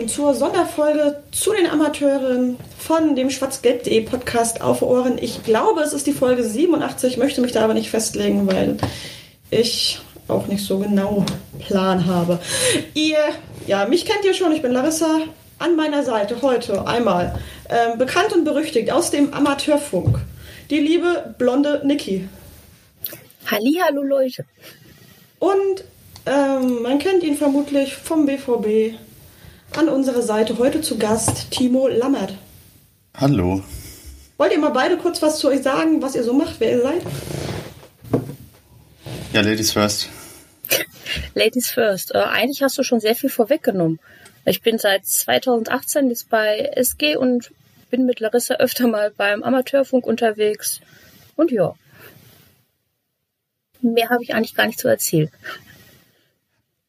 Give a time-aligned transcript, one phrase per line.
[0.00, 5.18] Willkommen zur Sonderfolge zu den Amateuren von dem schwarzgelb.de Podcast auf Ohren.
[5.20, 8.78] Ich glaube, es ist die Folge 87, möchte mich da aber nicht festlegen, weil
[9.50, 11.26] ich auch nicht so genau
[11.58, 12.38] Plan habe.
[12.94, 13.18] Ihr,
[13.66, 15.20] ja, mich kennt ihr schon, ich bin Larissa.
[15.58, 20.18] An meiner Seite heute einmal ähm, bekannt und berüchtigt aus dem Amateurfunk.
[20.70, 22.26] Die liebe blonde Niki.
[23.46, 24.46] Hallihallo Leute.
[25.38, 25.84] Und
[26.24, 28.96] ähm, man kennt ihn vermutlich vom BVB.
[29.76, 32.34] An unserer Seite heute zu Gast Timo Lammert.
[33.16, 33.62] Hallo.
[34.36, 36.82] Wollt ihr mal beide kurz was zu euch sagen, was ihr so macht, wer ihr
[36.82, 37.02] seid?
[39.32, 40.08] Ja, Ladies first.
[41.34, 42.14] Ladies first.
[42.14, 44.00] Äh, eigentlich hast du schon sehr viel vorweggenommen.
[44.44, 47.52] Ich bin seit 2018 jetzt bei SG und
[47.90, 50.80] bin mit Larissa öfter mal beim Amateurfunk unterwegs.
[51.36, 51.74] Und ja.
[53.82, 55.30] Mehr habe ich eigentlich gar nicht zu erzählen.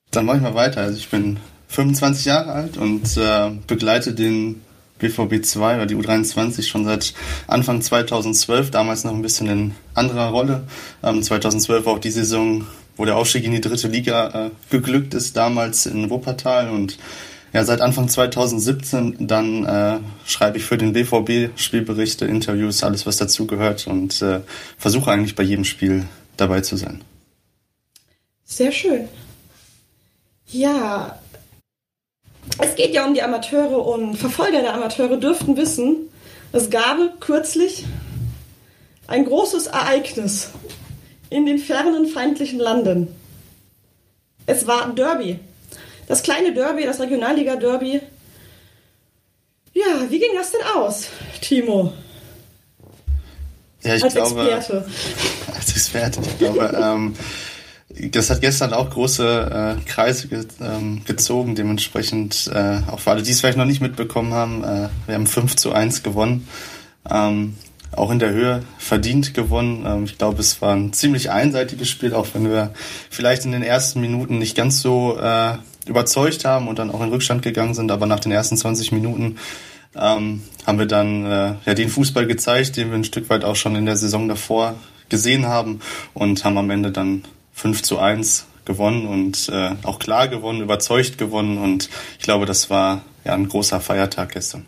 [0.10, 0.82] Dann mache ich mal weiter.
[0.82, 1.40] Also ich bin
[1.72, 4.62] 25 Jahre alt und äh, begleite den
[5.00, 7.14] BVB 2 oder die U23 schon seit
[7.48, 10.64] Anfang 2012, damals noch ein bisschen in anderer Rolle.
[11.02, 15.38] Ähm, 2012 auch die Saison, wo der Aufstieg in die dritte Liga äh, geglückt ist,
[15.38, 16.98] damals in Wuppertal und
[17.54, 23.18] ja, seit Anfang 2017 dann äh, schreibe ich für den BVB Spielberichte, Interviews, alles was
[23.18, 24.42] dazugehört und äh,
[24.78, 26.06] versuche eigentlich bei jedem Spiel
[26.38, 27.02] dabei zu sein.
[28.46, 29.08] Sehr schön.
[30.48, 31.21] Ja,
[32.62, 36.10] es geht ja um die Amateure und Verfolger der Amateure dürften wissen,
[36.54, 37.86] es gab kürzlich
[39.08, 40.50] ein großes Ereignis
[41.30, 43.08] in den fernen feindlichen Landen.
[44.46, 45.40] Es war Derby.
[46.08, 48.02] Das kleine Derby, das Regionalliga-Derby.
[49.74, 51.08] Ja, wie ging das denn aus,
[51.42, 51.94] Timo?
[53.84, 54.86] Ja, ich als glaube, Experte.
[55.56, 57.16] als Experte, ich glaube, ähm,
[58.12, 63.24] das hat gestern auch große äh, Kreise ge ähm, gezogen, dementsprechend äh, auch für alle,
[63.24, 66.48] die es vielleicht noch nicht mitbekommen haben, äh, wir haben 5 zu 1 gewonnen.
[67.10, 67.56] Ähm,
[67.94, 69.84] auch in der Höhe verdient gewonnen.
[69.86, 72.74] Ähm, ich glaube, es war ein ziemlich einseitiges Spiel, auch wenn wir
[73.10, 77.10] vielleicht in den ersten Minuten nicht ganz so äh, überzeugt haben und dann auch in
[77.10, 79.38] Rückstand gegangen sind, aber nach den ersten 20 Minuten
[79.96, 83.56] ähm, haben wir dann äh, ja den Fußball gezeigt, den wir ein Stück weit auch
[83.56, 84.76] schon in der Saison davor
[85.10, 85.82] gesehen haben
[86.14, 87.24] und haben am Ende dann
[87.62, 92.72] 5 zu 1 gewonnen und äh, auch klar gewonnen, überzeugt gewonnen und ich glaube, das
[92.72, 94.66] war ja ein großer Feiertag gestern.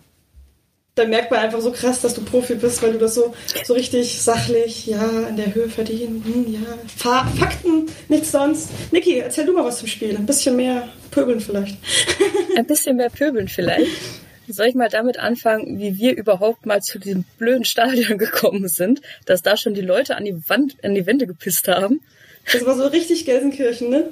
[0.96, 3.34] Da merkt man einfach so krass, dass du Profi bist, weil du das so,
[3.64, 6.60] so richtig sachlich, ja, in der Höhe verdienen, hm, ja.
[6.96, 8.70] Fa Fakten, nichts sonst.
[8.92, 10.16] Niki, erzähl du mal was zum Spiel.
[10.16, 11.80] Ein bisschen mehr pöbeln vielleicht.
[12.56, 13.90] Ein bisschen mehr pöbeln vielleicht.
[14.48, 19.02] Soll ich mal damit anfangen, wie wir überhaupt mal zu diesem blöden Stadion gekommen sind,
[19.26, 22.02] dass da schon die Leute an die Wand, an die Wände gepisst haben?
[22.52, 24.08] Das war so richtig Gelsenkirchen, ne?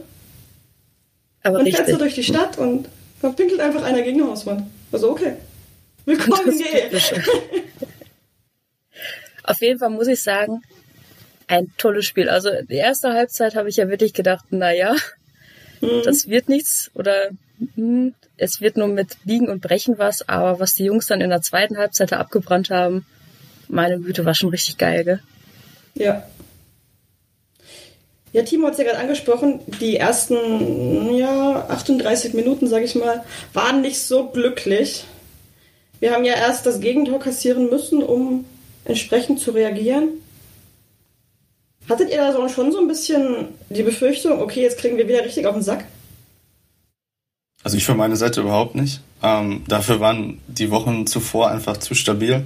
[1.43, 1.85] Aber Man richtig.
[1.85, 2.87] fährt so durch die Stadt und
[3.21, 4.63] da pinkelt einfach einer gegen die Hauswand.
[4.91, 5.33] Also okay.
[6.05, 7.01] Willkommen in.
[9.43, 10.61] Auf jeden Fall muss ich sagen,
[11.47, 12.29] ein tolles Spiel.
[12.29, 14.95] Also die erste Halbzeit habe ich ja wirklich gedacht, na ja,
[15.81, 16.03] Mhm.
[16.03, 17.29] das wird nichts oder
[17.73, 20.29] hm, es wird nur mit Liegen und Brechen was.
[20.29, 23.03] Aber was die Jungs dann in der zweiten Halbzeit da abgebrannt haben,
[23.67, 25.19] meine Güte, war schon richtig geil, gell?
[25.95, 26.23] Ja.
[28.33, 33.23] Ja, Timo hat es ja gerade angesprochen, die ersten ja, 38 Minuten, sage ich mal,
[33.53, 35.03] waren nicht so glücklich.
[35.99, 38.45] Wir haben ja erst das Gegentor kassieren müssen, um
[38.85, 40.09] entsprechend zu reagieren.
[41.89, 45.25] Hattet ihr da so schon so ein bisschen die Befürchtung, okay, jetzt kriegen wir wieder
[45.25, 45.85] richtig auf den Sack?
[47.63, 49.01] Also ich für meine Seite überhaupt nicht.
[49.21, 52.43] Ähm, dafür waren die Wochen zuvor einfach zu stabil.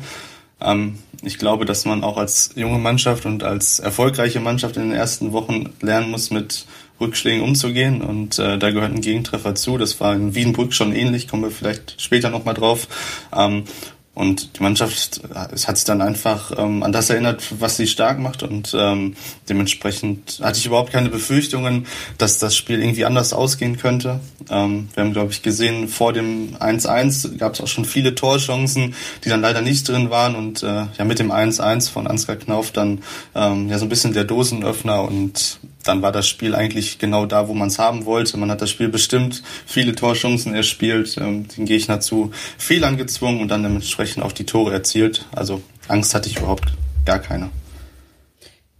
[0.65, 4.91] Ähm, ich glaube, dass man auch als junge Mannschaft und als erfolgreiche Mannschaft in den
[4.91, 6.65] ersten Wochen lernen muss, mit
[6.99, 8.01] Rückschlägen umzugehen.
[8.01, 9.77] Und äh, da gehört ein Gegentreffer zu.
[9.77, 12.87] Das war in Wiedenbrück schon ähnlich, kommen wir vielleicht später nochmal drauf.
[13.35, 13.63] Ähm,
[14.15, 15.21] und die Mannschaft
[15.51, 18.43] es hat sich dann einfach ähm, an das erinnert, was sie stark macht.
[18.43, 19.15] Und ähm,
[19.49, 21.85] dementsprechend hatte ich überhaupt keine Befürchtungen,
[22.17, 24.21] dass das Spiel irgendwie anders ausgehen könnte.
[24.49, 28.95] Ähm, wir haben, glaube ich, gesehen, vor dem 1-1 gab es auch schon viele Torchancen,
[29.25, 30.35] die dann leider nicht drin waren.
[30.35, 33.03] Und äh, ja, mit dem 1-1 von Ansgar Knauf dann
[33.35, 35.03] ähm, ja so ein bisschen der Dosenöffner.
[35.03, 38.37] Und dann war das Spiel eigentlich genau da, wo man es haben wollte.
[38.37, 43.49] Man hat das Spiel bestimmt, viele Torchancen erspielt, ähm, den Gegner zu Fehlern gezwungen und
[43.49, 45.25] dann dementsprechend auch die Tore erzielt.
[45.35, 46.69] Also Angst hatte ich überhaupt
[47.05, 47.49] gar keine.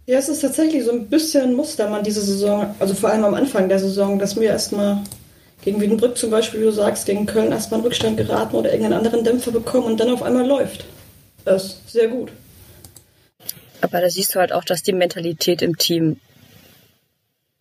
[0.06, 3.34] Ja, es ist tatsächlich so ein bisschen Muster man diese Saison, also vor allem am
[3.34, 5.02] Anfang der Saison, dass wir erstmal
[5.62, 8.98] gegen Wiedenbrück zum Beispiel, wie du sagst, gegen Köln erstmal einen Rückstand geraten oder irgendeinen
[8.98, 10.84] anderen Dämpfer bekommen und dann auf einmal läuft.
[11.44, 12.30] Das ist sehr gut.
[13.80, 16.20] Aber da siehst du halt auch, dass die Mentalität im Team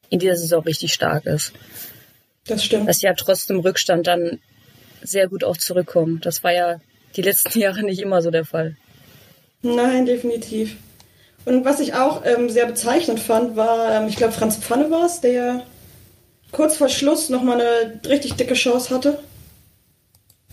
[0.09, 1.53] in dieser Saison richtig stark ist.
[2.47, 2.87] Das stimmt.
[2.87, 4.39] Dass sie ja trotz dem Rückstand dann
[5.01, 6.21] sehr gut auch zurückkommen.
[6.21, 6.79] Das war ja
[7.15, 8.75] die letzten Jahre nicht immer so der Fall.
[9.61, 10.77] Nein, definitiv.
[11.45, 15.05] Und was ich auch ähm, sehr bezeichnend fand, war, ähm, ich glaube, Franz Pfanne war
[15.05, 15.63] es, der
[16.51, 19.19] kurz vor Schluss nochmal eine richtig dicke Chance hatte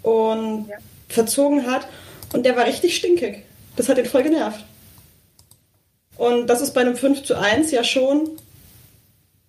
[0.03, 0.77] und ja.
[1.09, 1.87] verzogen hat.
[2.33, 3.45] Und der war richtig stinkig.
[3.77, 4.65] Das hat ihn voll genervt.
[6.17, 8.31] Und das ist bei einem 5 zu 1 ja schon,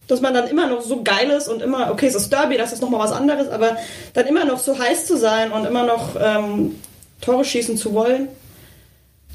[0.08, 2.74] dass man dann immer noch so geil ist und immer, okay, es ist Derby, das
[2.74, 3.78] ist nochmal was anderes, aber
[4.14, 6.80] dann immer noch so heiß zu sein und immer noch ähm,
[7.22, 8.28] Tore schießen zu wollen,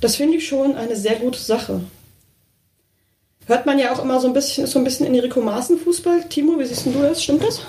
[0.00, 1.80] das finde ich schon eine sehr gute Sache.
[3.46, 6.24] Hört man ja auch immer so ein bisschen, ist so ein bisschen Enrico Maaßen Fußball.
[6.28, 7.22] Timo, wie siehst du das?
[7.22, 7.62] Stimmt das?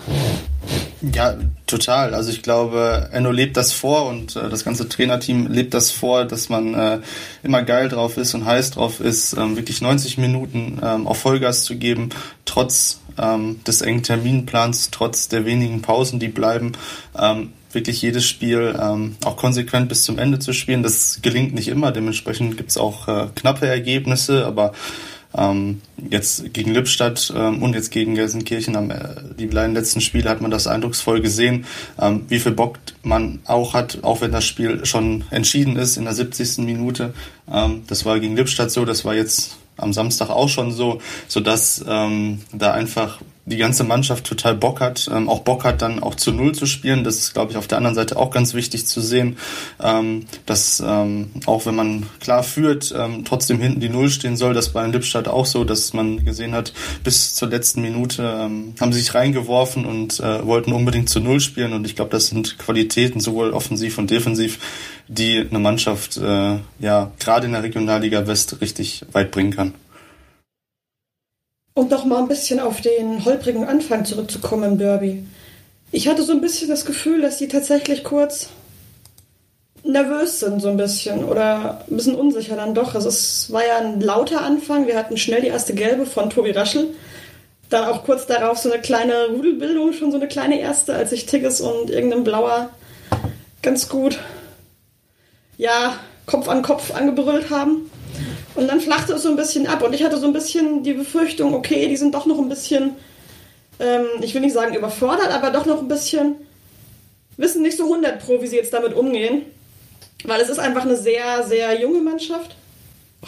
[1.01, 2.13] Ja, total.
[2.13, 6.25] Also ich glaube, Enno lebt das vor und äh, das ganze Trainerteam lebt das vor,
[6.25, 6.99] dass man äh,
[7.41, 11.63] immer geil drauf ist und heiß drauf ist, ähm, wirklich 90 Minuten ähm, auf Vollgas
[11.63, 12.09] zu geben,
[12.43, 16.73] trotz ähm, des engen Terminplans, trotz der wenigen Pausen, die bleiben.
[17.17, 20.83] Ähm, wirklich jedes Spiel ähm, auch konsequent bis zum Ende zu spielen.
[20.83, 21.91] Das gelingt nicht immer.
[21.91, 24.73] Dementsprechend gibt's auch äh, knappe Ergebnisse, aber
[25.37, 28.97] ähm, jetzt gegen Lippstadt ähm, und jetzt gegen Gelsenkirchen, am, äh,
[29.37, 31.65] die beiden letzten Spiele hat man das eindrucksvoll gesehen,
[31.99, 36.05] ähm, wie viel Bock man auch hat, auch wenn das Spiel schon entschieden ist in
[36.05, 36.59] der 70.
[36.59, 37.13] Minute.
[37.51, 41.39] Ähm, das war gegen Lippstadt so, das war jetzt am Samstag auch schon so, so
[41.39, 46.01] dass ähm, da einfach die ganze Mannschaft total Bock hat, ähm, auch Bock hat, dann
[46.01, 47.03] auch zu Null zu spielen.
[47.03, 49.37] Das ist, glaube ich, auf der anderen Seite auch ganz wichtig zu sehen,
[49.81, 54.53] ähm, dass ähm, auch wenn man klar führt, ähm, trotzdem hinten die Null stehen soll.
[54.53, 56.73] Das war in Lippstadt auch so, dass man gesehen hat,
[57.03, 61.39] bis zur letzten Minute ähm, haben sie sich reingeworfen und äh, wollten unbedingt zu Null
[61.39, 61.73] spielen.
[61.73, 64.59] Und ich glaube, das sind Qualitäten, sowohl offensiv und defensiv,
[65.07, 69.73] die eine Mannschaft äh, ja gerade in der Regionalliga West richtig weit bringen kann.
[71.79, 75.25] Um doch mal ein bisschen auf den holprigen Anfang zurückzukommen im Derby.
[75.93, 78.49] Ich hatte so ein bisschen das Gefühl, dass die tatsächlich kurz
[79.85, 81.23] nervös sind, so ein bisschen.
[81.23, 82.95] Oder ein bisschen unsicher dann doch.
[82.95, 84.87] Also es war ja ein lauter Anfang.
[84.87, 86.87] Wir hatten schnell die erste Gelbe von Tobi Raschel.
[87.69, 91.27] Dann auch kurz darauf so eine kleine Rudelbildung, schon so eine kleine erste, als sich
[91.27, 92.71] Tigges und irgendein Blauer
[93.61, 94.19] ganz gut,
[95.57, 95.95] ja,
[96.25, 97.88] Kopf an Kopf angebrüllt haben.
[98.55, 100.93] Und dann flachte es so ein bisschen ab und ich hatte so ein bisschen die
[100.93, 102.95] Befürchtung, okay, die sind doch noch ein bisschen,
[103.79, 106.35] ähm, ich will nicht sagen überfordert, aber doch noch ein bisschen,
[107.37, 109.43] wissen nicht so 100 pro, wie sie jetzt damit umgehen.
[110.25, 112.55] Weil es ist einfach eine sehr, sehr junge Mannschaft.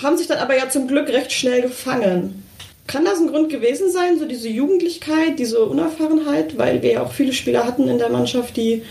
[0.01, 2.43] Haben sich dann aber ja zum Glück recht schnell gefangen.
[2.87, 7.13] Kann das ein Grund gewesen sein, so diese Jugendlichkeit, diese Unerfahrenheit, weil wir ja auch
[7.13, 8.83] viele Spieler hatten in der Mannschaft, die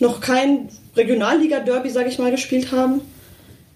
[0.00, 3.00] noch kein Regionalliga-Derby, sage ich mal, gespielt haben?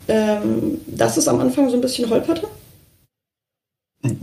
[0.09, 2.49] Ähm, dass es am Anfang so ein bisschen holperte?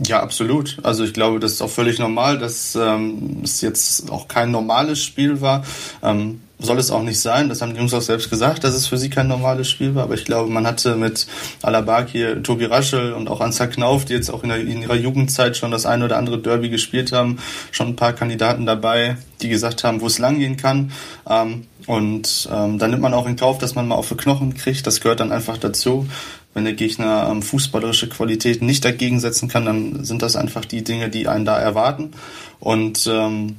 [0.04, 0.78] Ja, absolut.
[0.82, 5.02] Also ich glaube, das ist auch völlig normal, dass ähm, es jetzt auch kein normales
[5.02, 5.64] Spiel war.
[6.02, 7.48] Ähm, soll es auch nicht sein.
[7.48, 10.04] Das haben die Jungs auch selbst gesagt, dass es für sie kein normales Spiel war.
[10.04, 11.26] Aber ich glaube, man hatte mit
[11.62, 15.56] Alabaki, Tobi Raschel und auch Anza Knauf, die jetzt auch in, der, in, ihrer Jugendzeit
[15.56, 17.38] schon das eine oder andere Derby gespielt haben,
[17.70, 20.92] schon ein paar Kandidaten dabei, die gesagt haben, wo es langgehen kann.
[21.28, 24.54] Ähm, und ähm, dann nimmt man auch in Kauf, dass man mal auf die Knochen
[24.54, 24.86] kriegt.
[24.86, 26.06] Das gehört dann einfach dazu.
[26.54, 30.82] Wenn der Gegner ähm, fußballerische Qualitäten nicht dagegen setzen kann, dann sind das einfach die
[30.82, 32.10] Dinge, die einen da erwarten.
[32.58, 33.56] Und ähm,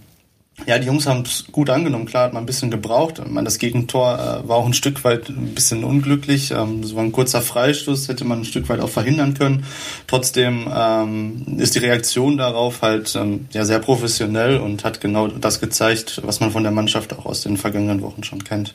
[0.66, 2.06] ja, die Jungs haben es gut angenommen.
[2.06, 3.22] Klar hat man ein bisschen gebraucht.
[3.28, 6.51] Meine, das Gegentor äh, war auch ein Stück weit ein bisschen unglücklich.
[6.51, 9.66] Ähm, das war ein kurzer Freistoß, hätte man ein Stück weit auch verhindern können.
[10.08, 15.60] Trotzdem ähm, ist die Reaktion darauf halt ähm, ja sehr professionell und hat genau das
[15.60, 18.74] gezeigt, was man von der Mannschaft auch aus den vergangenen Wochen schon kennt.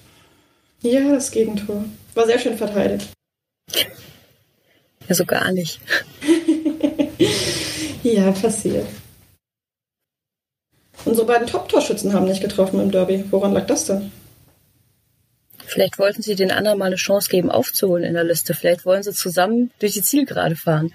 [0.83, 1.85] Ja, das Gegentor.
[2.15, 3.09] War sehr schön verteidigt.
[5.09, 5.81] Ja, so gar nicht.
[8.03, 8.87] ja, passiert.
[11.05, 13.25] Unsere beiden Top-Torschützen haben nicht getroffen im Derby.
[13.31, 14.11] Woran lag das denn?
[15.67, 18.55] Vielleicht wollten sie den anderen mal eine Chance geben, aufzuholen in der Liste.
[18.55, 20.93] Vielleicht wollen sie zusammen durch die Zielgerade fahren.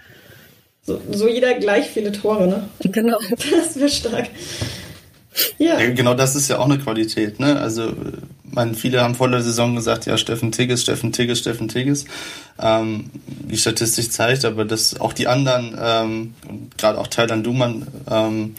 [0.83, 2.69] So, so jeder gleich viele Tore, ne?
[2.91, 3.19] Genau.
[3.29, 4.29] Das wäre stark.
[5.57, 5.79] Ja.
[5.79, 5.89] ja.
[5.91, 7.59] Genau das ist ja auch eine Qualität, ne?
[7.59, 7.93] Also
[8.43, 12.05] man, viele haben vor der Saison gesagt, ja, Steffen Tigges, Steffen Tigges, Steffen Tigges.
[12.59, 16.33] Ähm, die Statistik zeigt, aber dass auch die anderen, ähm,
[16.77, 18.55] gerade auch Thailand Duman, ähm,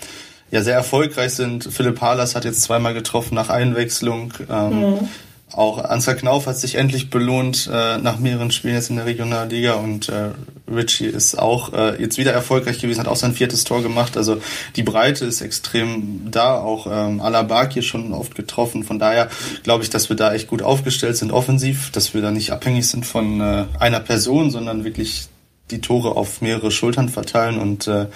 [0.50, 1.64] ja sehr erfolgreich sind.
[1.70, 4.32] Philipp Halas hat jetzt zweimal getroffen nach Einwechslung.
[4.50, 5.08] Ähm, mhm.
[5.52, 9.74] Auch Ansgar Knauf hat sich endlich belohnt äh, nach mehreren Spielen jetzt in der Regionalliga
[9.74, 10.30] und äh,
[10.72, 14.16] Richie ist auch äh, jetzt wieder erfolgreich gewesen, hat auch sein viertes Tor gemacht.
[14.16, 14.40] Also
[14.76, 18.84] die Breite ist extrem da, auch ähm, Alabak hier schon oft getroffen.
[18.84, 19.28] Von daher
[19.64, 22.88] glaube ich, dass wir da echt gut aufgestellt sind offensiv, dass wir da nicht abhängig
[22.88, 25.26] sind von äh, einer Person, sondern wirklich
[25.72, 28.06] die Tore auf mehrere Schultern verteilen und äh,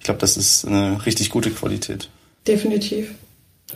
[0.00, 2.08] ich glaube, das ist eine richtig gute Qualität.
[2.48, 3.14] Definitiv.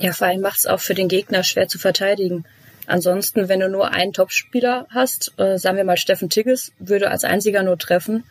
[0.00, 2.44] Ja, vor allem macht es auch für den Gegner schwer zu verteidigen.
[2.86, 7.24] Ansonsten, wenn du nur einen Topspieler hast, äh, sagen wir mal Steffen Tigges, würde als
[7.24, 8.24] einziger nur treffen,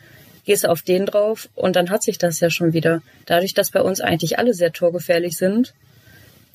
[0.44, 3.00] gehst du auf den drauf und dann hat sich das ja schon wieder.
[3.26, 5.72] Dadurch, dass bei uns eigentlich alle sehr torgefährlich sind,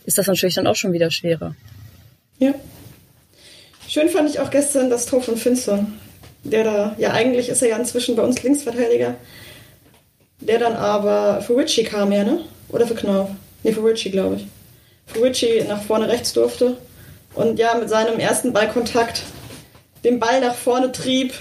[0.05, 1.55] ist das natürlich dann auch schon wieder schwerer.
[2.37, 2.53] Ja.
[3.87, 5.93] Schön fand ich auch gestern das Tor von Finson.
[6.43, 9.15] Der da, ja eigentlich ist er ja inzwischen bei uns Linksverteidiger.
[10.41, 12.41] Der dann aber für Richie kam ja, ne?
[12.69, 13.29] Oder für Knauf?
[13.63, 14.47] Ne, für Richie, glaube ich.
[15.07, 16.77] Für Richie nach vorne rechts durfte
[17.35, 19.23] und ja, mit seinem ersten Ballkontakt
[20.03, 21.33] den Ball nach vorne trieb,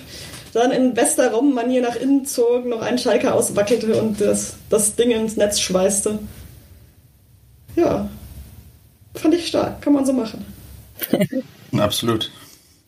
[0.53, 5.11] dann in bester Robbenmanier nach innen zog, noch einen Schalker auswackelte und das, das Ding
[5.11, 6.19] ins Netz schweißte.
[7.77, 8.09] Ja,
[9.15, 10.45] fand ich stark, kann man so machen.
[11.77, 12.31] Absolut.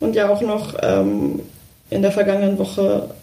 [0.01, 1.43] Und ja auch noch ähm,
[1.91, 3.15] in der vergangenen Woche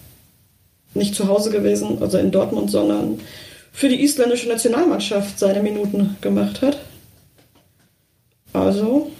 [0.93, 3.19] nicht zu Hause gewesen, also in Dortmund, sondern
[3.71, 6.79] für die isländische Nationalmannschaft seine Minuten gemacht hat.
[8.53, 9.11] Also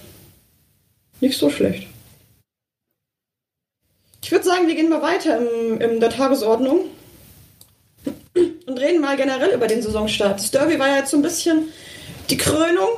[1.20, 1.86] nicht so schlecht.
[4.22, 6.86] Ich würde sagen, wir gehen mal weiter im, in der Tagesordnung
[8.34, 10.38] und reden mal generell über den Saisonstart.
[10.38, 11.68] Das Derby war ja jetzt so ein bisschen
[12.28, 12.88] die Krönung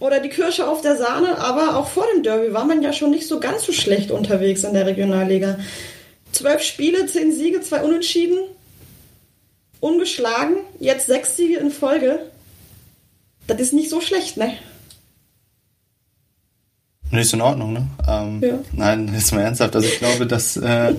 [0.00, 3.10] oder die Kirsche auf der Sahne, aber auch vor dem Derby war man ja schon
[3.10, 5.58] nicht so ganz so schlecht unterwegs in der Regionalliga.
[6.32, 8.38] Zwölf Spiele, zehn Siege, zwei Unentschieden,
[9.80, 12.20] ungeschlagen, jetzt sechs Siege in Folge.
[13.46, 14.52] Das ist nicht so schlecht, ne?
[17.10, 17.86] Nee, ist in Ordnung, ne?
[18.06, 18.58] Ähm, ja.
[18.72, 19.74] Nein, jetzt mal ernsthaft.
[19.74, 20.94] Also ich glaube, dass, äh,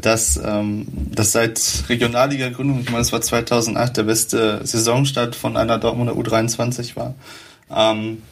[0.00, 5.78] dass, ähm, dass seit Regionalliga-Gründung, ich meine, es war 2008, der beste Saisonstart von einer
[5.78, 7.14] Dortmunder U23 war.
[7.74, 8.22] Ähm,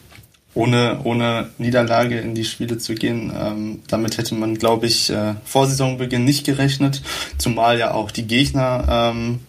[0.54, 3.32] ohne, ohne Niederlage in die Spiele zu gehen.
[3.38, 7.02] Ähm, damit hätte man, glaube ich, äh, vor Saisonbeginn nicht gerechnet.
[7.38, 9.40] Zumal ja auch die Gegner, ähm,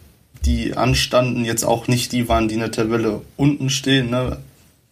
[0.46, 4.10] die anstanden, jetzt auch nicht die waren, die in der Tabelle unten stehen.
[4.10, 4.38] Ne?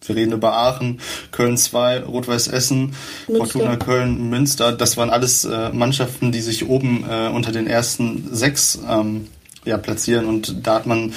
[0.05, 0.99] Wir reden über Aachen,
[1.31, 4.71] Köln 2, Rot-Weiß Essen, Fortuna Köln, Münster.
[4.71, 9.27] Das waren alles äh, Mannschaften, die sich oben äh, unter den ersten sechs ähm,
[9.65, 10.25] ja, platzieren.
[10.25, 11.13] Und da hat man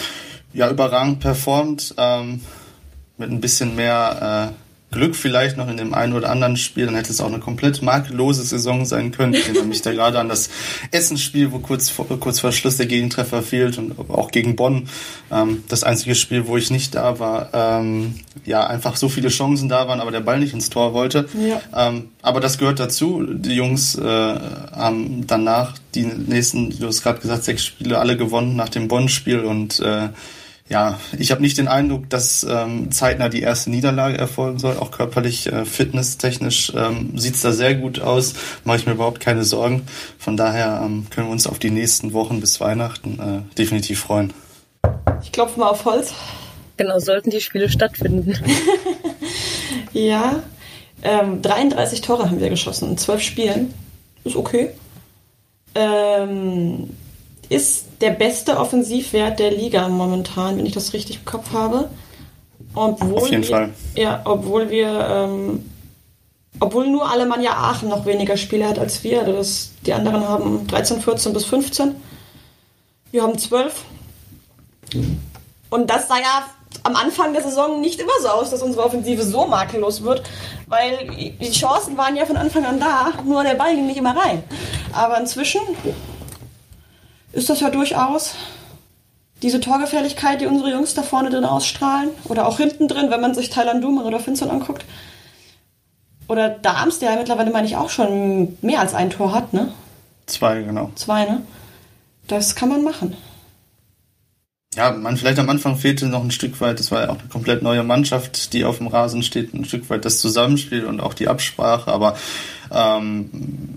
[0.52, 1.94] ja überragend performt.
[1.96, 2.40] Ähm,
[3.18, 4.61] mit ein bisschen mehr äh,
[4.92, 7.82] Glück vielleicht noch in dem einen oder anderen Spiel, dann hätte es auch eine komplett
[7.82, 9.34] makellose Saison sein können.
[9.34, 10.50] Ich erinnere mich da gerade an das
[10.92, 14.88] Essensspiel, wo kurz vor, kurz vor Schluss der Gegentreffer fehlt und auch gegen Bonn.
[15.32, 19.68] Ähm, das einzige Spiel, wo ich nicht da war, ähm, ja, einfach so viele Chancen
[19.68, 21.28] da waren, aber der Ball nicht ins Tor wollte.
[21.34, 21.88] Ja.
[21.88, 23.26] Ähm, aber das gehört dazu.
[23.26, 28.56] Die Jungs äh, haben danach die nächsten, du hast gerade gesagt, sechs Spiele alle gewonnen
[28.56, 30.08] nach dem Bonn-Spiel und äh,
[30.72, 34.78] ja, ich habe nicht den Eindruck, dass ähm, zeitnah die erste Niederlage erfolgen soll.
[34.78, 38.32] Auch körperlich, äh, fitnesstechnisch ähm, sieht es da sehr gut aus.
[38.64, 39.82] Mache ich mir überhaupt keine Sorgen.
[40.18, 44.32] Von daher ähm, können wir uns auf die nächsten Wochen bis Weihnachten äh, definitiv freuen.
[45.22, 46.14] Ich klopfe mal auf Holz.
[46.78, 48.34] Genau, sollten die Spiele stattfinden.
[49.92, 50.42] ja,
[51.02, 53.74] ähm, 33 Tore haben wir geschossen in 12 Spielen.
[54.24, 54.70] Ist okay.
[55.74, 56.88] Ähm,
[57.52, 61.90] ist der beste Offensivwert der Liga momentan, wenn ich das richtig im Kopf habe.
[62.74, 63.70] Obwohl Auf jeden wir, Fall.
[63.94, 65.70] Ja, obwohl wir, ähm,
[66.60, 69.20] obwohl nur Alemannia Aachen noch weniger Spiele hat als wir.
[69.20, 71.94] Also das, die anderen haben 13, 14 bis 15.
[73.10, 73.84] Wir haben 12.
[75.70, 76.46] Und das sah ja
[76.84, 80.22] am Anfang der Saison nicht immer so aus, dass unsere Offensive so makellos wird,
[80.66, 81.08] weil
[81.40, 84.42] die Chancen waren ja von Anfang an da, nur der Ball ging nicht immer rein.
[84.92, 85.60] Aber inzwischen
[87.32, 88.34] ist das ja durchaus
[89.42, 92.10] diese Torgefährlichkeit, die unsere Jungs da vorne drin ausstrahlen.
[92.24, 94.84] Oder auch hinten drin, wenn man sich Thailand Duman oder Finson anguckt.
[96.28, 99.72] Oder Darms, der ja mittlerweile, meine ich, auch schon mehr als ein Tor hat, ne?
[100.26, 100.90] Zwei, genau.
[100.94, 101.42] Zwei, ne?
[102.28, 103.16] Das kann man machen.
[104.74, 107.28] Ja, man vielleicht am Anfang fehlte noch ein Stück weit, das war ja auch eine
[107.28, 111.12] komplett neue Mannschaft, die auf dem Rasen steht, ein Stück weit das Zusammenspiel und auch
[111.12, 112.16] die Absprache, aber
[112.70, 113.28] ähm,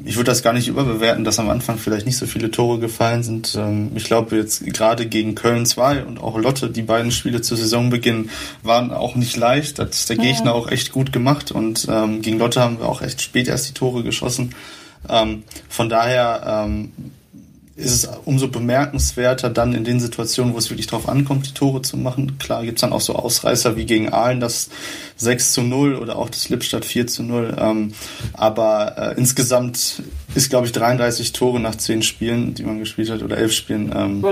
[0.06, 3.24] ich würde das gar nicht überbewerten, dass am Anfang vielleicht nicht so viele Tore gefallen
[3.24, 3.56] sind.
[3.56, 7.58] Ähm, ich glaube jetzt gerade gegen Köln 2 und auch Lotte, die beiden Spiele zu
[7.58, 8.30] Saisonbeginn
[8.64, 9.80] waren auch nicht leicht.
[9.80, 13.02] Das ist der Gegner auch echt gut gemacht und ähm, gegen Lotte haben wir auch
[13.02, 14.56] echt spät erst die Tore geschossen.
[15.10, 16.92] Ähm, von daher ähm,
[17.78, 21.82] ist es umso bemerkenswerter, dann in den Situationen, wo es wirklich drauf ankommt, die Tore
[21.82, 22.38] zu machen.
[22.40, 24.70] Klar gibt's dann auch so Ausreißer wie gegen Aalen das
[25.18, 27.56] 6 zu 0 oder auch das Lippstadt 4 zu 0.
[27.60, 27.94] Ähm,
[28.32, 30.04] aber äh, insgesamt
[30.36, 33.92] ist, glaube ich, 33 Tore nach 10 Spielen, die man gespielt hat, oder 11 Spielen.
[33.94, 34.24] Ähm,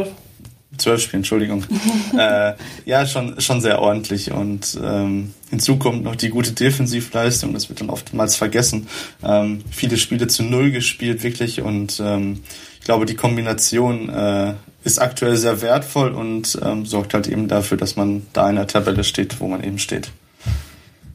[0.78, 1.66] zwölf Spielen, Entschuldigung.
[2.18, 2.54] äh,
[2.86, 4.32] ja, schon, schon sehr ordentlich.
[4.32, 8.88] Und ähm, hinzu kommt noch die gute Defensivleistung, das wird dann oftmals vergessen.
[9.24, 11.62] Ähm, viele Spiele zu null gespielt, wirklich.
[11.62, 12.40] Und ähm,
[12.84, 17.78] ich glaube, die Kombination äh, ist aktuell sehr wertvoll und ähm, sorgt halt eben dafür,
[17.78, 20.12] dass man da in der Tabelle steht, wo man eben steht.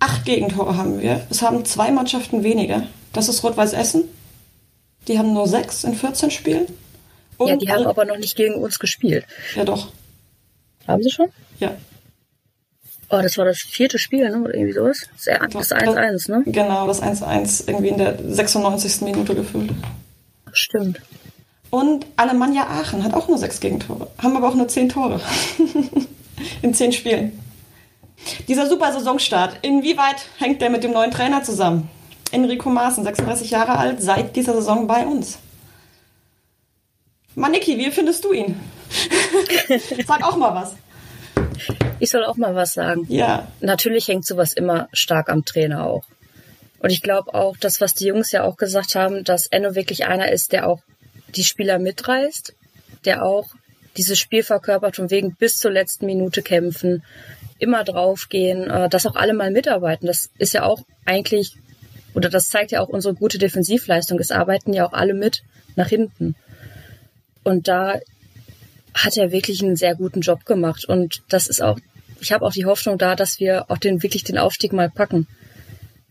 [0.00, 1.26] Acht Gegentore haben wir.
[1.28, 2.84] Es haben zwei Mannschaften weniger.
[3.12, 4.04] Das ist Rot-Weiß Essen.
[5.08, 6.68] Die haben nur sechs in 14 Spielen.
[7.36, 9.26] Und ja, die haben aber noch nicht gegen uns gespielt.
[9.54, 9.88] Ja, doch.
[10.86, 11.28] Haben sie schon?
[11.60, 11.76] Ja.
[13.10, 14.40] Oh, das war das vierte Spiel, ne?
[14.40, 15.06] Oder irgendwie sowas?
[15.52, 16.44] Das 1-1, ne?
[16.46, 19.02] Genau, das 1-1 irgendwie in der 96.
[19.02, 19.70] Minute gefühlt.
[20.54, 21.02] Stimmt.
[21.70, 25.20] Und Alemannia Aachen hat auch nur sechs Gegentore, haben aber auch nur zehn Tore
[26.62, 27.38] in zehn Spielen.
[28.48, 31.88] Dieser super Saisonstart, inwieweit hängt der mit dem neuen Trainer zusammen?
[32.32, 35.38] Enrico Maaßen, 36 Jahre alt, seit dieser Saison bei uns.
[37.34, 38.58] Maniki, wie findest du ihn?
[40.06, 40.74] Sag auch mal was.
[42.00, 43.06] Ich soll auch mal was sagen.
[43.08, 43.48] Ja.
[43.60, 46.04] Natürlich hängt sowas immer stark am Trainer auch.
[46.80, 50.06] Und ich glaube auch, das, was die Jungs ja auch gesagt haben, dass Enno wirklich
[50.06, 50.80] einer ist, der auch
[51.34, 52.54] die Spieler mitreißt,
[53.04, 53.48] der auch
[53.96, 57.02] dieses Spiel verkörpert, von wegen bis zur letzten Minute kämpfen,
[57.58, 60.06] immer draufgehen, äh, dass auch alle mal mitarbeiten.
[60.06, 61.56] Das ist ja auch eigentlich,
[62.14, 64.18] oder das zeigt ja auch unsere gute Defensivleistung.
[64.18, 65.42] Es arbeiten ja auch alle mit
[65.74, 66.36] nach hinten.
[67.42, 67.98] Und da
[68.94, 70.84] hat er wirklich einen sehr guten Job gemacht.
[70.84, 71.78] Und das ist auch,
[72.20, 75.26] ich habe auch die Hoffnung da, dass wir auch den, wirklich den Aufstieg mal packen.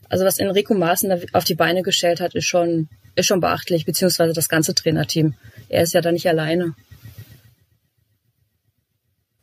[0.09, 4.33] Also was Enrico Maaßen auf die Beine gestellt hat, ist schon, ist schon beachtlich, beziehungsweise
[4.33, 5.33] das ganze Trainerteam.
[5.69, 6.75] Er ist ja da nicht alleine.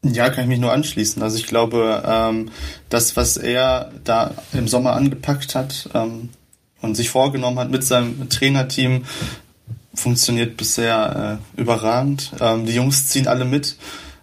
[0.02, 1.23] Ja, kann ich mich nur anschließen.
[1.23, 2.50] Also ich glaube, ähm,
[2.89, 6.28] das, was er da im Sommer angepackt hat ähm,
[6.82, 9.04] und sich vorgenommen hat mit seinem Trainerteam,
[9.95, 12.32] funktioniert bisher äh, überragend.
[12.41, 13.76] Ähm, die Jungs ziehen alle mit.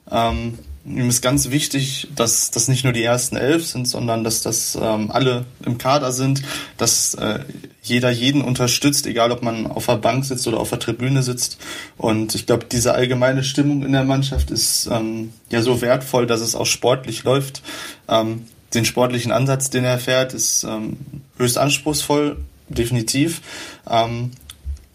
[0.10, 4.42] Ähm, ihm ist ganz wichtig, dass das nicht nur die ersten elf sind, sondern dass
[4.42, 6.42] das ähm, alle im Kader sind,
[6.78, 7.40] dass äh,
[7.84, 11.58] jeder jeden unterstützt, egal ob man auf der Bank sitzt oder auf der Tribüne sitzt.
[11.98, 16.42] Und ich glaube, diese allgemeine Stimmung in der Mannschaft ist ähm, ja so wertvoll, dass
[16.42, 17.62] es auch sportlich läuft.
[18.08, 20.98] Ähm, den sportlichen Ansatz, den er fährt, ist ähm,
[21.38, 22.38] höchst anspruchsvoll,
[22.70, 23.42] definitiv.
[23.90, 24.32] Ähm,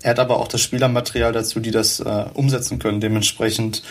[0.02, 3.00] er hat aber auch das Spielermaterial dazu, die das äh, umsetzen können.
[3.00, 3.82] Dementsprechend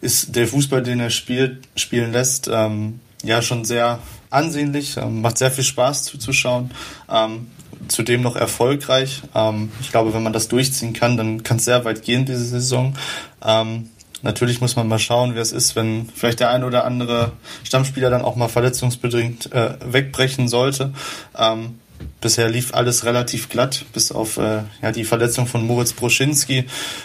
[0.00, 3.98] ist der Fußball, den er spielt, spielen lässt, ähm, ja schon sehr
[4.30, 6.70] ansehnlich, ähm, macht sehr viel Spaß zuzuschauen.
[7.08, 7.48] Ähm,
[7.88, 9.22] zudem noch erfolgreich.
[9.34, 12.44] Ähm, ich glaube, wenn man das durchziehen kann, dann kann es sehr weit gehen diese
[12.44, 12.94] Saison.
[13.44, 13.90] Ähm,
[14.22, 17.32] natürlich muss man mal schauen, wie es ist, wenn vielleicht der ein oder andere
[17.64, 20.92] Stammspieler dann auch mal verletzungsbedingt äh, wegbrechen sollte.
[21.36, 21.78] Ähm,
[22.20, 26.64] bisher lief alles relativ glatt, bis auf äh, ja, die Verletzung von Moritz Broschinski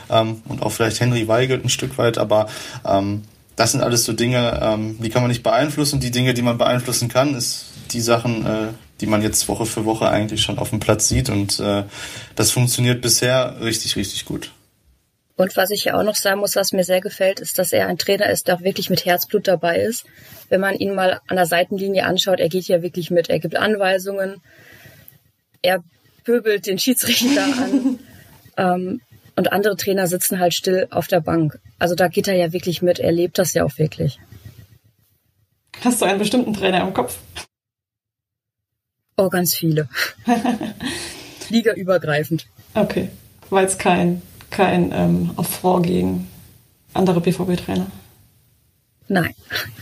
[0.09, 2.17] ähm, und auch vielleicht Henry Weigelt ein Stück weit.
[2.17, 2.47] Aber
[2.85, 3.23] ähm,
[3.55, 5.99] das sind alles so Dinge, ähm, die kann man nicht beeinflussen.
[5.99, 8.67] Die Dinge, die man beeinflussen kann, ist die Sachen, äh,
[9.01, 11.29] die man jetzt Woche für Woche eigentlich schon auf dem Platz sieht.
[11.29, 11.83] Und äh,
[12.35, 14.51] das funktioniert bisher richtig, richtig gut.
[15.35, 17.87] Und was ich ja auch noch sagen muss, was mir sehr gefällt, ist, dass er
[17.87, 20.05] ein Trainer ist, der auch wirklich mit Herzblut dabei ist.
[20.49, 23.55] Wenn man ihn mal an der Seitenlinie anschaut, er geht ja wirklich mit, er gibt
[23.55, 24.41] Anweisungen,
[25.61, 25.83] er
[26.23, 27.99] pöbelt den Schiedsrichter an.
[28.57, 29.01] ähm,
[29.35, 31.59] und andere Trainer sitzen halt still auf der Bank.
[31.79, 34.19] Also da geht er ja wirklich mit, er lebt das ja auch wirklich.
[35.83, 37.17] Hast du einen bestimmten Trainer im Kopf?
[39.17, 39.87] Oh, ganz viele.
[41.49, 42.47] Liga-übergreifend.
[42.75, 43.09] Okay,
[43.49, 46.27] weil es kein, kein ähm, auf Frau gegen
[46.93, 47.87] andere BVB-Trainer?
[49.07, 49.33] Nein.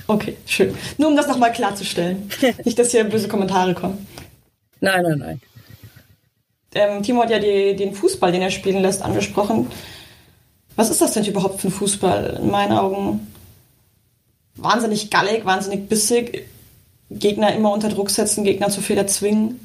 [0.07, 0.75] Okay, schön.
[0.97, 2.29] Nur um das nochmal klarzustellen.
[2.65, 4.07] Nicht, dass hier böse Kommentare kommen.
[4.79, 5.41] Nein, nein, nein
[6.73, 9.67] ähm, Timo hat ja die, den Fußball, den er spielen lässt, angesprochen.
[10.75, 12.39] Was ist das denn überhaupt für ein Fußball?
[12.41, 13.27] In meinen Augen
[14.55, 16.45] wahnsinnig gallig, wahnsinnig bissig.
[17.09, 19.59] Gegner immer unter Druck setzen, Gegner zu Fehler zwingen.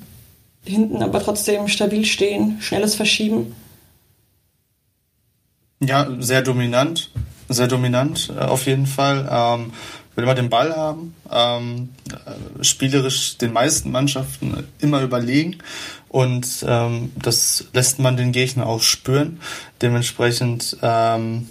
[0.65, 3.55] Hinten aber trotzdem stabil stehen, schnelles Verschieben.
[5.81, 7.11] Ja, sehr dominant.
[7.51, 9.29] Sehr dominant, äh, auf jeden Fall.
[9.31, 9.73] Ähm,
[10.15, 15.59] will immer den Ball haben, ähm, äh, spielerisch den meisten Mannschaften immer überlegen
[16.15, 19.41] und ähm, das lässt man den Gegner auch spüren.
[19.83, 21.49] Dementsprechend ähm,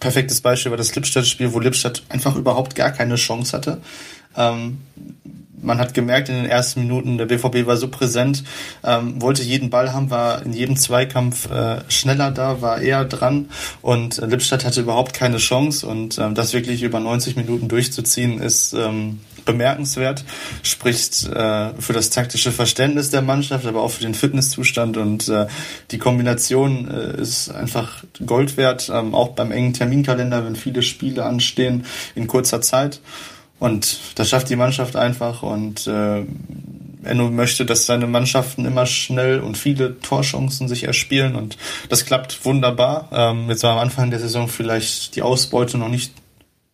[0.00, 3.82] perfektes Beispiel war das Lippstadt-Spiel, wo Lippstadt einfach überhaupt gar keine Chance hatte.
[4.34, 4.78] Ähm,
[5.60, 8.44] man hat gemerkt in den ersten Minuten, der BVB war so präsent,
[8.82, 13.50] ähm, wollte jeden Ball haben, war in jedem Zweikampf äh, schneller da, war eher dran
[13.82, 18.40] und äh, Lippstadt hatte überhaupt keine Chance und ähm, das wirklich über 90 Minuten durchzuziehen
[18.40, 20.24] ist ähm, bemerkenswert,
[20.62, 25.46] spricht äh, für das taktische Verständnis der Mannschaft, aber auch für den Fitnesszustand und äh,
[25.90, 31.24] die Kombination äh, ist einfach Gold wert, ähm, auch beim engen Terminkalender, wenn viele Spiele
[31.24, 33.00] anstehen in kurzer Zeit.
[33.58, 36.24] Und das schafft die Mannschaft einfach und äh,
[37.02, 41.56] Enno möchte, dass seine Mannschaften immer schnell und viele Torchancen sich erspielen und
[41.88, 43.08] das klappt wunderbar.
[43.12, 46.12] Ähm, jetzt war am Anfang der Saison vielleicht die Ausbeute noch nicht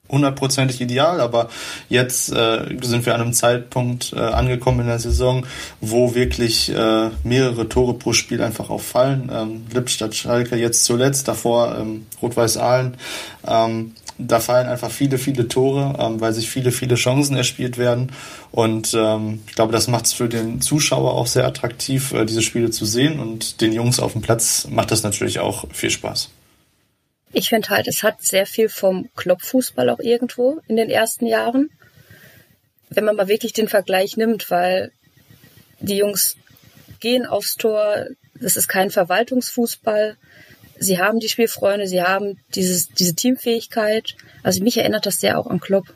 [0.09, 1.49] hundertprozentig ideal, aber
[1.89, 5.47] jetzt äh, sind wir an einem Zeitpunkt äh, angekommen in der Saison,
[5.81, 9.31] wo wirklich äh, mehrere Tore pro Spiel einfach auffallen.
[9.33, 12.97] Ähm, Lippstadt, Schalke jetzt zuletzt, davor ähm, Rot-Weiß Aalen.
[13.47, 18.13] Ähm, da fallen einfach viele, viele Tore, ähm, weil sich viele, viele Chancen erspielt werden.
[18.51, 22.43] Und ähm, ich glaube, das macht es für den Zuschauer auch sehr attraktiv, äh, diese
[22.43, 23.21] Spiele zu sehen.
[23.21, 26.31] Und den Jungs auf dem Platz macht das natürlich auch viel Spaß.
[27.39, 31.69] Ich finde halt, es hat sehr viel vom Kloppfußball auch irgendwo in den ersten Jahren.
[32.89, 34.91] Wenn man mal wirklich den Vergleich nimmt, weil
[35.79, 36.39] die Jungs
[36.99, 38.07] gehen aufs Tor,
[38.41, 40.17] das ist kein Verwaltungsfußball,
[40.79, 44.17] sie haben die Spielfreunde, sie haben dieses, diese Teamfähigkeit.
[44.43, 45.93] Also mich erinnert das sehr auch an Klopp.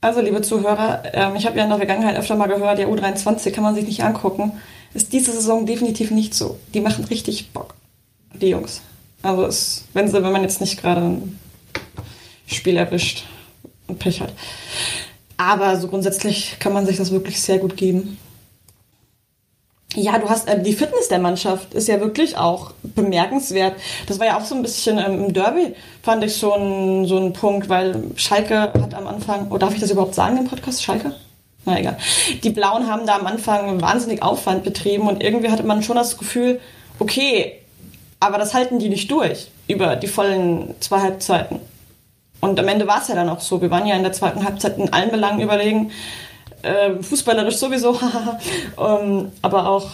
[0.00, 3.50] Also, liebe Zuhörer, ähm, ich habe ja in der Vergangenheit öfter mal gehört, der U23
[3.50, 4.52] kann man sich nicht angucken.
[4.94, 6.60] Ist diese Saison definitiv nicht so.
[6.74, 7.74] Die machen richtig Bock,
[8.34, 8.82] die Jungs.
[9.22, 11.38] Also, es, wenn, sie, wenn man jetzt nicht gerade ein
[12.46, 13.24] Spiel erwischt
[13.86, 14.32] und Pech hat.
[15.36, 18.18] Aber so grundsätzlich kann man sich das wirklich sehr gut geben.
[19.96, 23.74] Ja, du hast äh, die Fitness der Mannschaft ist ja wirklich auch bemerkenswert.
[24.06, 27.32] Das war ja auch so ein bisschen ähm, im Derby, fand ich schon so ein
[27.32, 31.14] Punkt, weil Schalke hat am Anfang, oh, darf ich das überhaupt sagen im Podcast, Schalke?
[31.64, 31.98] Na egal.
[32.44, 36.16] Die Blauen haben da am Anfang wahnsinnig Aufwand betrieben und irgendwie hatte man schon das
[36.16, 36.60] Gefühl,
[37.00, 37.60] okay,
[38.20, 41.58] aber das halten die nicht durch über die vollen zwei Halbzeiten.
[42.40, 43.60] Und am Ende war es ja dann auch so.
[43.60, 45.90] Wir waren ja in der zweiten Halbzeit in allen Belangen überlegen
[46.62, 47.98] äh, fußballerisch sowieso,
[48.78, 49.90] ähm, aber auch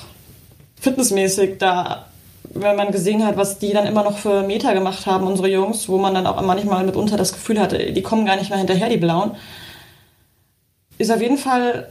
[0.81, 2.07] fitnessmäßig, da,
[2.45, 5.89] wenn man gesehen hat, was die dann immer noch für Meter gemacht haben, unsere Jungs,
[5.89, 8.89] wo man dann auch manchmal mitunter das Gefühl hatte, die kommen gar nicht mehr hinterher,
[8.89, 9.33] die Blauen,
[10.99, 11.89] ist auf jeden Fall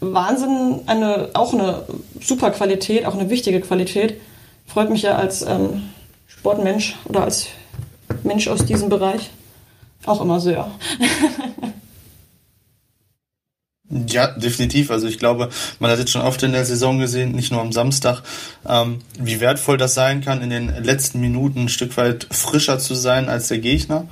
[0.00, 1.82] Wahnsinn, eine, auch eine
[2.20, 4.20] super Qualität, auch eine wichtige Qualität.
[4.72, 5.90] Freut mich ja als ähm,
[6.26, 7.48] Sportmensch oder als
[8.22, 9.30] Mensch aus diesem Bereich
[10.06, 10.70] auch immer sehr.
[14.06, 14.92] Ja, definitiv.
[14.92, 15.48] Also ich glaube,
[15.80, 18.22] man hat jetzt schon oft in der Saison gesehen, nicht nur am Samstag,
[18.64, 22.94] ähm, wie wertvoll das sein kann, in den letzten Minuten ein Stück weit frischer zu
[22.94, 24.06] sein als der Gegner.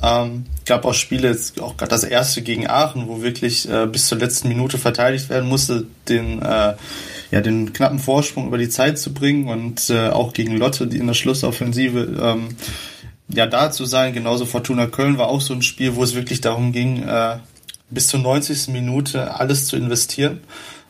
[0.00, 4.06] Ähm, gab auch Spiele, jetzt auch gerade das erste gegen Aachen, wo wirklich äh, bis
[4.06, 6.74] zur letzten Minute verteidigt werden musste, den äh,
[7.30, 10.98] ja den knappen Vorsprung über die Zeit zu bringen und äh, auch gegen Lotte, die
[10.98, 12.48] in der Schlussoffensive ähm,
[13.28, 14.12] ja da zu sein.
[14.12, 17.38] Genauso Fortuna Köln war auch so ein Spiel, wo es wirklich darum ging, äh,
[17.90, 18.68] bis zur 90.
[18.68, 20.40] Minute alles zu investieren.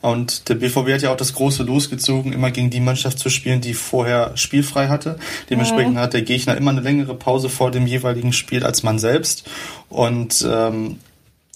[0.03, 3.61] Und der BVB hat ja auch das große losgezogen, immer gegen die Mannschaft zu spielen,
[3.61, 5.19] die vorher spielfrei hatte.
[5.51, 5.99] Dementsprechend mhm.
[5.99, 9.49] hat der Gegner immer eine längere Pause vor dem jeweiligen Spiel als man selbst.
[9.89, 10.99] Und ähm,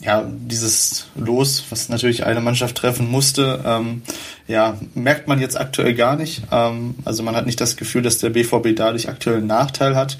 [0.00, 4.02] ja, dieses Los, was natürlich eine Mannschaft treffen musste, ähm,
[4.50, 6.42] ja, merkt man jetzt aktuell gar nicht.
[6.50, 10.18] Ähm, also man hat nicht das Gefühl, dass der BVB dadurch aktuell einen Nachteil hat.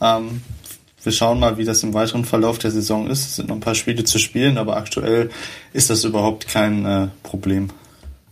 [0.00, 0.42] Ähm,
[1.02, 3.20] wir schauen mal, wie das im weiteren Verlauf der Saison ist.
[3.20, 5.30] Es sind noch ein paar Spiele zu spielen, aber aktuell
[5.72, 7.70] ist das überhaupt kein äh, Problem.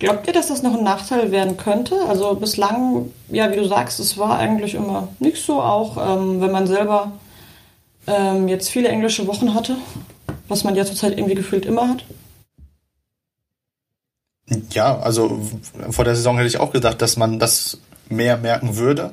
[0.01, 1.94] Glaubt ihr, dass das noch ein Nachteil werden könnte?
[2.09, 6.51] Also bislang, ja, wie du sagst, es war eigentlich immer nicht so, auch ähm, wenn
[6.51, 7.12] man selber
[8.09, 9.77] ähm, jetzt viele englische Wochen hatte,
[10.48, 12.05] was man ja zurzeit irgendwie gefühlt immer hat.
[14.70, 15.40] Ja, also
[15.90, 19.12] vor der Saison hätte ich auch gedacht, dass man das mehr merken würde.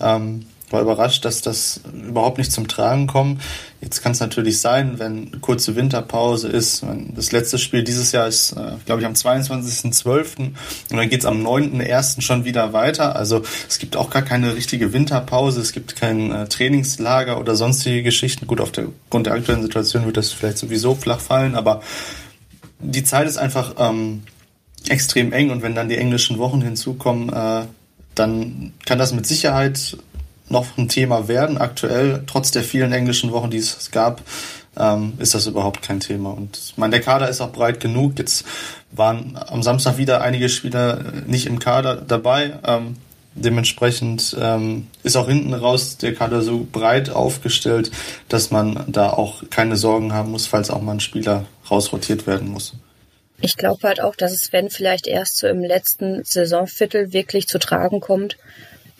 [0.00, 3.40] Ähm, war überrascht, dass das überhaupt nicht zum Tragen kommt.
[3.80, 6.84] Jetzt kann es natürlich sein, wenn kurze Winterpause ist.
[7.14, 10.38] Das letzte Spiel dieses Jahr ist, äh, glaube ich, am 22.12.
[10.38, 10.56] und
[10.90, 12.20] dann geht es am 9.1.
[12.20, 13.14] schon wieder weiter.
[13.14, 15.60] Also es gibt auch gar keine richtige Winterpause.
[15.60, 18.48] Es gibt kein äh, Trainingslager oder sonstige Geschichten.
[18.48, 21.80] Gut, aufgrund der aktuellen Situation wird das vielleicht sowieso flach fallen, aber
[22.80, 24.22] die Zeit ist einfach ähm,
[24.90, 27.66] extrem eng und wenn dann die englischen Wochen hinzukommen, äh,
[28.14, 29.96] dann kann das mit Sicherheit
[30.48, 31.58] noch ein Thema werden.
[31.58, 34.22] Aktuell, trotz der vielen englischen Wochen, die es gab,
[34.78, 36.30] ähm, ist das überhaupt kein Thema.
[36.30, 38.18] Und ich meine, der Kader ist auch breit genug.
[38.18, 38.44] Jetzt
[38.92, 42.58] waren am Samstag wieder einige Spieler nicht im Kader dabei.
[42.64, 42.96] Ähm,
[43.38, 47.90] Dementsprechend ähm, ist auch hinten raus der Kader so breit aufgestellt,
[48.30, 52.48] dass man da auch keine Sorgen haben muss, falls auch mal ein Spieler rausrotiert werden
[52.48, 52.72] muss.
[53.40, 57.58] Ich glaube halt auch, dass es, wenn vielleicht erst so im letzten Saisonviertel wirklich zu
[57.58, 58.38] tragen kommt,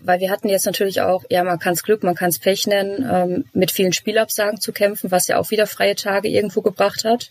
[0.03, 2.67] weil wir hatten jetzt natürlich auch, ja, man kann es Glück, man kann es Pech
[2.67, 7.05] nennen, ähm, mit vielen Spielabsagen zu kämpfen, was ja auch wieder freie Tage irgendwo gebracht
[7.05, 7.31] hat.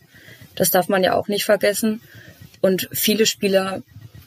[0.56, 2.02] Das darf man ja auch nicht vergessen.
[2.62, 3.84] Und viele Spieler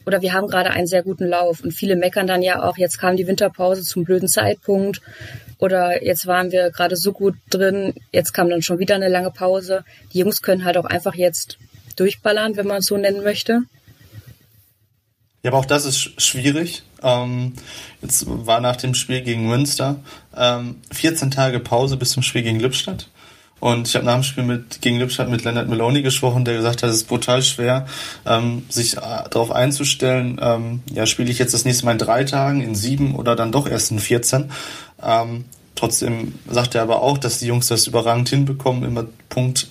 [0.06, 2.98] oder wir haben gerade einen sehr guten Lauf und viele meckern dann ja auch, jetzt
[2.98, 5.02] kam die Winterpause zum blöden Zeitpunkt
[5.58, 9.30] oder jetzt waren wir gerade so gut drin, jetzt kam dann schon wieder eine lange
[9.30, 9.84] Pause.
[10.14, 11.58] Die Jungs können halt auch einfach jetzt
[11.98, 13.62] durchballern, wenn man es so nennen möchte.
[15.42, 16.82] Ja, aber auch das ist schwierig.
[17.02, 17.54] Ähm,
[18.02, 19.96] jetzt war nach dem Spiel gegen Münster
[20.36, 23.08] ähm, 14 Tage Pause bis zum Spiel gegen Lippstadt.
[23.60, 26.82] Und ich habe nach dem Spiel mit, gegen Lippstadt mit Leonard Meloni gesprochen, der gesagt
[26.82, 27.86] hat, es ist brutal schwer,
[28.24, 32.24] ähm, sich äh, darauf einzustellen, ähm, ja, spiele ich jetzt das nächste Mal in drei
[32.24, 34.50] Tagen, in sieben oder dann doch erst in 14.
[35.02, 39.68] Ähm, trotzdem sagt er aber auch, dass die Jungs das überragend hinbekommen, immer Punkt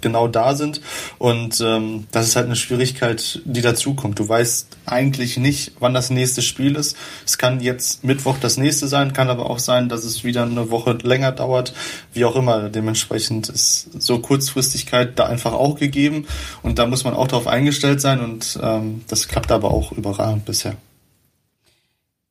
[0.00, 0.80] genau da sind.
[1.18, 4.18] Und ähm, das ist halt eine Schwierigkeit, die dazukommt.
[4.18, 6.96] Du weißt eigentlich nicht, wann das nächste Spiel ist.
[7.24, 10.70] Es kann jetzt Mittwoch das nächste sein, kann aber auch sein, dass es wieder eine
[10.70, 11.74] Woche länger dauert.
[12.12, 12.68] Wie auch immer.
[12.68, 16.26] Dementsprechend ist so Kurzfristigkeit da einfach auch gegeben.
[16.62, 18.20] Und da muss man auch darauf eingestellt sein.
[18.20, 20.76] Und ähm, das klappt aber auch überragend bisher.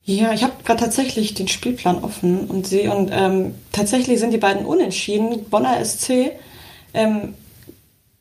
[0.10, 4.40] Ja, ich habe gerade tatsächlich den Spielplan offen und sehe und ähm, tatsächlich sind die
[4.40, 5.46] beiden unentschieden.
[5.52, 6.32] Bonner SC
[6.96, 7.36] ähm,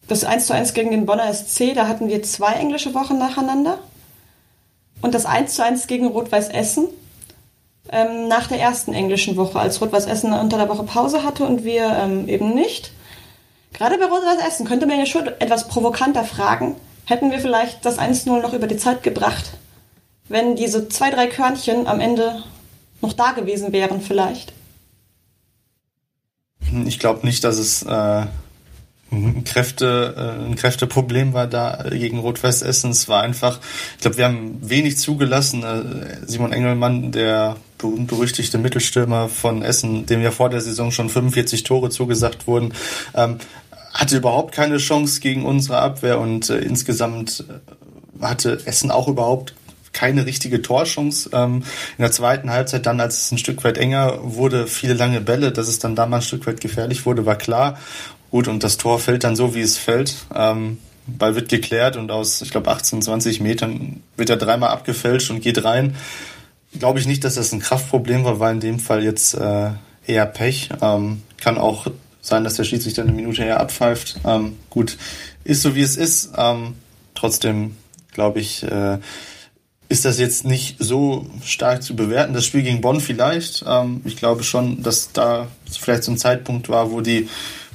[0.09, 3.79] das 1 zu 1 gegen den Bonner SC, da hatten wir zwei englische Wochen nacheinander.
[5.01, 6.89] Und das 1 zu 1 gegen Rot-Weiß Essen
[7.91, 11.63] ähm, nach der ersten englischen Woche, als Rot-Weiß Essen unter der Woche Pause hatte und
[11.63, 12.93] wir ähm, eben nicht.
[13.75, 17.99] Gerade bei Rot-Weiß Essen könnte man ja schon etwas provokanter fragen, hätten wir vielleicht das
[17.99, 19.53] 1-0 noch über die Zeit gebracht,
[20.29, 22.43] wenn diese zwei, drei Körnchen am Ende
[23.01, 24.53] noch da gewesen wären vielleicht.
[26.87, 28.27] Ich glaube nicht, dass es äh,
[29.11, 32.91] ein Kräfte, äh, ein Kräfteproblem war da gegen Rot-Weiß Essen.
[32.91, 33.59] Es war einfach,
[33.97, 35.63] ich glaube, wir haben wenig zugelassen.
[35.63, 41.63] Äh, Simon Engelmann, der berühmt-berüchtigte Mittelstürmer von Essen, dem ja vor der Saison schon 45
[41.63, 42.75] Tore zugesagt wurden,
[43.15, 43.39] ähm,
[43.95, 47.45] hatte überhaupt keine Chance gegen unsere Abwehr und äh, insgesamt
[48.21, 49.55] hatte Essen auch überhaupt
[49.93, 51.31] keine richtige Torchance.
[51.33, 51.63] Ähm,
[51.97, 55.51] in der zweiten Halbzeit dann, als es ein Stück weit enger wurde, viele lange Bälle,
[55.51, 57.79] dass es dann da mal ein Stück weit gefährlich wurde, war klar.
[58.31, 60.15] Gut, und das Tor fällt dann so, wie es fällt.
[60.35, 65.31] Ähm, Ball wird geklärt und aus, ich glaube, 18, 20 Metern wird er dreimal abgefälscht
[65.31, 65.97] und geht rein.
[66.79, 69.71] Glaube ich nicht, dass das ein Kraftproblem war, war in dem Fall jetzt äh,
[70.07, 70.69] eher Pech.
[70.83, 71.87] Ähm, kann auch
[72.21, 74.21] sein, dass der Schiedsrichter eine Minute eher abpfeift.
[74.25, 74.99] Ähm, gut,
[75.45, 76.33] ist so, wie es ist.
[76.37, 76.75] Ähm,
[77.15, 77.77] trotzdem,
[78.13, 78.99] glaube ich, äh,
[79.89, 82.35] ist das jetzt nicht so stark zu bewerten.
[82.35, 83.65] Das Spiel gegen Bonn vielleicht.
[83.67, 87.29] Ähm, ich glaube schon, dass da vielleicht so ein Zeitpunkt war, wo die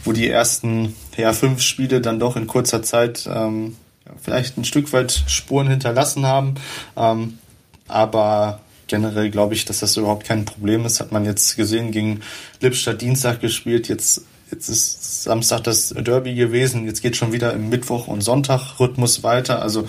[0.04, 3.76] wo die ersten ja, fünf Spiele dann doch in kurzer Zeit ähm,
[4.22, 6.56] vielleicht ein Stück weit Spuren hinterlassen haben.
[6.96, 7.40] Ähm,
[7.88, 11.00] aber generell glaube ich, dass das überhaupt kein Problem ist.
[11.00, 12.22] Hat man jetzt gesehen, gegen
[12.60, 17.70] Lippstadt Dienstag gespielt, jetzt, jetzt ist Samstag das Derby gewesen, jetzt geht schon wieder im
[17.70, 19.62] Mittwoch- und Sonntag-Rhythmus weiter.
[19.62, 19.88] Also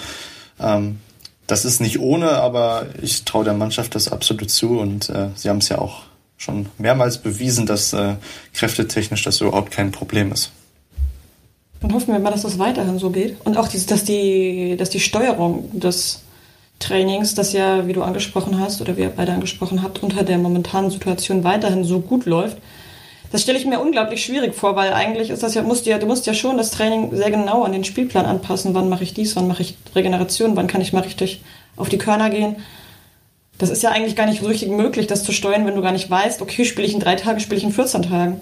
[0.61, 1.01] ähm,
[1.47, 5.51] das ist nicht ohne, aber ich traue der Mannschaft das absolut zu und äh, sie
[5.51, 6.03] haben es ja auch
[6.37, 8.15] schon mehrmals bewiesen, dass äh,
[8.53, 10.51] kräftetechnisch das überhaupt kein Problem ist.
[11.81, 13.37] Dann hoffen wir mal, dass das weiterhin so geht.
[13.45, 16.23] Und auch, dass, die, dass die Steuerung des
[16.79, 20.39] Trainings, das ja, wie du angesprochen hast oder wie ihr beide angesprochen habt, unter der
[20.39, 22.59] momentanen Situation weiterhin so gut läuft.
[23.33, 25.99] Das stelle ich mir unglaublich schwierig vor, weil eigentlich ist das ja, musst du ja,
[25.99, 28.75] du musst ja schon das Training sehr genau an den Spielplan anpassen.
[28.75, 31.43] Wann mache ich dies, wann mache ich Regeneration, wann kann ich mal richtig
[31.77, 32.57] auf die Körner gehen.
[33.59, 35.93] Das ist ja eigentlich gar nicht so richtig möglich, das zu steuern, wenn du gar
[35.93, 38.41] nicht weißt, okay, spiele ich in drei Tagen, spiele ich in 14 Tagen.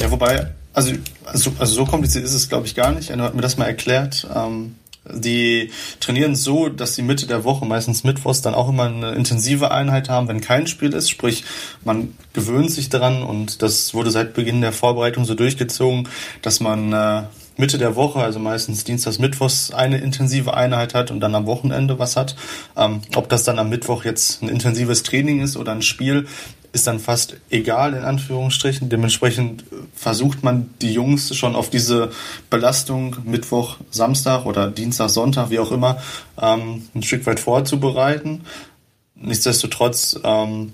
[0.00, 0.92] Ja, wobei, also,
[1.24, 3.10] also, also so kompliziert ist es, glaube ich, gar nicht.
[3.10, 4.26] Einer hat mir das mal erklärt.
[4.34, 4.74] Ähm,
[5.12, 9.70] die trainieren so, dass sie Mitte der Woche, meistens Mittwochs, dann auch immer eine intensive
[9.70, 11.10] Einheit haben, wenn kein Spiel ist.
[11.10, 11.44] Sprich,
[11.84, 16.08] man gewöhnt sich daran und das wurde seit Beginn der Vorbereitung so durchgezogen,
[16.40, 17.22] dass man äh,
[17.56, 21.98] Mitte der Woche, also meistens Dienstags, Mittwochs, eine intensive Einheit hat und dann am Wochenende
[21.98, 22.34] was hat.
[22.76, 26.26] Ähm, ob das dann am Mittwoch jetzt ein intensives Training ist oder ein Spiel,
[26.72, 28.88] ist dann fast egal in Anführungsstrichen.
[28.88, 29.64] Dementsprechend
[29.94, 32.10] versucht man die Jungs schon auf diese
[32.50, 36.02] Belastung Mittwoch, Samstag oder Dienstag, Sonntag, wie auch immer,
[36.40, 38.42] ähm, ein Stück weit vorzubereiten.
[39.14, 40.72] Nichtsdestotrotz ähm,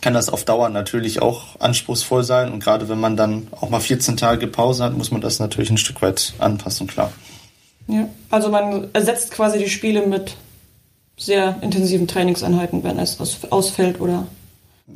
[0.00, 2.52] kann das auf Dauer natürlich auch anspruchsvoll sein.
[2.52, 5.70] Und gerade wenn man dann auch mal 14 Tage Pause hat, muss man das natürlich
[5.70, 7.12] ein Stück weit anpassen, klar.
[7.88, 10.36] Ja, also man ersetzt quasi die Spiele mit
[11.16, 13.18] sehr intensiven Trainingseinheiten, wenn es
[13.50, 14.26] ausfällt oder.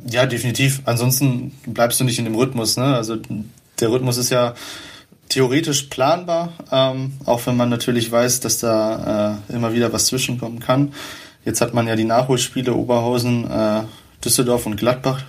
[0.07, 0.81] Ja, definitiv.
[0.85, 2.77] Ansonsten bleibst du nicht in dem Rhythmus.
[2.77, 2.95] Ne?
[2.95, 3.17] Also
[3.79, 4.53] der Rhythmus ist ja
[5.29, 10.59] theoretisch planbar, ähm, auch wenn man natürlich weiß, dass da äh, immer wieder was zwischenkommen
[10.59, 10.93] kann.
[11.45, 13.83] Jetzt hat man ja die Nachholspiele Oberhausen, äh,
[14.23, 15.23] Düsseldorf und Gladbach,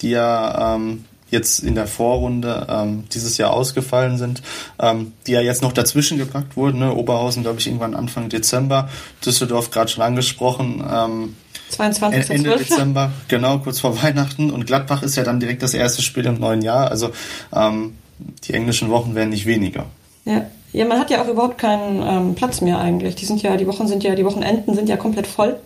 [0.00, 4.42] die ja ähm, jetzt in der Vorrunde ähm, dieses Jahr ausgefallen sind,
[4.80, 6.78] ähm, die ja jetzt noch dazwischen gepackt wurden.
[6.78, 6.94] Ne?
[6.94, 8.88] Oberhausen, glaube ich, irgendwann Anfang Dezember,
[9.24, 10.84] Düsseldorf gerade schon angesprochen.
[10.90, 11.36] Ähm,
[11.70, 12.30] 22.
[12.30, 12.68] Ende 12.
[12.68, 14.50] Dezember, genau, kurz vor Weihnachten.
[14.50, 16.90] Und Gladbach ist ja dann direkt das erste Spiel im neuen Jahr.
[16.90, 17.10] Also
[17.52, 17.96] ähm,
[18.44, 19.86] die englischen Wochen werden nicht weniger.
[20.24, 20.46] Ja.
[20.72, 23.16] ja, man hat ja auch überhaupt keinen ähm, Platz mehr eigentlich.
[23.16, 25.56] Die sind ja, die Wochen sind ja, die Wochenenden sind ja komplett voll.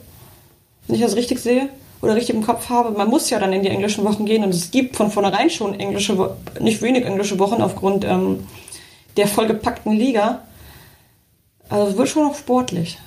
[0.87, 1.69] Wenn ich das richtig sehe
[2.01, 4.55] oder richtig im Kopf habe, man muss ja dann in die englischen Wochen gehen und
[4.55, 8.47] es gibt von vornherein schon englische, nicht wenig englische Wochen aufgrund ähm,
[9.17, 10.43] der vollgepackten Liga.
[11.69, 12.99] Also es wird schon noch sportlich.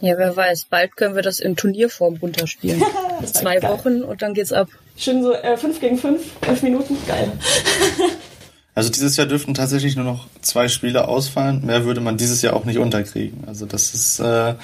[0.00, 2.82] Ja, wer weiß, bald können wir das in Turnierform runterspielen.
[3.24, 3.70] Zwei geil.
[3.70, 4.68] Wochen und dann geht's ab.
[4.96, 7.32] Schön so äh, fünf gegen fünf, fünf Minuten, geil.
[8.72, 11.66] Also dieses Jahr dürften tatsächlich nur noch zwei Spiele ausfallen.
[11.66, 13.44] Mehr würde man dieses Jahr auch nicht unterkriegen.
[13.46, 14.54] Also das ist, äh,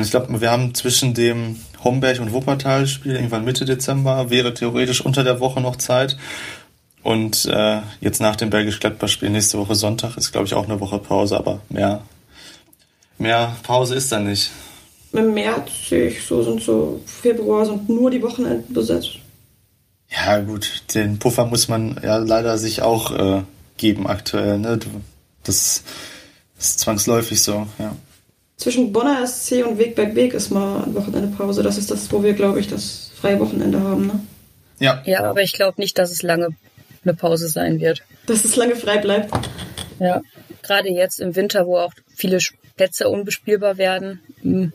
[0.00, 5.24] ich glaube, wir haben zwischen dem Homberg und Wuppertal-Spiel irgendwann Mitte Dezember, wäre theoretisch unter
[5.24, 6.16] der Woche noch Zeit.
[7.02, 10.98] Und äh, jetzt nach dem Bergisch-Gladbach-Spiel nächste Woche Sonntag ist, glaube ich, auch eine Woche
[10.98, 12.02] Pause, aber mehr,
[13.18, 14.50] mehr Pause ist dann nicht.
[15.12, 19.18] Im März sehe ich so, sind so Februar sind nur die Wochenenden besetzt.
[20.10, 23.42] Ja, gut, den Puffer muss man ja leider sich auch äh,
[23.76, 24.58] geben aktuell.
[24.58, 24.78] Ne?
[25.44, 25.82] Das
[26.58, 27.94] ist zwangsläufig so, ja
[28.58, 31.62] zwischen Bonner SC und Wegberg Weg ist mal ein Wochenende Pause.
[31.62, 34.20] Das ist das, wo wir, glaube ich, das freie Wochenende haben, ne?
[34.80, 35.02] Ja.
[35.06, 36.50] Ja, aber ich glaube nicht, dass es lange
[37.04, 38.02] eine Pause sein wird.
[38.26, 39.32] Dass es lange frei bleibt.
[39.98, 40.20] Ja.
[40.62, 42.38] Gerade jetzt im Winter, wo auch viele
[42.76, 44.72] Plätze unbespielbar werden, hm,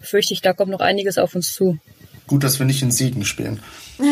[0.00, 1.78] fürchte ich, da kommt noch einiges auf uns zu.
[2.26, 3.60] Gut, dass wir nicht in Siegen spielen.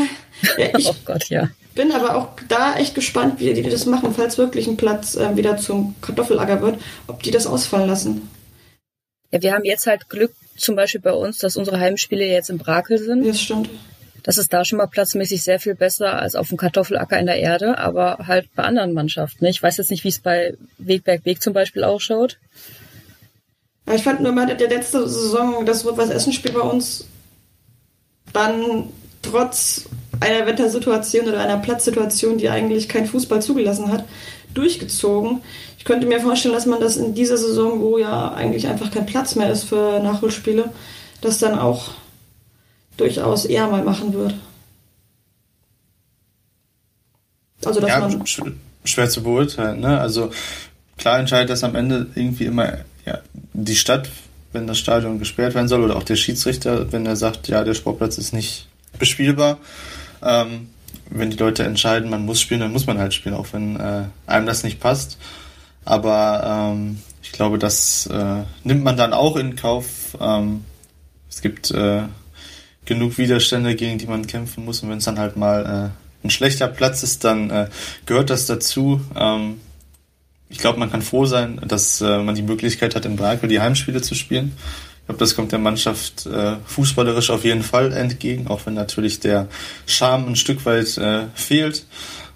[0.58, 1.48] Ja, oh Gott, ja.
[1.74, 5.34] Bin aber auch da echt gespannt, wie die das machen, falls wirklich ein Platz äh,
[5.34, 8.28] wieder zum Kartoffelager wird, ob die das ausfallen lassen.
[9.36, 12.56] Ja, wir haben jetzt halt Glück, zum Beispiel bei uns, dass unsere Heimspiele jetzt im
[12.56, 13.26] Brakel sind.
[13.26, 13.68] Das stimmt.
[14.22, 17.36] Das ist da schon mal platzmäßig sehr viel besser als auf dem Kartoffelacker in der
[17.36, 19.44] Erde, aber halt bei anderen Mannschaften.
[19.44, 19.50] Ne?
[19.50, 22.38] Ich weiß jetzt nicht, wie es bei Wegberg Weg zum Beispiel ausschaut.
[23.94, 27.06] Ich fand nur mal der letzte Saison das Rot-Weiß Essen-Spiel bei uns
[28.32, 28.88] dann
[29.22, 29.84] trotz
[30.20, 34.04] einer Wettersituation oder einer Platzsituation, die eigentlich kein Fußball zugelassen hat,
[34.54, 35.42] durchgezogen
[35.86, 39.36] könnte mir vorstellen, dass man das in dieser Saison, wo ja eigentlich einfach kein Platz
[39.36, 40.70] mehr ist für Nachholspiele,
[41.20, 41.92] das dann auch
[42.96, 44.34] durchaus eher mal machen wird.
[47.64, 48.24] Also, dass ja, man
[48.84, 49.80] schwer zu beurteilen.
[49.80, 49.98] Ne?
[49.98, 50.30] Also
[50.98, 53.20] klar entscheidet das am Ende irgendwie immer ja,
[53.52, 54.08] die Stadt,
[54.52, 57.74] wenn das Stadion gesperrt werden soll, oder auch der Schiedsrichter, wenn er sagt, ja, der
[57.74, 58.68] Sportplatz ist nicht
[58.98, 59.58] bespielbar.
[60.22, 60.68] Ähm,
[61.10, 64.04] wenn die Leute entscheiden, man muss spielen, dann muss man halt spielen, auch wenn äh,
[64.26, 65.18] einem das nicht passt.
[65.86, 70.18] Aber ähm, ich glaube, das äh, nimmt man dann auch in Kauf.
[70.20, 70.64] Ähm,
[71.30, 72.02] es gibt äh,
[72.84, 74.82] genug Widerstände, gegen die man kämpfen muss.
[74.82, 77.68] Und wenn es dann halt mal äh, ein schlechter Platz ist, dann äh,
[78.04, 79.00] gehört das dazu.
[79.14, 79.60] Ähm,
[80.48, 83.60] ich glaube, man kann froh sein, dass äh, man die Möglichkeit hat, in Brakel die
[83.60, 84.52] Heimspiele zu spielen.
[85.00, 89.20] Ich glaube, das kommt der Mannschaft äh, fußballerisch auf jeden Fall entgegen, auch wenn natürlich
[89.20, 89.46] der
[89.86, 91.86] Charme ein Stück weit äh, fehlt.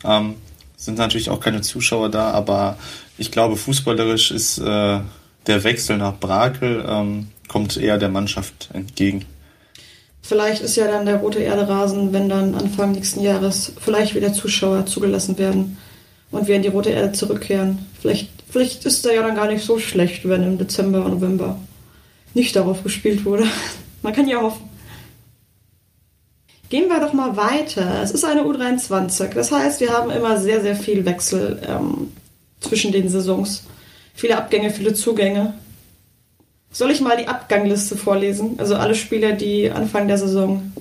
[0.05, 0.37] Ähm,
[0.77, 2.79] sind natürlich auch keine Zuschauer da, aber
[3.21, 5.01] ich glaube, fußballerisch ist äh,
[5.47, 9.27] der Wechsel nach Brakel ähm, kommt eher der Mannschaft entgegen.
[10.23, 14.87] Vielleicht ist ja dann der rote Erde-Rasen, wenn dann Anfang nächsten Jahres vielleicht wieder Zuschauer
[14.87, 15.77] zugelassen werden
[16.31, 17.85] und wir in die rote Erde zurückkehren.
[18.01, 21.59] Vielleicht, vielleicht ist da ja dann gar nicht so schlecht, wenn im Dezember November
[22.33, 23.45] nicht darauf gespielt wurde.
[24.03, 24.67] Man kann ja hoffen.
[26.71, 28.01] Gehen wir doch mal weiter.
[28.03, 29.35] Es ist eine U23.
[29.35, 32.13] Das heißt, wir haben immer sehr, sehr viel Wechsel ähm,
[32.61, 33.65] zwischen den Saisons.
[34.15, 35.55] Viele Abgänge, viele Zugänge.
[36.73, 38.55] Soll ich mal die Abgangliste vorlesen?
[38.59, 40.73] Also alle Spieler, die Anfang der Saison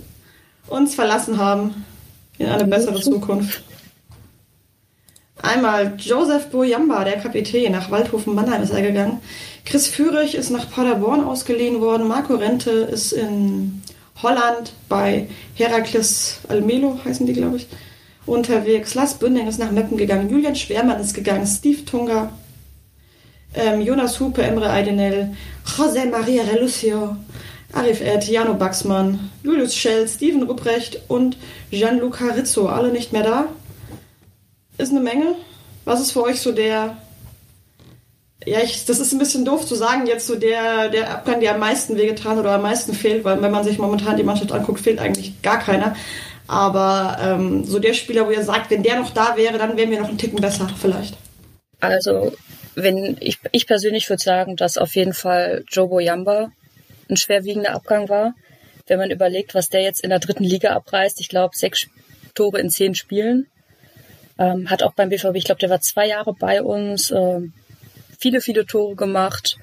[0.68, 1.86] uns verlassen haben
[2.38, 3.64] in eine bessere Zukunft.
[5.42, 9.20] Einmal Joseph Boyamba, der Kapitän, nach Waldhofen Mannheim ist er gegangen.
[9.66, 12.08] Chris Führig ist nach Paderborn ausgeliehen worden.
[12.08, 13.82] Marco Rente ist in
[14.22, 17.68] Holland bei Herakles Almelo, heißen die, glaube ich,
[18.30, 18.96] unterwegs.
[18.96, 22.32] Lars Bünding ist nach Meppen gegangen, Julian Schwermann ist gegangen, Steve Tunga,
[23.54, 27.16] ähm, Jonas Hupe, Emre Aidenel, José Maria Relucio,
[27.74, 31.38] Arif Ed, Jano Baxmann, Julius Schell, Steven Rupprecht und
[31.72, 33.46] Gianluca Rizzo, alle nicht mehr da.
[34.78, 35.36] Ist eine Menge.
[35.86, 36.98] Was ist für euch so der
[38.46, 41.54] Ja, ich, das ist ein bisschen doof zu sagen, jetzt so der, der Abgang, der
[41.54, 44.80] am meisten wehgetan oder am meisten fehlt, weil wenn man sich momentan die Mannschaft anguckt,
[44.80, 45.96] fehlt eigentlich gar keiner.
[46.50, 49.92] Aber ähm, so der Spieler, wo ihr sagt, wenn der noch da wäre, dann wären
[49.92, 51.16] wir noch einen Ticken besser, vielleicht.
[51.80, 52.34] Also,
[52.74, 56.52] wenn ich, ich persönlich würde sagen, dass auf jeden Fall Jobo Yamba
[57.08, 58.34] ein schwerwiegender Abgang war.
[58.88, 61.86] Wenn man überlegt, was der jetzt in der dritten Liga abreißt, ich glaube, sechs
[62.34, 63.46] Tore in zehn Spielen.
[64.40, 67.42] Ähm, hat auch beim BVB, ich glaube, der war zwei Jahre bei uns, äh,
[68.18, 69.58] viele, viele Tore gemacht.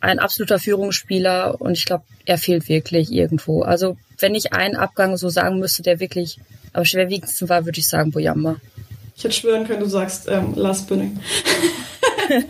[0.00, 3.62] Ein absoluter Führungsspieler und ich glaube, er fehlt wirklich irgendwo.
[3.62, 6.38] Also, wenn ich einen Abgang so sagen müsste, der wirklich
[6.72, 8.56] am schwerwiegendsten war, würde ich sagen Boyamba.
[9.16, 11.20] Ich hätte schwören können, du sagst ähm, Lars Bünning.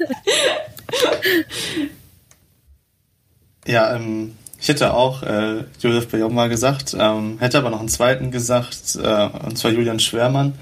[3.67, 8.31] ja, ähm, ich hätte auch äh, Josef Bejoma gesagt, ähm, hätte aber noch einen zweiten
[8.31, 10.55] gesagt, äh, und zwar Julian Schwermann.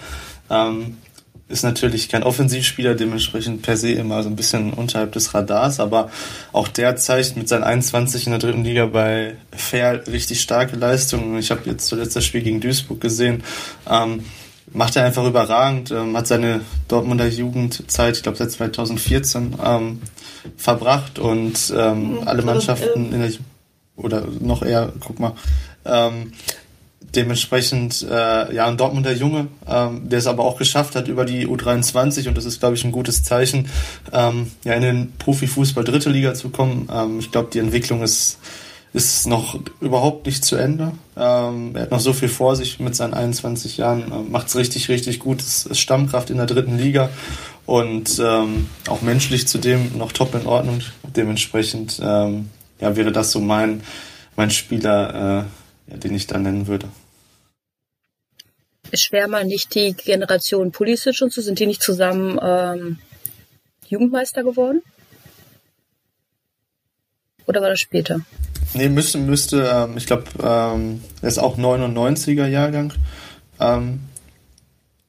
[0.50, 0.98] Ähm,
[1.48, 6.10] ist natürlich kein Offensivspieler, dementsprechend per se immer so ein bisschen unterhalb des Radars, aber
[6.52, 11.38] auch der zeigt mit seinen 21 in der dritten Liga bei Fair richtig starke Leistungen.
[11.38, 13.42] Ich habe jetzt zuletzt das Spiel gegen Duisburg gesehen.
[13.90, 14.24] Ähm,
[14.72, 20.02] macht er einfach überragend, ähm, hat seine Dortmunder Jugendzeit, ich glaube seit 2014, ähm,
[20.56, 22.28] verbracht und ähm, mhm.
[22.28, 23.32] alle Mannschaften in der
[23.96, 25.32] oder noch eher, guck mal,
[25.84, 26.32] ähm,
[27.00, 31.46] dementsprechend äh, ja ein Dortmunder Junge, ähm, der es aber auch geschafft hat über die
[31.46, 33.68] U23 und das ist glaube ich ein gutes Zeichen,
[34.12, 36.88] ähm, ja in den Profifußball dritte Liga zu kommen.
[36.92, 38.38] Ähm, ich glaube die Entwicklung ist
[38.92, 40.92] ist noch überhaupt nicht zu Ende.
[41.16, 44.56] Ähm, er hat noch so viel vor sich mit seinen 21 Jahren, äh, macht es
[44.56, 47.10] richtig, richtig gut, ist, ist Stammkraft in der dritten Liga
[47.66, 50.80] und ähm, auch menschlich zudem noch top in Ordnung.
[51.14, 52.48] Dementsprechend ähm,
[52.80, 53.82] ja, wäre das so mein,
[54.36, 55.44] mein Spieler, äh,
[55.90, 56.88] ja, den ich da nennen würde.
[58.90, 61.42] Ist Schwärmer nicht die Generation Pulisic und so?
[61.42, 62.98] Sind die nicht zusammen ähm,
[63.86, 64.82] Jugendmeister geworden?
[67.46, 68.20] Oder war das später?
[68.74, 72.92] Nee, müsste, müsste, ähm, ich glaube, ähm, er ist auch 99er Jahrgang.
[73.58, 74.00] Ähm,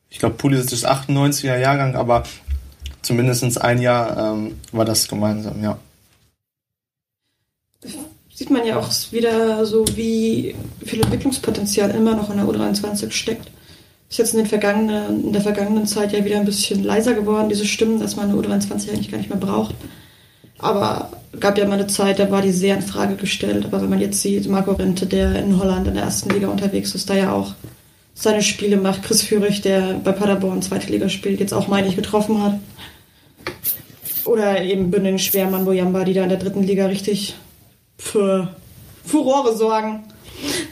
[0.09, 2.23] ich glaube, Pulisic ist 98er Jahrgang, aber
[3.01, 5.77] zumindest ein Jahr ähm, war das gemeinsam, ja.
[8.39, 13.51] Sieht man ja auch wieder so, wie viel Entwicklungspotenzial immer noch in der U23 steckt.
[14.09, 17.49] Ist jetzt in, den vergangenen, in der vergangenen Zeit ja wieder ein bisschen leiser geworden,
[17.49, 19.75] diese Stimmen, dass man eine U23 eigentlich gar nicht mehr braucht.
[20.57, 23.65] Aber gab ja mal eine Zeit, da war die sehr in Frage gestellt.
[23.65, 26.95] Aber wenn man jetzt sieht, Marco Rente, der in Holland in der ersten Liga unterwegs
[26.95, 27.55] ist, da ja auch
[28.13, 29.03] seine Spiele macht.
[29.03, 32.57] Chris Führig, der bei Paderborn zweite Liga spielt, jetzt auch, meine ich, getroffen hat.
[34.23, 37.35] Oder eben Bündel Schwermann, Boyamba, die da in der dritten Liga richtig
[38.00, 38.56] für
[39.06, 40.06] Furore sorgen,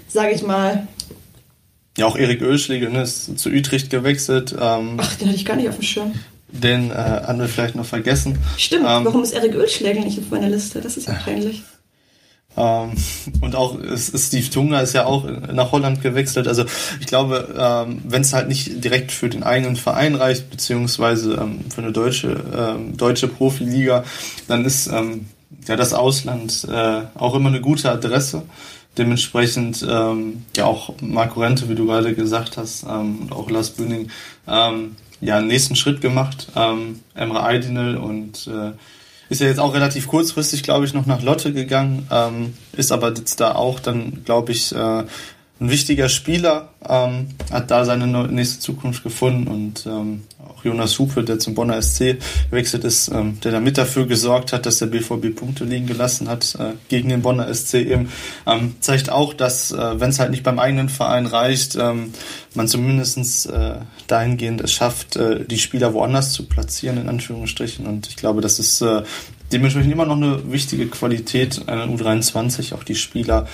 [0.08, 0.88] sage ich mal.
[1.98, 4.56] Ja, auch Erik Ölschläger ne, ist zu Utrecht gewechselt.
[4.60, 6.14] Ähm, Ach, den hatte ich gar nicht auf dem Schirm.
[6.50, 8.38] Den äh, haben wir vielleicht noch vergessen.
[8.56, 10.80] Stimmt, ähm, warum ist Erik Ölschlägel nicht auf meiner Liste?
[10.80, 11.64] Das ist ja peinlich.
[12.56, 12.92] Ähm,
[13.42, 16.48] und auch Steve Tunga ist ja auch nach Holland gewechselt.
[16.48, 16.66] Also
[17.00, 21.66] ich glaube, ähm, wenn es halt nicht direkt für den eigenen Verein reicht, beziehungsweise ähm,
[21.74, 24.04] für eine deutsche, ähm, deutsche Profiliga,
[24.48, 25.26] dann ist ähm,
[25.68, 28.44] ja das Ausland äh, auch immer eine gute Adresse.
[28.98, 33.70] Dementsprechend ähm, ja auch Marco Rente, wie du gerade gesagt hast, ähm, und auch Lars
[33.72, 34.10] Bühning,
[34.48, 36.48] ähm, ja, einen nächsten Schritt gemacht.
[36.56, 38.72] Ähm, Emre Aydinel und äh,
[39.30, 43.10] ist ja jetzt auch relativ kurzfristig, glaube ich, noch nach Lotte gegangen, ähm, ist aber
[43.10, 45.04] jetzt da auch dann, glaube ich, äh,
[45.60, 51.24] ein wichtiger Spieler, ähm, hat da seine nächste Zukunft gefunden und ähm, auch Jonas Hupe,
[51.24, 52.18] der zum Bonner SC
[52.50, 56.56] gewechselt ist, ähm, der damit dafür gesorgt hat, dass der BVB Punkte liegen gelassen hat
[56.60, 58.10] äh, gegen den Bonner SC eben,
[58.46, 62.14] ähm, zeigt auch, dass äh, wenn es halt nicht beim eigenen Verein reicht, ähm,
[62.54, 63.76] man zumindestens äh,
[64.08, 67.86] dahingehend es schafft, äh, die Spieler woanders zu platzieren, in Anführungsstrichen.
[67.86, 69.04] Und ich glaube, das ist äh,
[69.52, 73.48] dementsprechend immer noch eine wichtige Qualität einer U23, auch die Spieler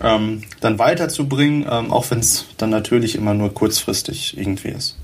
[0.00, 4.96] ähm, dann weiterzubringen, ähm, auch wenn es dann natürlich immer nur kurzfristig irgendwie ist.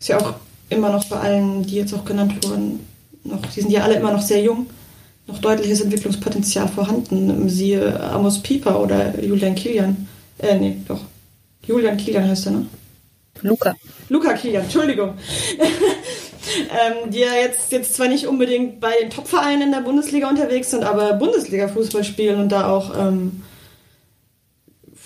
[0.00, 0.34] Ist ja auch
[0.68, 2.80] immer noch bei allen, die jetzt auch genannt wurden,
[3.24, 4.66] noch, die sind ja alle immer noch sehr jung,
[5.26, 7.48] noch deutliches Entwicklungspotenzial vorhanden.
[7.48, 10.08] Siehe Amos Pieper oder Julian Kilian.
[10.38, 11.00] Äh, nee, doch.
[11.64, 12.66] Julian Kilian heißt er, ne?
[13.42, 13.74] Luca.
[14.08, 15.14] Luca Kilian, Entschuldigung.
[15.58, 20.70] ähm, die ja jetzt, jetzt zwar nicht unbedingt bei den Topvereinen in der Bundesliga unterwegs
[20.70, 23.42] sind, aber Bundesliga-Fußball spielen und da auch ähm,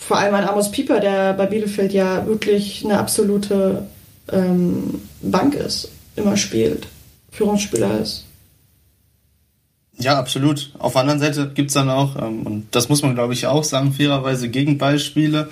[0.06, 3.86] vor allem ein Amos Pieper, der bei Bielefeld ja wirklich eine absolute
[4.30, 6.86] ähm, Bank ist, immer spielt,
[7.32, 8.24] Führungsspieler ist.
[9.98, 10.70] Ja, absolut.
[10.78, 13.64] Auf der anderen Seite gibt's dann auch, ähm, und das muss man glaube ich auch
[13.64, 15.48] sagen, fairerweise Gegenbeispiele.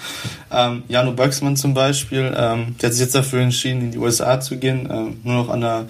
[0.53, 4.41] Ähm, Jano Böcksmann zum Beispiel, ähm, der hat sich jetzt dafür entschieden, in die USA
[4.41, 5.87] zu gehen, ähm, nur noch an der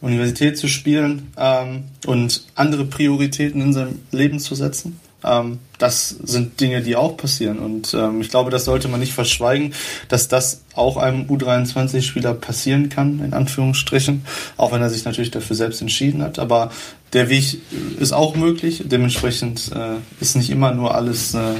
[0.00, 4.98] Universität zu spielen ähm, und andere Prioritäten in seinem Leben zu setzen.
[5.24, 7.58] Ähm, das sind Dinge, die auch passieren.
[7.58, 9.74] Und ähm, ich glaube, das sollte man nicht verschweigen,
[10.08, 14.24] dass das auch einem U23-Spieler passieren kann, in Anführungsstrichen,
[14.56, 16.38] auch wenn er sich natürlich dafür selbst entschieden hat.
[16.38, 16.70] Aber
[17.12, 17.58] der Weg
[17.98, 18.82] ist auch möglich.
[18.86, 21.54] Dementsprechend äh, ist nicht immer nur alles äh,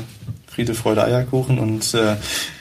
[0.47, 2.17] Friede, Freude, Eierkuchen und äh,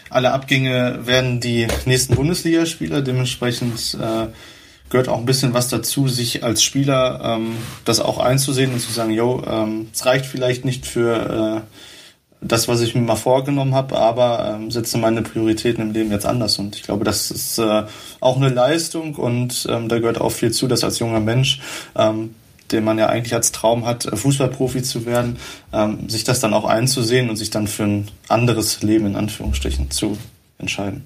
[0.10, 3.02] alle Abgänge werden die nächsten Bundesligaspieler.
[3.02, 4.28] Dementsprechend äh,
[4.90, 8.92] gehört auch ein bisschen was dazu, sich als Spieler ähm, das auch einzusehen und zu
[8.92, 11.76] sagen, yo, ähm, es reicht vielleicht nicht für äh,
[12.42, 16.26] das, was ich mir mal vorgenommen habe, aber ähm, setze meine Prioritäten im Leben jetzt
[16.26, 16.58] anders.
[16.58, 17.84] Und ich glaube, das ist äh,
[18.20, 21.60] auch eine Leistung und ähm, da gehört auch viel zu, dass als junger Mensch,
[21.96, 22.36] ähm,
[22.72, 25.38] den man ja eigentlich als Traum hat, äh, Fußballprofi zu werden,
[25.74, 29.92] ähm, sich das dann auch einzusehen und sich dann für ein anderes Leben in Anführungsstrichen
[29.92, 30.18] zu
[30.58, 31.06] entscheiden.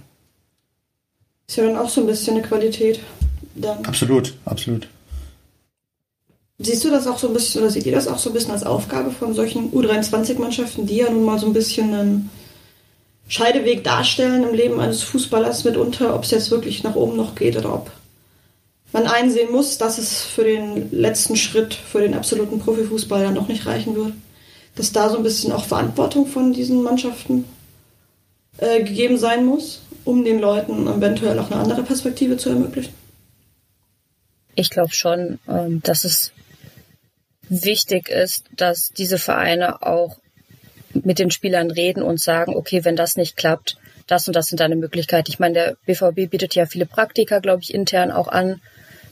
[1.47, 2.99] Ist ja dann auch so ein bisschen eine Qualität
[3.55, 3.85] dann.
[3.85, 4.87] Absolut, absolut.
[6.59, 8.51] Siehst du das auch so ein bisschen, oder seht ihr das auch so ein bisschen
[8.51, 12.29] als Aufgabe von solchen U23-Mannschaften, die ja nun mal so ein bisschen einen
[13.27, 17.57] Scheideweg darstellen im Leben eines Fußballers mitunter, ob es jetzt wirklich nach oben noch geht
[17.57, 17.91] oder ob
[18.91, 23.47] man einsehen muss, dass es für den letzten Schritt, für den absoluten Profifußball dann noch
[23.47, 24.13] nicht reichen wird.
[24.75, 27.45] Dass da so ein bisschen auch Verantwortung von diesen Mannschaften
[28.57, 32.93] äh, gegeben sein muss, um den Leuten eventuell auch eine andere Perspektive zu ermöglichen.
[34.55, 36.31] Ich glaube schon, ähm, dass es
[37.49, 40.17] wichtig ist, dass diese Vereine auch
[40.93, 43.77] mit den Spielern reden und sagen, okay, wenn das nicht klappt,
[44.07, 45.29] das und das sind deine Möglichkeiten.
[45.29, 48.61] Ich meine, der BVB bietet ja viele Praktika, glaube ich, intern auch an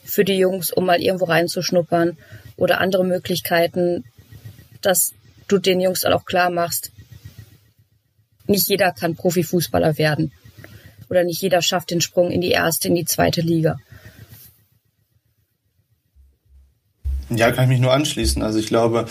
[0.04, 2.18] für die Jungs, um mal irgendwo reinzuschnuppern
[2.58, 4.04] oder andere Möglichkeiten,
[4.82, 5.14] dass
[5.48, 6.92] du den Jungs dann auch klar machst,
[8.48, 10.32] nicht jeder kann Profifußballer werden
[11.10, 13.78] oder nicht jeder schafft den Sprung in die erste, in die zweite Liga.
[17.34, 18.44] Ja, kann ich mich nur anschließen.
[18.44, 19.06] Also ich glaube,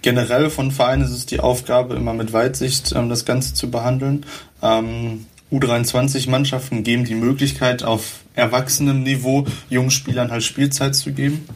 [0.00, 4.24] generell von Vereinen ist es die Aufgabe, immer mit Weitsicht ähm, das Ganze zu behandeln.
[4.62, 11.46] Ähm, U23-Mannschaften geben die Möglichkeit, auf erwachsenem Niveau jungen Spielern halt Spielzeit zu geben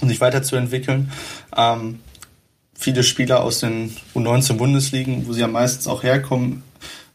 [0.00, 1.12] und sich weiterzuentwickeln.
[1.56, 2.00] Ähm,
[2.74, 6.62] viele Spieler aus den U19-Bundesligen, wo sie ja meistens auch herkommen,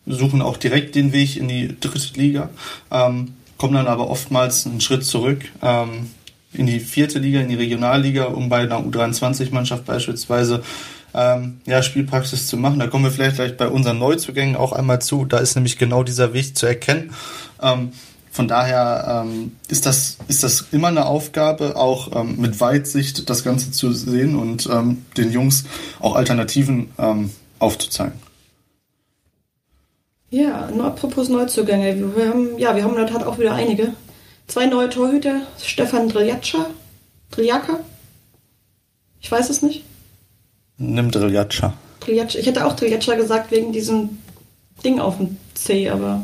[0.06, 2.50] suchen auch direkt den Weg in die dritte Liga,
[2.92, 5.44] ähm, kommen dann aber oftmals einen Schritt zurück.
[5.62, 6.08] Ähm,
[6.54, 10.64] in die vierte Liga, in die Regionalliga, um bei einer U23-Mannschaft beispielsweise
[11.14, 12.80] ähm, ja, Spielpraxis zu machen.
[12.80, 15.26] Da kommen wir vielleicht gleich bei unseren Neuzugängen auch einmal zu.
[15.26, 17.14] Da ist nämlich genau dieser Weg zu erkennen.
[17.62, 17.92] Ähm,
[18.32, 23.44] von daher ähm, ist, das, ist das immer eine Aufgabe, auch ähm, mit Weitsicht das
[23.44, 25.66] Ganze zu sehen und ähm, den Jungs
[26.00, 28.14] auch Alternativen ähm, aufzuzeigen.
[30.30, 32.16] Ja, apropos Neuzugänge.
[32.16, 33.94] Wir haben, ja, wir haben in der Tat auch wieder einige.
[34.52, 36.66] Zwei neue Torhüter, Stefan Driljatscha,
[37.32, 37.80] Driljaka?
[39.22, 39.86] Ich weiß es nicht.
[40.78, 41.74] Nimm Driljatscha.
[42.02, 42.38] Driljatscha.
[42.38, 44.18] Ich hätte auch Driljatscha gesagt wegen diesem
[44.84, 46.24] Ding auf dem C, aber.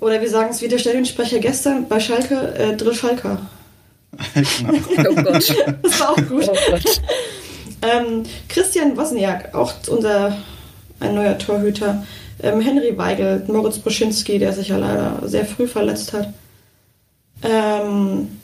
[0.00, 3.38] Oder wir sagen es wie der Stellensprecher gestern bei Schalke, äh, Drill Schalker.
[4.34, 5.10] genau.
[5.10, 5.54] oh Gott.
[5.80, 6.50] Das war auch gut.
[6.50, 6.78] Oh
[7.82, 10.38] ähm, Christian Wozniak, auch unser
[10.98, 12.04] ein neuer Torhüter.
[12.42, 16.34] Ähm, Henry Weigel, Moritz Boschinski, der sich ja leider sehr früh verletzt hat.
[17.42, 18.40] Ähm,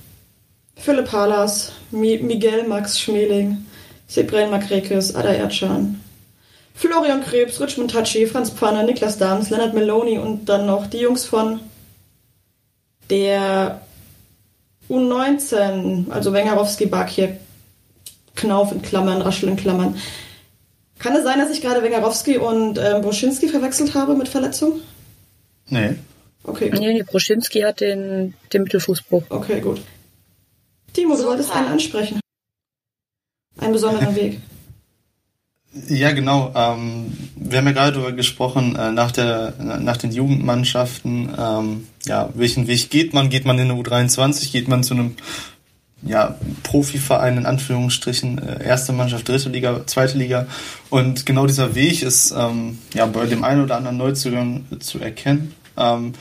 [0.76, 3.66] Philipp Halas, Mi Miguel Max Schmeling,
[4.08, 6.00] Sebren Makrekes, Ada Erdschan,
[6.74, 11.24] Florian Krebs, Richmond Tachi, Franz Pfanner, Niklas Dahms, Leonard Meloni und dann noch die Jungs
[11.24, 11.60] von
[13.10, 13.82] der
[14.88, 17.36] U19, also Wengarowski, Bakir,
[18.34, 19.96] Knauf in Klammern, Raschel in Klammern.
[20.98, 24.80] Kann es sein, dass ich gerade Wengarowski und ähm, Boschinski verwechselt habe mit Verletzung?
[25.68, 25.96] Nee.
[26.44, 26.70] Okay.
[26.72, 29.24] Nee, nee, Broschinski hat den, den Mittelfußbruch.
[29.28, 29.80] Okay, gut.
[30.92, 32.20] Timo, du wolltest einen ansprechen.
[33.58, 34.40] Einen besonderen Weg.
[35.88, 36.52] Ja, genau.
[36.56, 42.28] Ähm, wir haben ja gerade darüber gesprochen, äh, nach, der, nach den Jugendmannschaften, ähm, ja,
[42.34, 43.30] welchen Weg geht man?
[43.30, 44.50] Geht man in eine U23?
[44.50, 45.14] Geht man zu einem
[46.02, 50.46] ja, Profiverein in Anführungsstrichen, äh, erste Mannschaft, dritte Liga, zweite Liga.
[50.88, 55.54] Und genau dieser Weg ist ähm, ja bei dem einen oder anderen Neuzugang zu erkennen.
[55.80, 56.12] Ähm,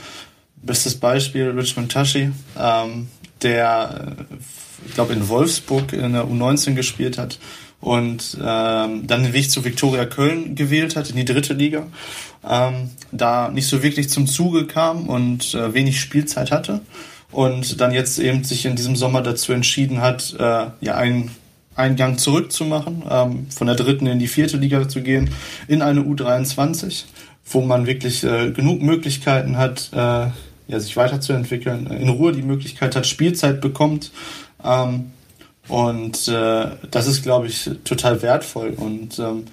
[0.62, 3.08] bestes Beispiel Richmond Tashi, ähm,
[3.42, 4.36] der, äh,
[4.88, 7.40] ich glaube, in Wolfsburg in der U19 gespielt hat
[7.82, 11.88] und ähm, dann den Weg zu Viktoria Köln gewählt hat, in die dritte Liga.
[12.48, 16.82] Ähm, da nicht so wirklich zum Zuge kam und äh, wenig Spielzeit hatte
[17.32, 21.32] und dann jetzt eben sich in diesem Sommer dazu entschieden hat, äh, ja einen
[21.76, 25.30] einen Gang zurückzumachen, ähm, von der dritten in die vierte Liga zu gehen,
[25.70, 27.06] in eine U23
[27.50, 30.28] wo man wirklich äh, genug Möglichkeiten hat, äh,
[30.68, 34.12] ja, sich weiterzuentwickeln, in Ruhe die Möglichkeit hat, Spielzeit bekommt.
[34.64, 35.12] Ähm,
[35.68, 38.74] und äh, das ist, glaube ich, total wertvoll.
[38.76, 39.46] Und ähm,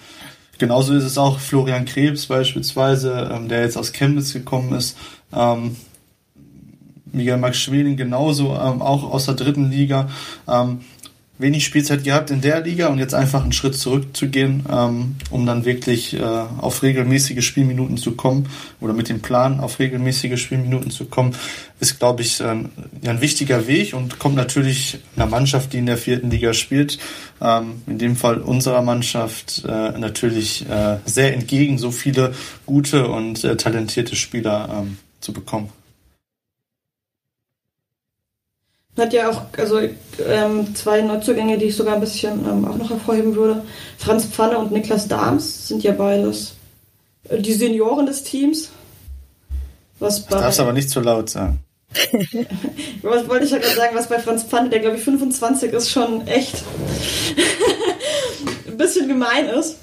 [0.59, 4.97] genauso ist es auch Florian Krebs beispielsweise, ähm, der jetzt aus Chemnitz gekommen ist.
[5.33, 5.77] Ähm,
[7.13, 10.09] Miguel Max Schweling genauso, ähm, auch aus der dritten Liga.
[10.47, 10.81] Ähm,
[11.39, 15.65] wenig Spielzeit gehabt in der Liga und jetzt einfach einen Schritt zurückzugehen, ähm, um dann
[15.65, 18.49] wirklich äh, auf regelmäßige Spielminuten zu kommen
[18.81, 21.37] oder mit dem Plan auf regelmäßige Spielminuten zu kommen,
[21.79, 22.71] ist, glaube ich, ein,
[23.05, 26.99] ein wichtiger Weg und kommt natürlich einer Mannschaft, die in der vierten Liga spielt,
[27.43, 32.35] ähm, in dem Fall unserer Mannschaft, äh, natürlich äh, sehr entgegen, so viele
[32.65, 35.71] gute und äh, talentierte Spieler ähm, zu bekommen.
[38.97, 42.89] Hat ja auch also ähm, zwei Neuzugänge, die ich sogar ein bisschen ähm, auch noch
[42.89, 43.63] hervorheben würde.
[43.99, 46.55] Franz Pfanne und Niklas Dahms sind ja beides
[47.29, 48.71] äh, die Senioren des Teams.
[49.99, 51.59] Was bei, das darfst aber nicht zu laut sagen.
[53.03, 55.91] was wollte ich ja gerade sagen, was bei Franz Pfanne, der glaube ich 25 ist,
[55.91, 56.57] schon echt
[58.67, 59.77] ein bisschen gemein ist.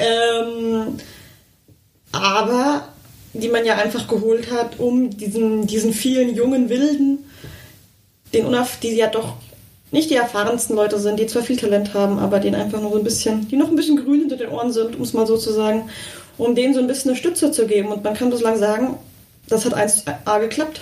[0.00, 0.98] Ähm,
[2.12, 2.88] aber
[3.32, 7.29] die man ja einfach geholt hat, um diesen, diesen vielen jungen Wilden
[8.32, 9.34] den Unaf, die ja doch
[9.90, 12.98] nicht die erfahrensten Leute sind, die zwar viel Talent haben, aber denen einfach nur so
[12.98, 15.36] ein bisschen, die noch ein bisschen grün hinter den Ohren sind, um es mal so
[15.36, 15.90] zu sagen,
[16.38, 17.88] um denen so ein bisschen eine Stütze zu geben.
[17.88, 18.96] Und man kann bislang sagen,
[19.48, 20.80] das hat 1A geklappt.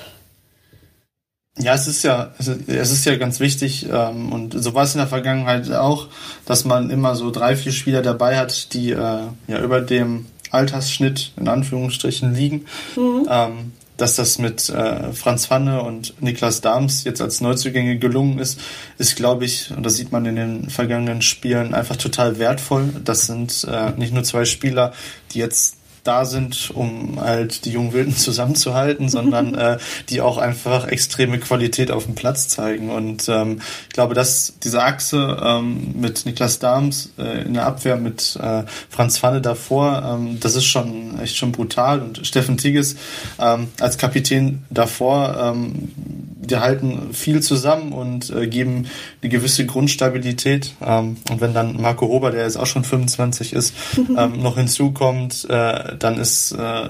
[1.59, 4.99] Ja, es ist ja, es ist ja ganz wichtig ähm, und so war es in
[4.99, 6.07] der Vergangenheit auch,
[6.47, 11.33] dass man immer so drei, vier Spieler dabei hat, die äh, ja über dem Altersschnitt
[11.37, 12.67] in Anführungsstrichen liegen.
[12.95, 13.27] Mhm.
[13.29, 18.59] Ähm, dass das mit äh, Franz Pfanne und Niklas Dahms jetzt als Neuzugänge gelungen ist,
[18.97, 22.89] ist, glaube ich, und das sieht man in den vergangenen Spielen, einfach total wertvoll.
[23.05, 24.93] Das sind äh, nicht nur zwei Spieler,
[25.33, 25.78] die jetzt
[26.09, 29.79] da sind, um halt die jungen Wilden zusammenzuhalten, sondern äh,
[30.09, 32.91] die auch einfach extreme Qualität auf dem Platz zeigen.
[32.91, 37.97] Und ähm, ich glaube, dass diese Achse ähm, mit Niklas Dahms äh, in der Abwehr
[37.97, 42.01] mit äh, Franz Pfanne davor, ähm, das ist schon echt schon brutal.
[42.01, 42.97] Und Steffen Tigges
[43.39, 45.93] ähm, als Kapitän davor, ähm,
[46.41, 48.87] die halten viel zusammen und äh, geben
[49.23, 50.75] eine gewisse Grundstabilität.
[50.85, 53.75] Ähm, und wenn dann Marco Rober, der jetzt auch schon 25 ist,
[54.17, 56.89] ähm, noch hinzukommt, äh, dann ist, äh,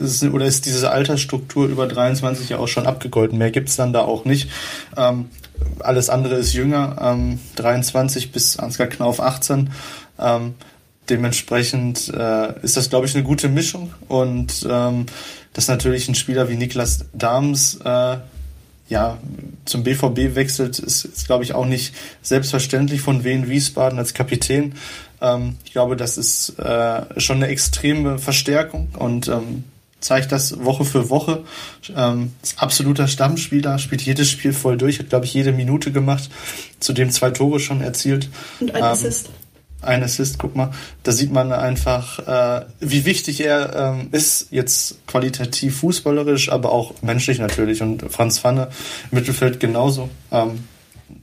[0.00, 3.38] ist oder ist diese Altersstruktur über 23 ja auch schon abgegolten.
[3.38, 4.48] Mehr gibt's dann da auch nicht.
[4.96, 5.26] Ähm,
[5.80, 9.70] alles andere ist jünger, ähm, 23 bis Ansgar Knauf 18.
[10.18, 10.54] Ähm,
[11.10, 13.92] dementsprechend äh, ist das, glaube ich, eine gute Mischung.
[14.08, 15.06] Und ähm,
[15.52, 18.16] dass natürlich ein Spieler wie Niklas Dahms äh,
[18.92, 19.18] ja,
[19.64, 24.74] zum BVB wechselt, ist, ist glaube ich, auch nicht selbstverständlich von Wien Wiesbaden als Kapitän.
[25.22, 29.64] Ähm, ich glaube, das ist äh, schon eine extreme Verstärkung und ähm,
[30.00, 31.44] zeigt das Woche für Woche.
[31.96, 36.28] Ähm, ist absoluter Stammspieler, spielt jedes Spiel voll durch, hat, glaube ich, jede Minute gemacht,
[36.78, 38.28] zudem zwei Tore schon erzielt.
[38.60, 39.30] Und ein ähm, Assist.
[39.82, 40.70] Ein Assist, guck mal.
[41.02, 46.94] Da sieht man einfach, äh, wie wichtig er ähm, ist, jetzt qualitativ fußballerisch, aber auch
[47.02, 47.82] menschlich natürlich.
[47.82, 48.68] Und Franz Pfanne
[49.10, 50.08] im Mittelfeld genauso.
[50.30, 50.64] Ähm,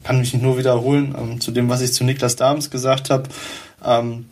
[0.03, 3.23] kann mich nur wiederholen ähm, zu dem, was ich zu Niklas Dahms gesagt habe.
[3.83, 4.25] Ähm,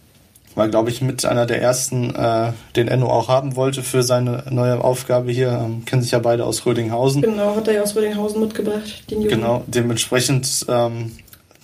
[0.58, 4.44] war, glaube ich, mit einer der ersten, äh, den Enno auch haben wollte für seine
[4.50, 5.52] neue Aufgabe hier.
[5.52, 7.22] Ähm, kennen sich ja beide aus Rödinghausen.
[7.22, 9.30] Genau, hat er ja aus Rödinghausen mitgebracht, den Jungen.
[9.30, 11.12] Genau, dementsprechend ähm,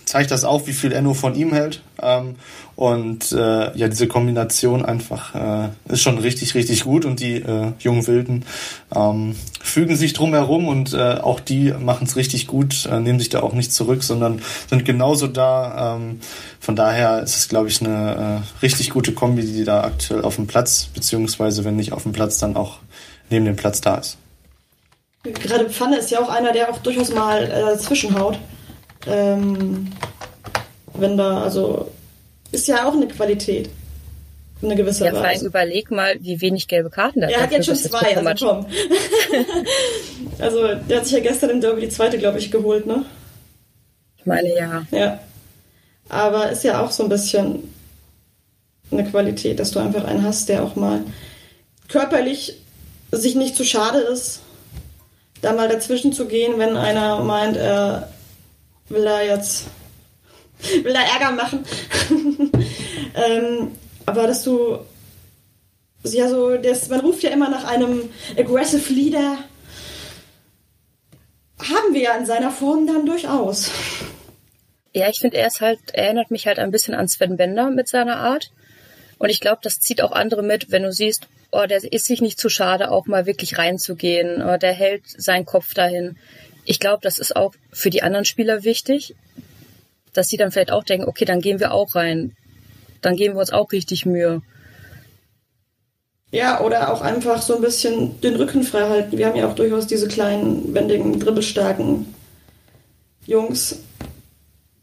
[0.04, 1.82] zeigt das auch, wie viel Enno von ihm hält.
[2.00, 2.36] Ähm,
[2.76, 7.72] und äh, ja, diese Kombination einfach äh, ist schon richtig, richtig gut und die äh,
[7.78, 8.44] jungen Wilden
[8.94, 13.20] ähm, fügen sich drum herum und äh, auch die machen es richtig gut, äh, nehmen
[13.20, 15.96] sich da auch nicht zurück, sondern sind genauso da.
[15.96, 16.20] Ähm,
[16.58, 20.36] von daher ist es, glaube ich, eine äh, richtig gute Kombi, die da aktuell auf
[20.36, 22.78] dem Platz, beziehungsweise wenn nicht auf dem Platz, dann auch
[23.30, 24.18] neben dem Platz da ist.
[25.22, 28.38] Gerade Pfanne ist ja auch einer, der auch durchaus mal äh, dazwischenhaut.
[29.06, 29.90] Ähm,
[30.94, 31.90] wenn da, also
[32.52, 33.68] ist ja auch eine Qualität.
[34.62, 35.20] Eine gewisse ja, Weise.
[35.20, 38.46] Vor allem überleg mal, wie wenig gelbe Karten da Er hat jetzt schon zwei, also
[38.46, 38.66] komm.
[40.38, 43.04] also, der hat sich ja gestern im Derby die zweite, glaube ich, geholt, ne?
[44.16, 44.86] Ich meine, ja.
[44.90, 45.20] Ja.
[46.08, 47.74] Aber ist ja auch so ein bisschen
[48.90, 51.00] eine Qualität, dass du einfach einen hast, der auch mal
[51.88, 52.58] körperlich
[53.10, 54.40] sich nicht zu schade ist,
[55.42, 58.08] da mal dazwischen zu gehen, wenn einer meint, er
[58.88, 59.66] will da jetzt
[60.82, 61.64] will da Ärger machen.
[63.14, 63.72] ähm,
[64.06, 64.78] aber dass du
[66.04, 69.38] ja so, das, man ruft ja immer nach einem aggressive Leader.
[71.58, 73.70] Haben wir ja in seiner Form dann durchaus.
[74.92, 77.70] Ja, ich finde, er ist halt, er erinnert mich halt ein bisschen an Sven Bender
[77.70, 78.50] mit seiner Art.
[79.18, 82.20] Und ich glaube, das zieht auch andere mit, wenn du siehst, oh, der ist sich
[82.20, 84.42] nicht zu schade, auch mal wirklich reinzugehen.
[84.42, 86.18] Oh, der hält seinen Kopf dahin.
[86.64, 89.14] Ich glaube, das ist auch für die anderen Spieler wichtig,
[90.12, 92.36] dass sie dann vielleicht auch denken, okay, dann gehen wir auch rein.
[93.02, 94.42] Dann geben wir uns auch richtig Mühe.
[96.30, 99.18] Ja, oder auch einfach so ein bisschen den Rücken frei halten.
[99.18, 102.12] Wir haben ja auch durchaus diese kleinen, wendigen, dribbelstarken
[103.26, 103.80] Jungs.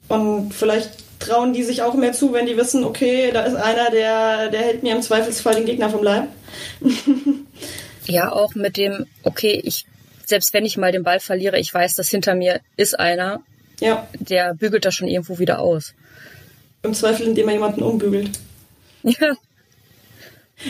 [0.08, 3.92] Und vielleicht trauen die sich auch mehr zu, wenn die wissen, okay, da ist einer,
[3.92, 6.30] der, der hält mir im Zweifelsfall den Gegner vom Leib.
[8.06, 9.86] ja, auch mit dem, okay, ich,
[10.32, 13.42] selbst wenn ich mal den Ball verliere, ich weiß, dass hinter mir ist einer,
[13.80, 14.08] ja.
[14.14, 15.94] der bügelt das schon irgendwo wieder aus.
[16.84, 18.32] Im Zweifel, indem er jemanden umbügelt.
[19.04, 19.36] Ja.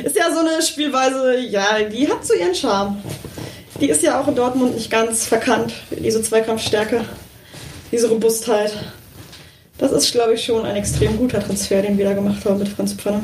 [0.04, 3.04] Ist ja so eine Spielweise, ja, die hat so ihren Charme.
[3.80, 7.04] Die ist ja auch in Dortmund nicht ganz verkannt, diese Zweikampfstärke,
[7.92, 8.74] diese Robustheit.
[9.78, 12.70] Das ist, glaube ich, schon ein extrem guter Transfer, den wir da gemacht haben mit
[12.70, 13.22] Franz Pfanner.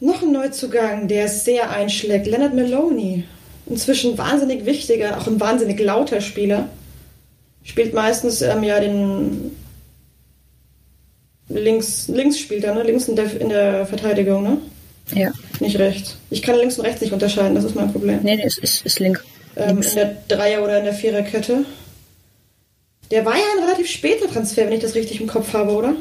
[0.00, 3.24] Noch ein Neuzugang, der sehr einschlägt, Leonard Maloney.
[3.66, 6.68] Inzwischen wahnsinnig wichtiger, auch ein wahnsinnig lauter Spieler.
[7.62, 9.54] Spielt meistens ähm, ja den
[11.48, 12.82] links, links spielt er, ne?
[12.82, 14.58] Links in der, in der Verteidigung, ne?
[15.14, 15.30] Ja.
[15.60, 16.16] Nicht rechts.
[16.30, 18.20] Ich kann links und rechts nicht unterscheiden, das ist mein Problem.
[18.22, 19.22] Nee, nee, es ist, ist link.
[19.56, 21.64] Ähm, in der Dreier- oder in der Viererkette.
[23.10, 25.94] Der war ja ein relativ später Transfer, wenn ich das richtig im Kopf habe, oder?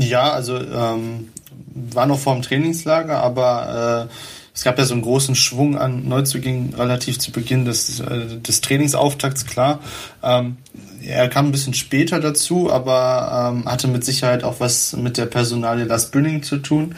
[0.00, 1.28] Ja, also ähm,
[1.74, 4.14] war noch vor dem Trainingslager, aber äh,
[4.54, 8.60] es gab ja so einen großen Schwung an Neuzugängen relativ zu Beginn des, äh, des
[8.60, 9.80] Trainingsauftakts, klar.
[10.22, 10.58] Ähm,
[11.04, 15.26] er kam ein bisschen später dazu, aber ähm, hatte mit Sicherheit auch was mit der
[15.26, 16.94] Personalie Lars Bünning zu tun.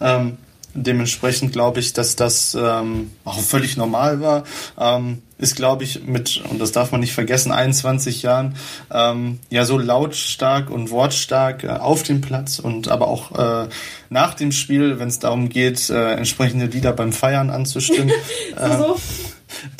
[0.00, 0.38] Ähm,
[0.74, 4.44] dementsprechend glaube ich, dass das ähm, auch völlig normal war.
[4.78, 8.56] Ähm, ist, glaube ich, mit, und das darf man nicht vergessen, 21 Jahren
[8.90, 13.68] ähm, ja so lautstark und wortstark äh, auf dem Platz und aber auch äh,
[14.08, 18.12] nach dem Spiel, wenn es darum geht, äh, entsprechende Lieder beim Feiern anzustimmen.
[18.56, 18.94] so.
[18.94, 18.98] äh,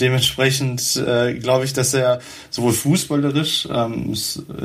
[0.00, 2.20] Dementsprechend äh, glaube ich, dass er
[2.50, 4.14] sowohl fußballerisch ähm,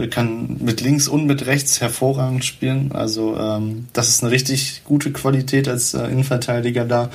[0.10, 2.92] kann mit links und mit rechts hervorragend spielen.
[2.92, 7.10] Also ähm, das ist eine richtig gute Qualität als äh, Innenverteidiger da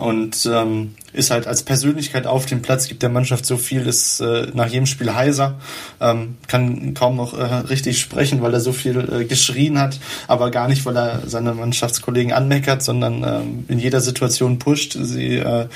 [0.00, 4.20] und ähm, ist halt als Persönlichkeit auf dem Platz, gibt der Mannschaft so viel, ist
[4.20, 5.60] äh, nach jedem Spiel heiser,
[6.00, 10.50] ähm, kann kaum noch äh, richtig sprechen, weil er so viel äh, geschrien hat, aber
[10.50, 15.66] gar nicht, weil er seine Mannschaftskollegen anmeckert, sondern ähm, in jeder Situation pusht, sie äh,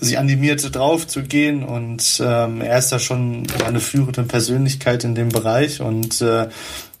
[0.00, 5.14] sie animiert drauf zu gehen und ähm, er ist da schon eine führende Persönlichkeit in
[5.14, 6.48] dem Bereich und äh,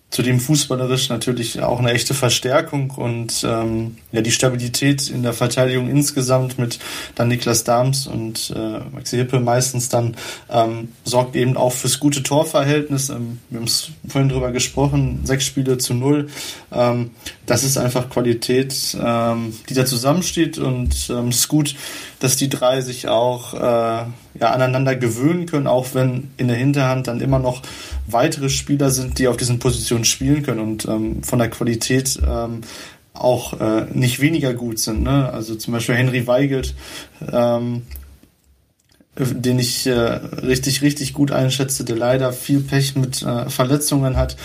[0.08, 5.88] Zudem fußballerisch natürlich auch eine echte Verstärkung und ähm, ja die Stabilität in der Verteidigung
[5.88, 6.78] insgesamt mit
[7.14, 10.16] dann Niklas Dahms und äh, Maxi Hippe meistens dann
[10.50, 13.10] ähm, sorgt eben auch fürs gute Torverhältnis.
[13.10, 16.28] Ähm, wir haben es vorhin drüber gesprochen, sechs Spiele zu null.
[16.72, 17.10] Ähm,
[17.46, 21.76] das ist einfach Qualität, ähm, die da zusammensteht und ähm, es ist gut,
[22.18, 23.58] dass die drei sich auch äh,
[24.40, 27.62] ja, aneinander gewöhnen können, auch wenn in der Hinterhand dann immer noch
[28.06, 32.62] weitere Spieler sind, die auf diesen Positionen spielen können und ähm, von der Qualität ähm,
[33.18, 35.02] auch äh, nicht weniger gut sind.
[35.02, 35.30] Ne?
[35.32, 36.74] Also zum Beispiel Henry Weigelt,
[37.32, 37.82] ähm,
[39.18, 44.36] den ich äh, richtig, richtig gut einschätze, der leider viel Pech mit äh, Verletzungen hat,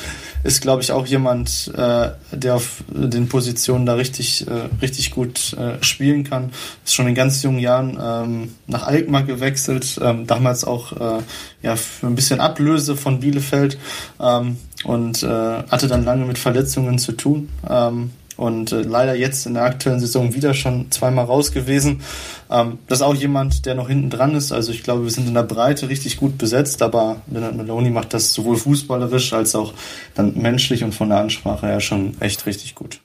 [0.44, 5.54] ist, glaube ich, auch jemand, äh, der auf den Positionen da richtig, äh, richtig gut
[5.54, 6.52] äh, spielen kann.
[6.86, 11.22] Ist schon in ganz jungen Jahren ähm, nach Alkmaar gewechselt, ähm, damals auch äh,
[11.62, 13.78] ja, für ein bisschen Ablöse von Bielefeld
[14.20, 17.50] ähm, und äh, hatte dann lange mit Verletzungen zu tun.
[17.70, 18.12] Ähm,
[18.42, 22.02] und äh, leider jetzt in der aktuellen Saison wieder schon zweimal raus gewesen.
[22.50, 24.52] Ähm, das ist auch jemand, der noch hinten dran ist.
[24.52, 28.16] Also ich glaube, wir sind in der Breite richtig gut besetzt, aber Leonard Maloney macht
[28.16, 29.74] das sowohl fußballerisch als auch
[30.16, 33.00] dann menschlich und von der Ansprache her schon echt richtig gut.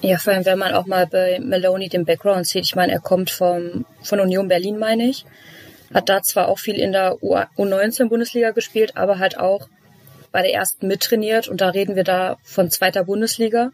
[0.00, 2.64] Ja, vor allem, wenn man auch mal bei Maloney den Background sieht.
[2.64, 5.24] Ich meine, er kommt vom, von Union Berlin, meine ich.
[5.94, 9.68] Hat da zwar auch viel in der U19-Bundesliga gespielt, aber halt auch
[10.32, 11.46] bei der ersten mittrainiert.
[11.46, 13.70] Und da reden wir da von zweiter Bundesliga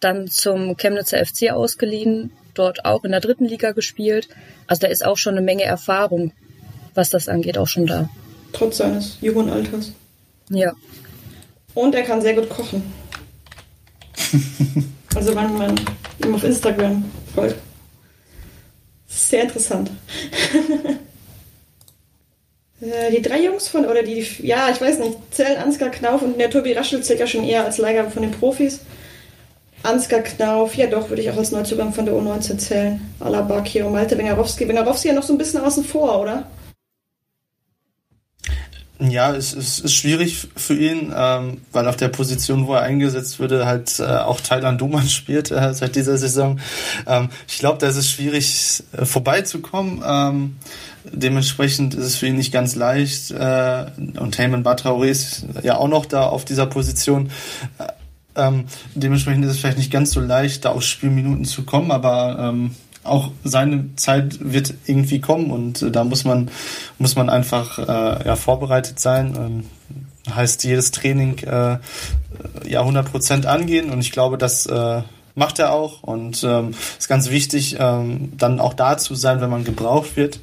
[0.00, 4.28] dann zum Chemnitzer FC ausgeliehen, dort auch in der dritten Liga gespielt.
[4.66, 6.32] Also da ist auch schon eine Menge Erfahrung,
[6.94, 8.08] was das angeht, auch schon da.
[8.52, 9.92] Trotz seines jungen Alters.
[10.50, 10.72] Ja.
[11.74, 12.82] Und er kann sehr gut kochen.
[15.14, 15.80] also wenn man
[16.24, 17.56] ihm auf Instagram folgt.
[19.08, 19.90] Sehr interessant.
[22.80, 26.38] Äh, die drei Jungs von, oder die, ja, ich weiß nicht, Zell, Ansgar Knauf und
[26.38, 28.80] der Tobi Raschel zählt ja schon eher als Leihgabe von den Profis.
[29.84, 33.00] Ansgar Knauf, ja doch, würde ich auch als Neuzugang von der U19 zählen.
[33.20, 34.66] Alaba, Kiro, Malte, Wengarowski.
[34.66, 36.46] Wengarowski ja noch so ein bisschen außen vor, oder?
[39.00, 43.40] Ja, es, es ist schwierig für ihn, ähm, weil auf der Position, wo er eingesetzt
[43.40, 46.60] würde, halt äh, auch Thailand Duman spielt äh, seit dieser Saison.
[47.06, 50.02] Ähm, ich glaube, da ist es schwierig äh, vorbeizukommen.
[50.06, 50.56] Ähm,
[51.12, 53.32] dementsprechend ist es für ihn nicht ganz leicht.
[53.32, 57.30] Äh, und Heyman Batraoré ist ja auch noch da auf dieser Position.
[58.34, 58.64] Äh, ähm,
[58.94, 62.74] dementsprechend ist es vielleicht nicht ganz so leicht, da auf Spielminuten zu kommen, aber ähm,
[63.02, 66.50] auch seine Zeit wird irgendwie kommen und äh, da muss man
[66.98, 69.34] muss man einfach äh, ja vorbereitet sein.
[69.36, 69.64] Ähm,
[70.34, 71.78] heißt jedes Training äh,
[72.66, 75.02] ja 100 Prozent angehen und ich glaube, das äh,
[75.34, 79.50] macht er auch und ähm, ist ganz wichtig, ähm, dann auch da zu sein, wenn
[79.50, 80.40] man gebraucht wird.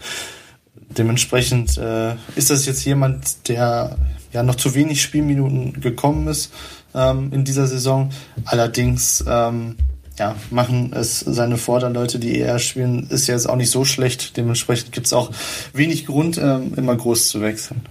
[0.76, 3.98] Dementsprechend äh, ist das jetzt jemand, der
[4.34, 6.52] ja noch zu wenig Spielminuten gekommen ist
[6.94, 8.10] ähm, in dieser Saison.
[8.46, 9.78] Allerdings ähm,
[10.20, 14.38] ja, machen es seine Vorderleute, die eher spielen, ist jetzt auch nicht so schlecht.
[14.38, 15.32] Dementsprechend gibt es auch
[15.74, 17.86] wenig Grund, ähm, immer groß zu wechseln.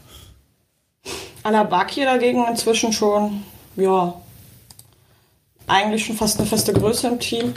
[1.43, 3.43] Alabaki dagegen inzwischen schon,
[3.77, 4.15] ja,
[5.67, 7.55] eigentlich schon fast eine feste Größe im Team.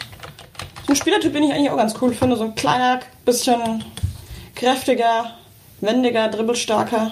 [0.85, 2.35] So ein Spielertyp, den ich eigentlich auch ganz cool finde.
[2.35, 3.83] So ein kleiner, bisschen
[4.55, 5.37] kräftiger,
[5.81, 7.11] wendiger, dribbelstarker.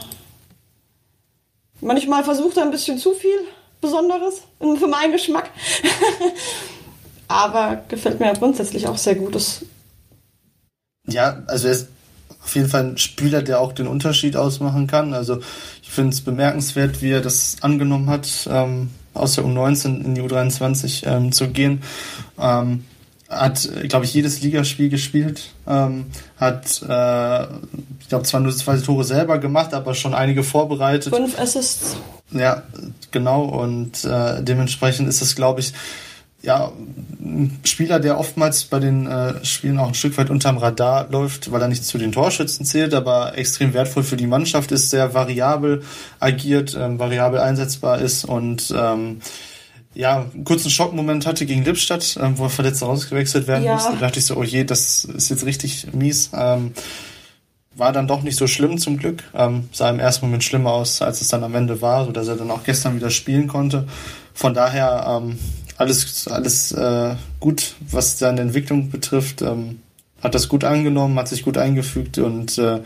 [1.82, 3.40] Manchmal versucht er ein bisschen zu viel
[3.82, 5.50] Besonderes für meinen Geschmack.
[7.28, 9.38] aber gefällt mir grundsätzlich auch sehr gut.
[11.08, 11.88] Ja, also er ist
[12.44, 15.14] auf jeden Fall ein Spieler, der auch den Unterschied ausmachen kann.
[15.14, 15.40] Also
[15.82, 20.22] ich finde es bemerkenswert, wie er das angenommen hat, ähm, aus der U19 in die
[20.22, 21.84] U23 ähm, zu gehen.
[22.40, 22.86] Ähm,
[23.32, 26.08] hat, glaube ich, jedes Ligaspiel gespielt, ähm,
[26.38, 27.44] hat, äh,
[28.00, 31.16] ich glaube, zwar nur zwei Tore selber gemacht, aber schon einige vorbereitet.
[31.16, 31.96] Fünf Assists.
[32.32, 32.64] Ja,
[33.12, 33.44] genau.
[33.44, 35.74] Und äh, dementsprechend ist es, glaube ich,
[36.44, 36.72] ja,
[37.20, 41.52] ein Spieler, der oftmals bei den äh, Spielen auch ein Stück weit unterm Radar läuft,
[41.52, 45.14] weil er nicht zu den Torschützen zählt, aber extrem wertvoll für die Mannschaft ist, sehr
[45.14, 45.84] variabel
[46.20, 49.22] agiert, ähm, variabel einsetzbar ist und ähm,
[49.94, 53.74] ja, einen kurzen Schockmoment hatte gegen Lippstadt, ähm, wo er verletzt rausgewechselt werden ja.
[53.74, 53.94] musste.
[53.94, 56.30] Da dachte ich so, oh je, das ist jetzt richtig mies.
[56.34, 56.74] Ähm,
[57.76, 59.24] war dann doch nicht so schlimm zum Glück.
[59.34, 62.36] Ähm, sah im ersten Moment schlimmer aus, als es dann am Ende war, sodass er
[62.36, 63.88] dann auch gestern wieder spielen konnte.
[64.34, 65.40] Von daher ähm,
[65.78, 69.42] alles, alles äh, gut, was seine Entwicklung betrifft.
[69.42, 69.82] Ähm,
[70.22, 72.82] hat das gut angenommen, hat sich gut eingefügt und äh,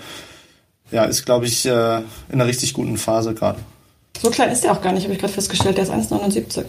[0.91, 3.59] ja, ist, glaube ich, äh, in einer richtig guten Phase gerade.
[4.21, 5.77] So klein ist er auch gar nicht, habe ich gerade festgestellt.
[5.77, 6.63] Der ist 1,79.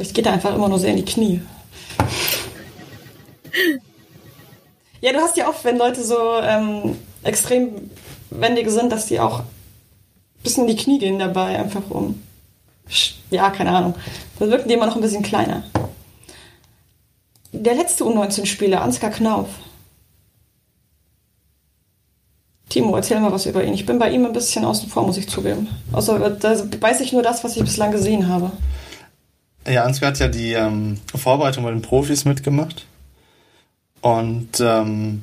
[0.00, 1.42] Vielleicht geht er einfach immer nur sehr in die Knie.
[5.02, 7.90] ja, du hast ja oft, wenn Leute so ähm, extrem
[8.30, 9.46] wendige sind, dass die auch ein
[10.42, 12.22] bisschen in die Knie gehen dabei, einfach um
[13.28, 13.94] ja, keine Ahnung.
[14.38, 15.64] Da wirken die immer noch ein bisschen kleiner.
[17.52, 19.48] Der letzte U19-Spieler, Ansgar Knauf.
[22.70, 23.74] Timo, erzähl mal was über ihn.
[23.74, 25.68] Ich bin bei ihm ein bisschen außen vor, muss ich zugeben.
[25.92, 28.50] Außer da weiß ich nur das, was ich bislang gesehen habe.
[29.66, 32.86] Ja, Ansgar hat ja die ähm, Vorbereitung bei den Profis mitgemacht.
[34.00, 35.22] Und ähm,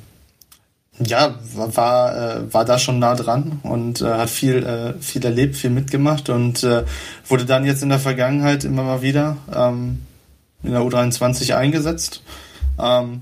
[1.00, 5.56] ja, war, äh, war da schon nah dran und äh, hat viel, äh, viel erlebt,
[5.56, 6.84] viel mitgemacht und äh,
[7.28, 10.04] wurde dann jetzt in der Vergangenheit immer mal wieder ähm,
[10.64, 12.24] in der U23 eingesetzt.
[12.80, 13.22] Ähm,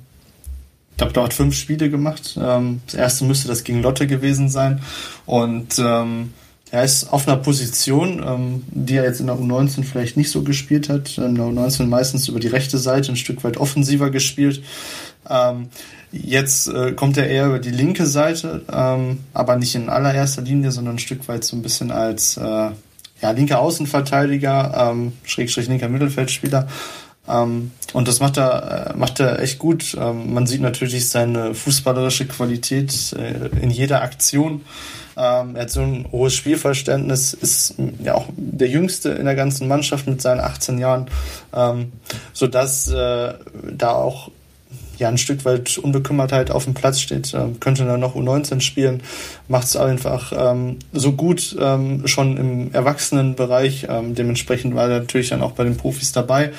[0.92, 2.38] ich glaube, dort fünf Spiele gemacht.
[2.42, 4.82] Ähm, das erste müsste das gegen Lotte gewesen sein.
[5.26, 6.34] Und ähm,
[6.72, 10.44] er ist auf einer Position, ähm, die er jetzt in der U19 vielleicht nicht so
[10.44, 11.18] gespielt hat.
[11.18, 14.64] In der U19 meistens über die rechte Seite ein Stück weit offensiver gespielt.
[15.30, 15.70] Ähm,
[16.24, 20.72] Jetzt äh, kommt er eher über die linke Seite, ähm, aber nicht in allererster Linie,
[20.72, 22.70] sondern ein Stück weit so ein bisschen als äh,
[23.22, 26.68] ja, linker Außenverteidiger, ähm, Schrägstrich linker Mittelfeldspieler.
[27.28, 29.98] Ähm, und das macht er, äh, macht er echt gut.
[30.00, 34.62] Ähm, man sieht natürlich seine fußballerische Qualität äh, in jeder Aktion.
[35.18, 39.68] Ähm, er hat so ein hohes Spielverständnis, ist ja auch der Jüngste in der ganzen
[39.68, 41.08] Mannschaft mit seinen 18 Jahren,
[41.54, 41.94] ähm,
[42.34, 43.34] sodass äh,
[43.72, 44.30] da auch
[44.98, 49.04] ja ein Stück weit Unbekümmertheit auf dem Platz steht, ähm, könnte dann noch U19 spielen,
[49.48, 53.88] macht es einfach ähm, so gut ähm, schon im Erwachsenenbereich.
[53.90, 56.52] Ähm, dementsprechend war er natürlich dann auch bei den Profis dabei.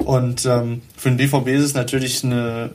[0.00, 2.70] Und ähm, für den BVB ist es natürlich eine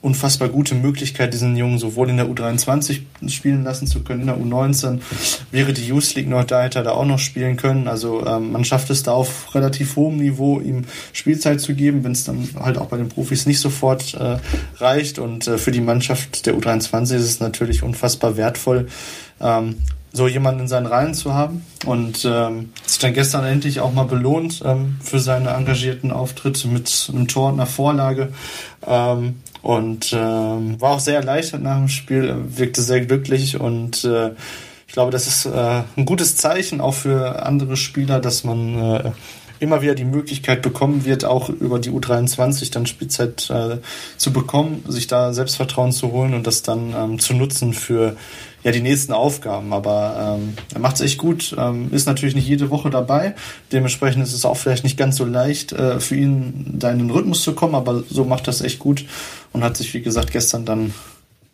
[0.00, 4.38] unfassbar gute Möglichkeit, diesen Jungen sowohl in der U23 spielen lassen zu können, in der
[4.38, 5.00] U19
[5.50, 7.88] wäre die Youth League Nord, hätte er da auch noch spielen können.
[7.88, 12.12] Also ähm, man schafft es da auf relativ hohem Niveau, ihm Spielzeit zu geben, wenn
[12.12, 14.38] es dann halt auch bei den Profis nicht sofort äh,
[14.76, 15.18] reicht.
[15.18, 18.86] Und äh, für die Mannschaft der U23 ist es natürlich unfassbar wertvoll,
[19.40, 19.76] ähm,
[20.18, 24.02] so jemanden in seinen Reihen zu haben und ähm, sich dann gestern endlich auch mal
[24.02, 28.32] belohnt ähm, für seine engagierten Auftritte mit einem Tor und einer Vorlage.
[28.84, 34.30] Ähm, und ähm, war auch sehr erleichtert nach dem Spiel, wirkte sehr glücklich und äh,
[34.86, 39.10] ich glaube, das ist äh, ein gutes Zeichen auch für andere Spieler, dass man äh,
[39.60, 43.78] immer wieder die Möglichkeit bekommen wird, auch über die U23 dann Spielzeit äh,
[44.16, 48.16] zu bekommen, sich da Selbstvertrauen zu holen und das dann ähm, zu nutzen für
[48.64, 49.72] ja die nächsten Aufgaben.
[49.72, 53.34] Aber ähm, er macht es echt gut, ähm, ist natürlich nicht jede Woche dabei.
[53.72, 57.10] Dementsprechend ist es auch vielleicht nicht ganz so leicht äh, für ihn, da in den
[57.10, 59.04] Rhythmus zu kommen, aber so macht das echt gut
[59.52, 60.94] und hat sich, wie gesagt, gestern dann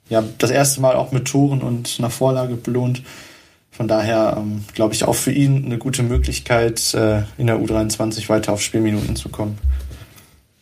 [0.08, 3.02] ja das erste Mal auch mit Toren und einer Vorlage belohnt.
[3.76, 8.28] Von daher ähm, glaube ich auch für ihn eine gute Möglichkeit, äh, in der U23
[8.28, 9.58] weiter auf Spielminuten zu kommen.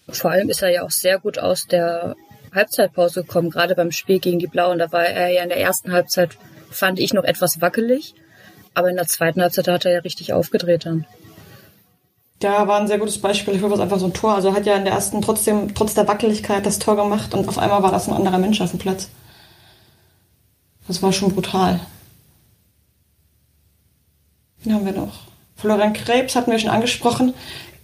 [0.08, 2.16] Vor allem ist er ja auch sehr gut aus der
[2.54, 4.78] Halbzeitpause gekommen, gerade beim Spiel gegen die Blauen.
[4.78, 6.38] Da war er ja in der ersten Halbzeit,
[6.70, 8.14] fand ich, noch etwas wackelig.
[8.74, 11.04] Aber in der zweiten Halbzeit hat er ja richtig aufgedreht dann.
[12.42, 13.54] Ja, war ein sehr gutes Beispiel.
[13.54, 14.34] Ich glaube, es einfach so ein Tor.
[14.34, 17.58] Also hat ja in der ersten trotzdem, trotz der Wackeligkeit, das Tor gemacht und auf
[17.58, 19.10] einmal war das ein anderer Mensch auf dem Platz.
[20.88, 21.80] Das war schon brutal.
[24.64, 25.20] Wen haben wir noch?
[25.56, 27.34] Florian Krebs hatten wir schon angesprochen.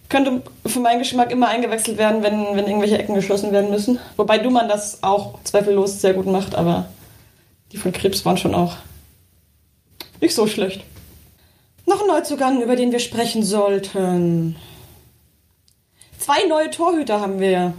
[0.09, 3.99] Könnte für meinen Geschmack immer eingewechselt werden, wenn, wenn irgendwelche Ecken geschlossen werden müssen.
[4.17, 6.87] Wobei Dumann das auch zweifellos sehr gut macht, aber
[7.71, 8.77] die von Krebs waren schon auch
[10.19, 10.83] nicht so schlecht.
[11.85, 14.55] Noch ein Neuzugang, über den wir sprechen sollten.
[16.17, 17.73] Zwei neue Torhüter haben wir.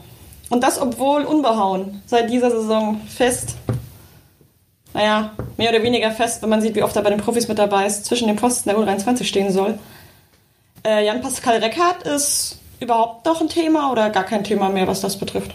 [0.48, 2.02] Und das obwohl unbehauen.
[2.06, 3.56] Seit dieser Saison fest
[4.94, 7.58] naja, mehr oder weniger fest, wenn man sieht, wie oft er bei den Profis mit
[7.58, 9.78] dabei ist, zwischen den Posten der U23 stehen soll.
[10.84, 15.18] Äh, Jan-Pascal Reckhardt ist überhaupt noch ein Thema oder gar kein Thema mehr, was das
[15.18, 15.54] betrifft?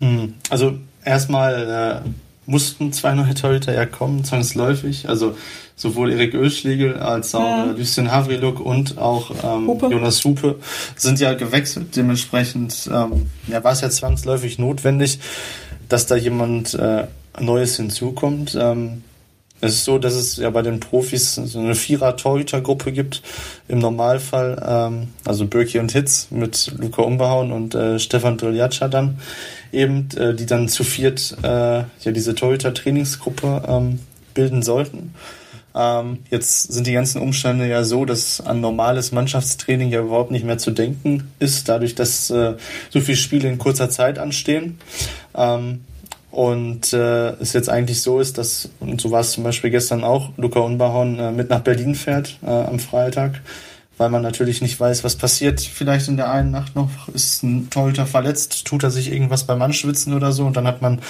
[0.00, 0.74] Hm, also
[1.04, 2.08] erstmal äh,
[2.46, 5.08] mussten zwei neue Torhüter ja kommen, zwangsläufig.
[5.08, 5.36] Also
[5.76, 7.66] sowohl Erik Ölschlegel als auch ja.
[7.66, 9.86] Äh, Lucien Havriluk und auch ähm, Hupe.
[9.86, 10.56] Jonas Hupe
[10.96, 11.96] sind ja gewechselt.
[11.96, 15.20] Dementsprechend ähm, ja, war es ja zwangsläufig notwendig,
[15.88, 17.06] dass da jemand äh,
[17.38, 18.56] Neues hinzukommt.
[18.58, 19.02] Ähm,
[19.62, 23.22] es ist so, dass es ja bei den Profis so eine Vierer-Torhüter-Gruppe gibt.
[23.68, 29.18] Im Normalfall, ähm, also Birki und Hitz mit Luca Umbehauen und äh, Stefan Driljatscha dann
[29.70, 34.00] eben, äh, die dann zu viert äh, ja diese Torhüter-Trainingsgruppe ähm,
[34.32, 35.14] bilden sollten.
[35.74, 40.44] Ähm, jetzt sind die ganzen Umstände ja so, dass an normales Mannschaftstraining ja überhaupt nicht
[40.44, 42.54] mehr zu denken ist, dadurch, dass äh,
[42.88, 44.78] so viele Spiele in kurzer Zeit anstehen.
[45.34, 45.82] Ähm,
[46.30, 50.04] und äh, es jetzt eigentlich so ist, dass, und so war es zum Beispiel gestern
[50.04, 53.40] auch, Luca Unbahorn äh, mit nach Berlin fährt äh, am Freitag,
[53.98, 55.60] weil man natürlich nicht weiß, was passiert.
[55.60, 59.60] Vielleicht in der einen Nacht noch ist ein Torhüter verletzt, tut er sich irgendwas beim
[59.60, 61.00] Anschwitzen oder so und dann hat man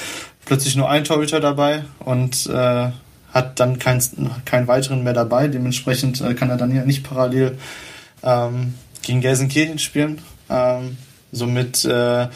[0.47, 2.91] plötzlich nur einen Torhüter dabei und äh,
[3.33, 4.03] hat dann keinen
[4.45, 5.49] keinen weiteren mehr dabei.
[5.49, 7.59] Dementsprechend äh, kann er dann ja nicht parallel
[8.23, 10.21] ähm, gegen Gelsenkirchen spielen.
[10.49, 10.97] Ähm,
[11.33, 12.28] somit äh,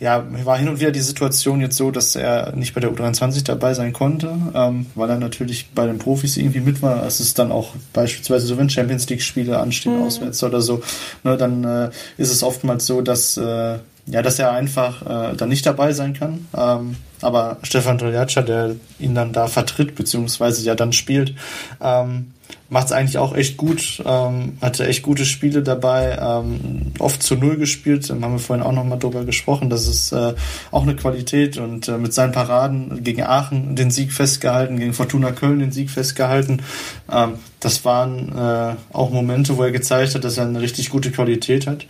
[0.00, 3.44] ja, war hin und wieder die Situation jetzt so, dass er nicht bei der U23
[3.44, 7.04] dabei sein konnte, ähm, weil er natürlich bei den Profis irgendwie mit war.
[7.04, 10.04] Es ist dann auch beispielsweise so, wenn Champions League-Spiele anstehen, mhm.
[10.04, 10.82] auswärts oder so,
[11.24, 13.78] ne, dann äh, ist es oftmals so, dass äh,
[14.10, 16.48] ja, dass er einfach äh, dann nicht dabei sein kann.
[16.56, 21.34] Ähm, aber Stefan Doljatscha, der ihn dann da vertritt, beziehungsweise ja dann spielt,
[21.82, 22.32] ähm,
[22.70, 27.36] macht es eigentlich auch echt gut, ähm, hatte echt gute Spiele dabei, ähm, oft zu
[27.36, 30.34] Null gespielt, haben wir vorhin auch nochmal drüber gesprochen, das ist äh,
[30.70, 35.32] auch eine Qualität und äh, mit seinen Paraden gegen Aachen den Sieg festgehalten, gegen Fortuna
[35.32, 36.62] Köln den Sieg festgehalten,
[37.10, 41.10] ähm, das waren äh, auch Momente, wo er gezeigt hat, dass er eine richtig gute
[41.10, 41.86] Qualität hat.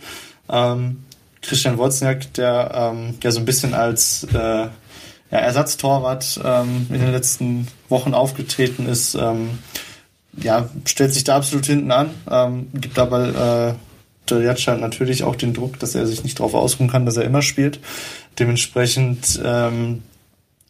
[0.49, 1.03] Ähm,
[1.41, 4.67] Christian Wozniak, der ähm, ja so ein bisschen als äh,
[5.31, 9.59] ja, Ersatztorwart ähm, in den letzten Wochen aufgetreten ist, ähm,
[10.33, 15.53] ja, stellt sich da absolut hinten an, ähm, gibt aber äh, Jatscha natürlich auch den
[15.55, 17.79] Druck, dass er sich nicht darauf ausruhen kann, dass er immer spielt.
[18.37, 20.03] Dementsprechend ähm,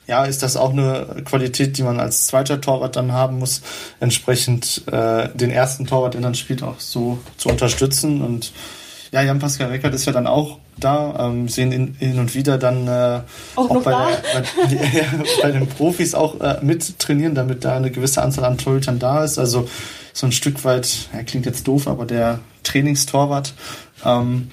[0.07, 3.61] ja, ist das auch eine Qualität, die man als zweiter Torwart dann haben muss,
[3.99, 8.21] entsprechend äh, den ersten Torwart, der dann spielt, auch so zu unterstützen.
[8.23, 8.51] Und
[9.11, 11.27] ja, Jan-Pascal Reckert ist ja dann auch da.
[11.27, 13.21] Ähm, sehen ihn hin und wieder dann äh,
[13.55, 17.91] auch, auch bei, der, bei, bei, den Profis auch äh, mit trainieren, damit da eine
[17.91, 19.39] gewisse Anzahl an Torhütern da ist.
[19.39, 19.67] Also
[20.13, 23.53] so ein Stück weit, er klingt jetzt doof, aber der Trainingstorwart.
[24.05, 24.51] Ähm,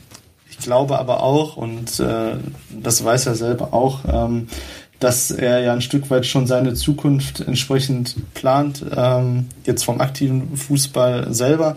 [0.50, 2.36] ich glaube aber auch, und äh,
[2.70, 4.48] das weiß er selber auch, ähm,
[5.00, 10.56] dass er ja ein Stück weit schon seine Zukunft entsprechend plant, ähm, jetzt vom aktiven
[10.56, 11.76] Fußball selber.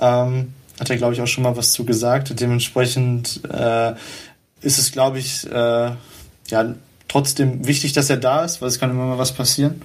[0.00, 2.38] Ähm, hat er, glaube ich, auch schon mal was zu gesagt.
[2.40, 3.92] Dementsprechend äh,
[4.60, 5.90] ist es, glaube ich, äh,
[6.48, 6.74] ja,
[7.08, 9.82] trotzdem wichtig, dass er da ist, weil es kann immer mal was passieren.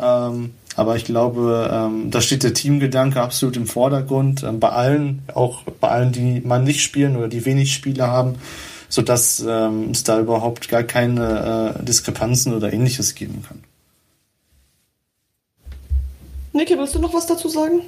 [0.00, 4.44] Ähm, aber ich glaube, ähm, da steht der Teamgedanke absolut im Vordergrund.
[4.44, 8.36] Ähm, bei allen, auch bei allen, die man nicht spielen oder die wenig Spiele haben,
[8.88, 13.64] sodass ähm, es da überhaupt gar keine äh, Diskrepanzen oder ähnliches geben kann.
[16.52, 17.82] Niki, willst du noch was dazu sagen?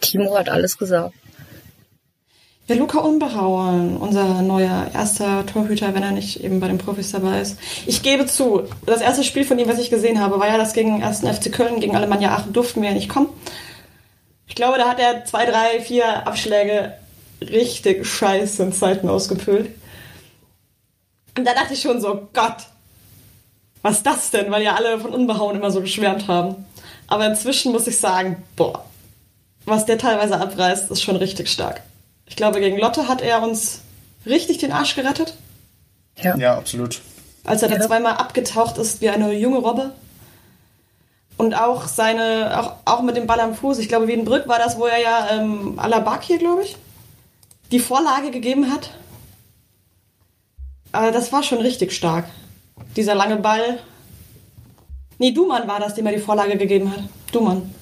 [0.00, 1.14] Timo hat alles gesagt.
[2.68, 7.40] Ja, Luca Unbehauen, unser neuer erster Torhüter, wenn er nicht eben bei den Profis dabei
[7.40, 7.58] ist.
[7.86, 10.72] Ich gebe zu, das erste Spiel von ihm, was ich gesehen habe, war ja das
[10.72, 11.20] gegen 1.
[11.20, 13.28] FC Köln, gegen Alemannia Aachen durften wir ja nicht kommen.
[14.46, 16.94] Ich glaube, da hat er zwei, drei, vier Abschläge
[17.40, 19.70] richtig scheiße in Zeiten ausgepült.
[21.36, 22.58] Und da dachte ich schon so, Gott,
[23.82, 24.52] was ist das denn?
[24.52, 26.64] Weil ja alle von Unbehauen immer so geschwärmt haben.
[27.08, 28.84] Aber inzwischen muss ich sagen, boah,
[29.64, 31.82] was der teilweise abreißt, ist schon richtig stark.
[32.32, 33.82] Ich glaube, gegen Lotte hat er uns
[34.24, 35.34] richtig den Arsch gerettet.
[36.16, 37.02] Ja, ja absolut.
[37.44, 39.92] Als er dann zweimal abgetaucht ist wie eine junge Robbe.
[41.36, 43.78] Und auch seine, auch, auch mit dem Ball am Fuß.
[43.80, 46.78] Ich glaube, Wiedenbrück war das, wo er ja ähm, Alabak hier, glaube ich,
[47.70, 48.92] die Vorlage gegeben hat.
[50.90, 52.24] Aber das war schon richtig stark.
[52.96, 53.78] Dieser lange Ball.
[55.18, 57.02] Nee, Dumann war das, dem er die Vorlage gegeben hat.
[57.30, 57.74] Dumann.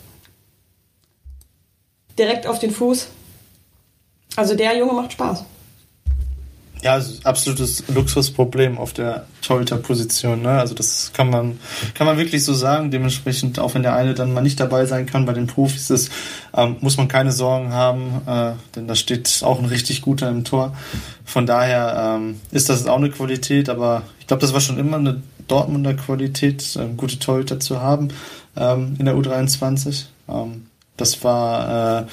[2.19, 3.11] Direkt auf den Fuß.
[4.41, 5.45] Also der Junge macht Spaß.
[6.81, 10.41] Ja, absolutes Luxusproblem auf der Torhüter-Position.
[10.41, 10.49] Ne?
[10.49, 11.61] Also das kann man,
[11.93, 12.91] kann man wirklich so sagen.
[12.91, 16.11] Dementsprechend, auch wenn der eine dann mal nicht dabei sein kann bei den Profis, ist,
[16.57, 20.45] ähm, muss man keine Sorgen haben, äh, denn da steht auch ein richtig guter im
[20.45, 20.75] Tor.
[21.27, 24.97] Von daher ähm, ist das auch eine Qualität, aber ich glaube, das war schon immer
[24.97, 28.09] eine Dortmunder Qualität, äh, gute Torhüter zu haben
[28.57, 30.05] ähm, in der U23.
[30.31, 30.65] Ähm,
[30.97, 32.07] das war, äh,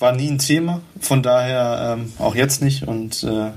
[0.00, 3.50] war nie ein Thema, von daher ähm, auch jetzt nicht und äh,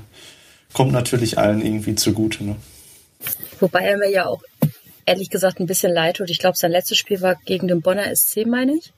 [0.74, 2.44] kommt natürlich allen irgendwie zugute.
[2.44, 2.56] Ne?
[3.60, 4.41] Wobei er mir ja auch
[5.06, 6.30] ehrlich gesagt ein bisschen leid tut.
[6.30, 8.91] Ich glaube, sein letztes Spiel war gegen den Bonner SC, meine ich.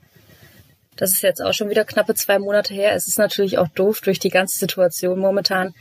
[0.96, 2.94] Das ist jetzt auch schon wieder knappe zwei Monate her.
[2.94, 5.74] Es ist natürlich auch doof durch die ganze Situation momentan,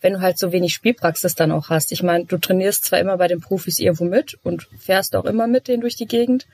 [0.00, 1.92] wenn du halt so wenig Spielpraxis dann auch hast.
[1.92, 5.46] Ich meine, du trainierst zwar immer bei den Profis irgendwo mit und fährst auch immer
[5.46, 6.46] mit denen durch die Gegend,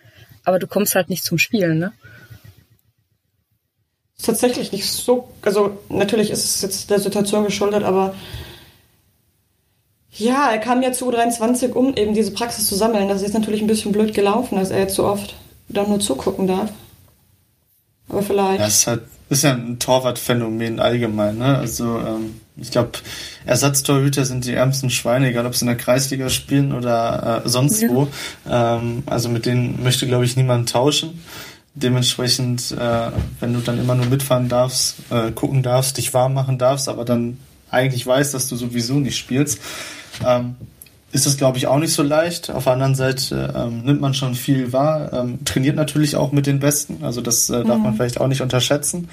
[0.45, 1.93] aber du kommst halt nicht zum Spielen, ne?
[4.19, 8.15] Ist tatsächlich nicht so, also natürlich ist es jetzt der Situation geschuldet, aber
[10.11, 13.09] ja, er kam ja zu U23, um eben diese Praxis zu sammeln.
[13.09, 15.37] Das ist natürlich ein bisschen blöd gelaufen, dass er jetzt so oft
[15.69, 16.73] dann nur zugucken darf.
[18.09, 18.59] Aber vielleicht.
[18.59, 21.59] Ja, ist halt ist ja ein Torwartphänomen allgemein, ne?
[21.59, 22.93] Also ähm, ich glaube,
[23.45, 27.83] Ersatztorhüter sind die ärmsten Schweine, egal ob sie in der Kreisliga spielen oder äh, sonst
[27.83, 27.91] ja.
[27.91, 28.09] wo.
[28.49, 31.23] Ähm, also mit denen möchte, glaube ich, niemand tauschen.
[31.81, 33.11] Dementsprechend, äh,
[33.41, 37.05] wenn du dann immer nur mitfahren darfst, äh, gucken darfst, dich warm machen darfst, aber
[37.05, 37.39] dann
[37.71, 39.61] eigentlich weißt, dass du sowieso nicht spielst,
[40.27, 40.57] ähm,
[41.13, 42.51] ist das, glaube ich, auch nicht so leicht.
[42.51, 46.47] Auf der anderen Seite ähm, nimmt man schon viel wahr, ähm, trainiert natürlich auch mit
[46.47, 47.85] den Besten, also das äh, darf mhm.
[47.85, 49.09] man vielleicht auch nicht unterschätzen.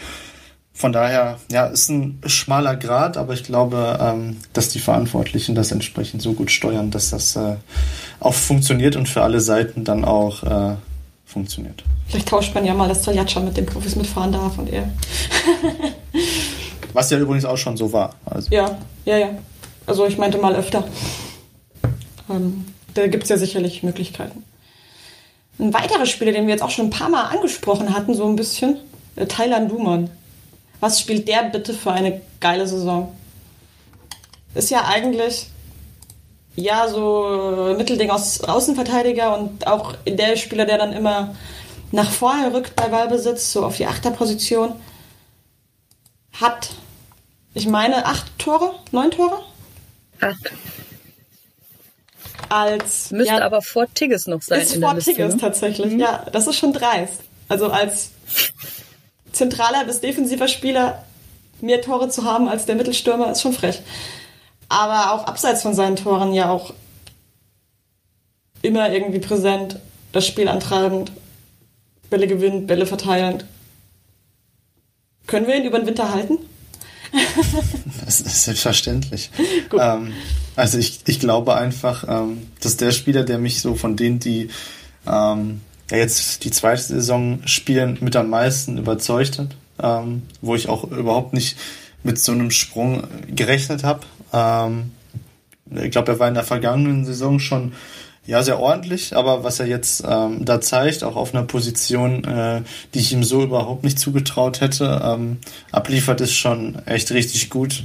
[0.74, 5.72] Von daher, ja, ist ein schmaler Grad, aber ich glaube, ähm, dass die Verantwortlichen das
[5.72, 7.56] entsprechend so gut steuern, dass das äh,
[8.20, 10.76] auch funktioniert und für alle Seiten dann auch äh,
[11.26, 11.84] funktioniert.
[12.08, 14.90] Vielleicht tauscht man ja mal, dass Taljatscha mit den Profis mitfahren darf und er.
[16.94, 18.16] Was ja übrigens auch schon so war.
[18.26, 18.50] Also.
[18.52, 19.30] Ja, ja, ja.
[19.86, 20.88] Also ich meinte mal öfter.
[22.30, 24.44] Ähm, da gibt es ja sicherlich Möglichkeiten.
[25.60, 28.36] Ein weiterer Spieler, den wir jetzt auch schon ein paar Mal angesprochen hatten, so ein
[28.36, 28.78] bisschen,
[29.16, 30.10] äh, Thailand Duman.
[30.80, 33.16] Was spielt der bitte für eine geile Saison?
[34.54, 35.48] Ist ja eigentlich
[36.56, 41.36] ja so Mittelding aus Außenverteidiger und auch der Spieler, der dann immer
[41.92, 44.74] nach vorne rückt bei Ballbesitz, so auf die Achterposition.
[46.34, 46.70] Hat,
[47.54, 49.42] ich meine, acht Tore, neun Tore?
[50.20, 50.52] Acht.
[52.50, 54.62] Als, Müsste ja, aber vor Tigges noch sein.
[54.62, 55.42] Ist in vor der Liste, Tigges ne?
[55.42, 56.00] tatsächlich, mhm.
[56.00, 56.26] ja.
[56.32, 57.22] Das ist schon dreist.
[57.48, 58.12] Also als
[59.32, 61.04] zentraler bis defensiver Spieler
[61.62, 63.82] mehr Tore zu haben als der Mittelstürmer ist schon frech.
[64.70, 66.74] Aber auch abseits von seinen Toren ja auch
[68.62, 69.80] immer irgendwie präsent,
[70.12, 71.12] das Spiel antreibend,
[72.10, 73.46] Bälle gewinnt, Bälle verteilend.
[75.28, 76.38] Können wir ihn über den Winter halten?
[78.06, 79.30] das ist selbstverständlich.
[79.78, 80.14] Ähm,
[80.56, 84.50] also ich, ich glaube einfach, ähm, dass der Spieler, der mich so von denen, die
[85.08, 85.62] ähm,
[85.92, 89.50] ja jetzt die zweite Saison spielen, mit am meisten überzeugt hat,
[89.82, 91.58] ähm, wo ich auch überhaupt nicht
[92.06, 94.02] mit so einem Sprung gerechnet habe.
[94.32, 94.92] Ähm,
[95.72, 97.74] ich glaube, er war in der vergangenen Saison schon
[98.28, 102.62] ja sehr ordentlich, aber was er jetzt ähm, da zeigt, auch auf einer Position, äh,
[102.94, 105.38] die ich ihm so überhaupt nicht zugetraut hätte, ähm,
[105.72, 107.84] abliefert, ist schon echt richtig gut.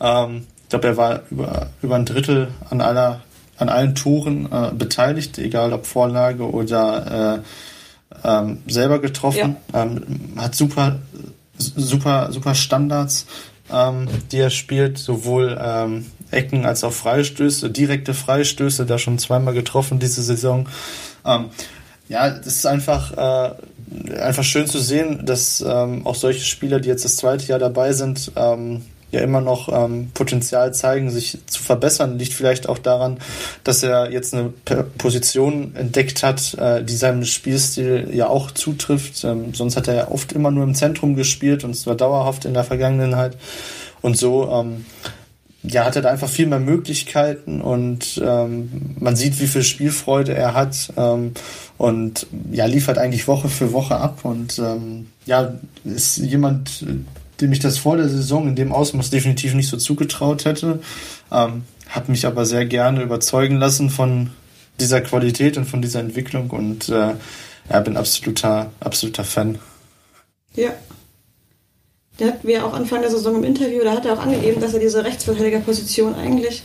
[0.00, 3.22] Ähm, ich glaube, er war über, über ein Drittel an aller
[3.58, 7.42] an allen Toren äh, beteiligt, egal ob Vorlage oder
[8.24, 9.56] äh, ähm, selber getroffen.
[9.72, 9.82] Ja.
[9.82, 10.98] Ähm, hat super,
[11.58, 13.26] super, super Standards,
[13.72, 19.54] ähm, die er spielt, sowohl ähm, Ecken als auch Freistöße, direkte Freistöße, da schon zweimal
[19.54, 20.68] getroffen diese Saison.
[21.24, 21.46] Ähm,
[22.08, 23.54] ja, das ist einfach äh,
[24.18, 27.92] einfach schön zu sehen, dass ähm, auch solche Spieler, die jetzt das zweite Jahr dabei
[27.92, 28.82] sind, ähm,
[29.12, 32.18] ja immer noch ähm, Potenzial zeigen, sich zu verbessern.
[32.18, 33.18] Liegt vielleicht auch daran,
[33.62, 34.52] dass er jetzt eine
[34.98, 39.22] Position entdeckt hat, äh, die seinem Spielstil ja auch zutrifft.
[39.22, 42.54] Ähm, sonst hat er ja oft immer nur im Zentrum gespielt und zwar dauerhaft in
[42.54, 43.36] der Vergangenheit.
[44.00, 44.86] Und so ähm,
[45.62, 50.34] ja, hat er da einfach viel mehr Möglichkeiten und ähm, man sieht, wie viel Spielfreude
[50.34, 51.34] er hat ähm,
[51.78, 56.84] und ja, liefert eigentlich Woche für Woche ab und ähm, ja, ist jemand,
[57.42, 60.80] dem ich das vor der Saison in dem Ausmaß definitiv nicht so zugetraut hätte.
[61.30, 64.30] Ähm, habe mich aber sehr gerne überzeugen lassen von
[64.80, 67.14] dieser Qualität und von dieser Entwicklung und äh,
[67.70, 69.58] ja, bin absoluter, absoluter Fan.
[70.54, 70.70] Ja.
[72.18, 74.74] Der hat wir auch Anfang der Saison im Interview, da hat er auch angegeben, dass
[74.74, 76.62] er diese Rechtsverteidigerposition eigentlich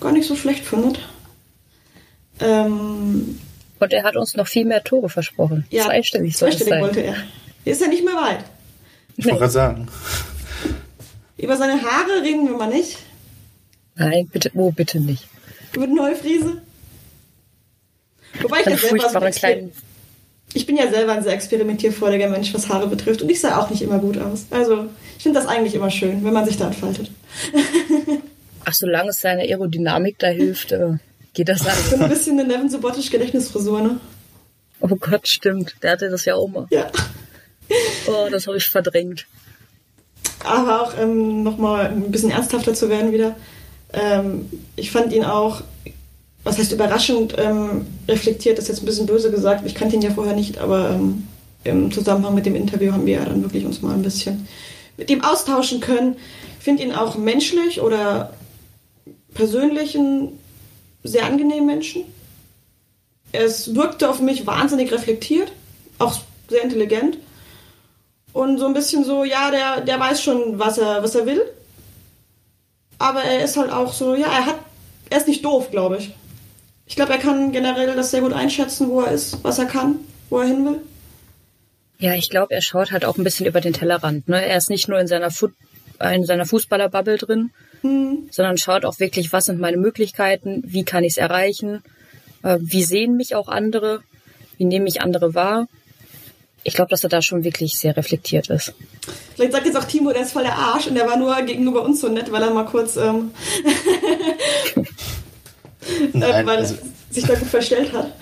[0.00, 0.98] gar nicht so schlecht findet.
[2.40, 3.38] Ähm,
[3.78, 5.66] und er hat uns noch viel mehr Tore versprochen.
[5.70, 7.16] Ja, zweistellig, zweistellig wollte er.
[7.64, 8.44] Ist ja nicht mehr weit.
[9.16, 9.88] Ich wollte gerade sagen.
[11.36, 12.98] Über seine Haare reden wir mal nicht.
[13.96, 15.28] Nein, bitte, oh, bitte nicht.
[15.74, 16.62] Über die Neufriese?
[18.40, 19.72] Wobei ich ja selber so kleinen...
[20.52, 23.22] Ich bin ja selber ein sehr experimentierfreudiger Mensch, was Haare betrifft.
[23.22, 24.46] Und ich sah auch nicht immer gut aus.
[24.50, 24.86] Also,
[25.16, 27.10] ich finde das eigentlich immer schön, wenn man sich da entfaltet.
[28.64, 30.92] Ach, solange es seine Aerodynamik da hilft, äh,
[31.32, 31.90] geht das alles.
[31.90, 34.00] So ein bisschen eine Nevin Subotic Gedächtnisfrisur, ne?
[34.80, 35.74] Oh Gott, stimmt.
[35.82, 36.66] Der hatte das ja auch mal.
[36.70, 36.90] Ja.
[38.06, 39.26] Oh, das habe ich verdrängt.
[40.44, 43.36] Aber auch ähm, nochmal ein bisschen ernsthafter zu werden wieder.
[43.92, 45.62] Ähm, ich fand ihn auch,
[46.42, 49.64] was heißt überraschend, ähm, reflektiert, das ist jetzt ein bisschen böse gesagt.
[49.66, 51.26] Ich kannte ihn ja vorher nicht, aber ähm,
[51.64, 54.46] im Zusammenhang mit dem Interview haben wir ja dann wirklich uns mal ein bisschen
[54.96, 56.16] mit ihm austauschen können.
[56.58, 58.34] Ich finde ihn auch menschlich oder
[59.32, 60.38] persönlich einen
[61.02, 62.04] sehr angenehmen Menschen.
[63.32, 65.52] Es wirkte auf mich wahnsinnig reflektiert,
[65.98, 67.18] auch sehr intelligent.
[68.34, 71.40] Und so ein bisschen so, ja, der, der weiß schon, was er, was er will.
[72.98, 74.58] Aber er ist halt auch so, ja, er hat,
[75.08, 76.10] er ist nicht doof, glaube ich.
[76.84, 80.00] Ich glaube, er kann generell das sehr gut einschätzen, wo er ist, was er kann,
[80.30, 80.80] wo er hin will.
[82.00, 84.28] Ja, ich glaube, er schaut halt auch ein bisschen über den Tellerrand.
[84.28, 84.44] Ne?
[84.44, 85.50] Er ist nicht nur in seiner, Fu
[86.00, 87.52] in seiner Fußballerbubble drin,
[87.82, 88.28] hm.
[88.32, 91.84] sondern schaut auch wirklich, was sind meine Möglichkeiten, wie kann ich es erreichen,
[92.42, 94.02] äh, wie sehen mich auch andere,
[94.56, 95.68] wie nehme ich andere wahr
[96.64, 98.74] ich glaube, dass er da schon wirklich sehr reflektiert ist.
[99.36, 101.82] Vielleicht sagt jetzt auch Timo, der ist voll der Arsch und der war nur gegenüber
[101.82, 103.30] uns so nett, weil er mal kurz ähm,
[106.12, 106.74] Nein, weil also,
[107.10, 108.12] sich da gut verstellt hat.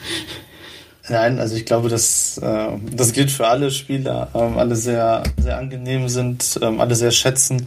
[1.09, 5.59] Nein, also ich glaube, dass äh, das gilt für alle Spieler, ähm, alle sehr, sehr
[5.59, 7.67] angenehm sind, ähm, alle sehr schätzen,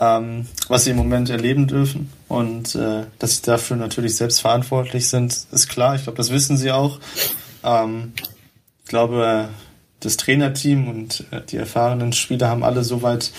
[0.00, 2.12] ähm, was sie im Moment erleben dürfen.
[2.28, 5.96] Und äh, dass sie dafür natürlich selbst verantwortlich sind, ist klar.
[5.96, 7.00] Ich glaube, das wissen sie auch.
[7.64, 8.12] Ähm,
[8.84, 9.48] ich glaube,
[10.00, 13.32] das Trainerteam und äh, die erfahrenen Spieler haben alle soweit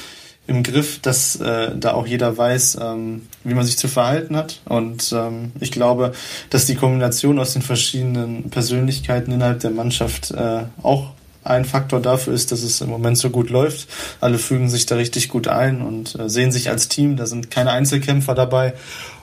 [0.48, 4.62] im Griff, dass äh, da auch jeder weiß, ähm, wie man sich zu verhalten hat.
[4.66, 6.14] Und ähm, ich glaube,
[6.50, 11.12] dass die Kombination aus den verschiedenen Persönlichkeiten innerhalb der Mannschaft äh, auch
[11.44, 13.88] ein Faktor dafür ist, dass es im Moment so gut läuft.
[14.22, 17.18] Alle fügen sich da richtig gut ein und äh, sehen sich als Team.
[17.18, 18.74] Da sind keine Einzelkämpfer dabei.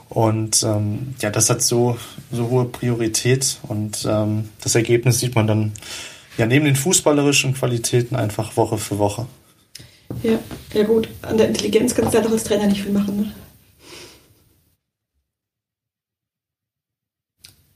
[0.09, 1.97] Und ähm, ja, das hat so,
[2.31, 5.73] so hohe Priorität und ähm, das Ergebnis sieht man dann
[6.37, 9.27] ja, neben den fußballerischen Qualitäten einfach Woche für Woche.
[10.23, 10.39] Ja,
[10.73, 11.09] ja gut.
[11.21, 13.17] An der Intelligenz kannst du halt auch als Trainer nicht viel machen.
[13.17, 13.31] Ne?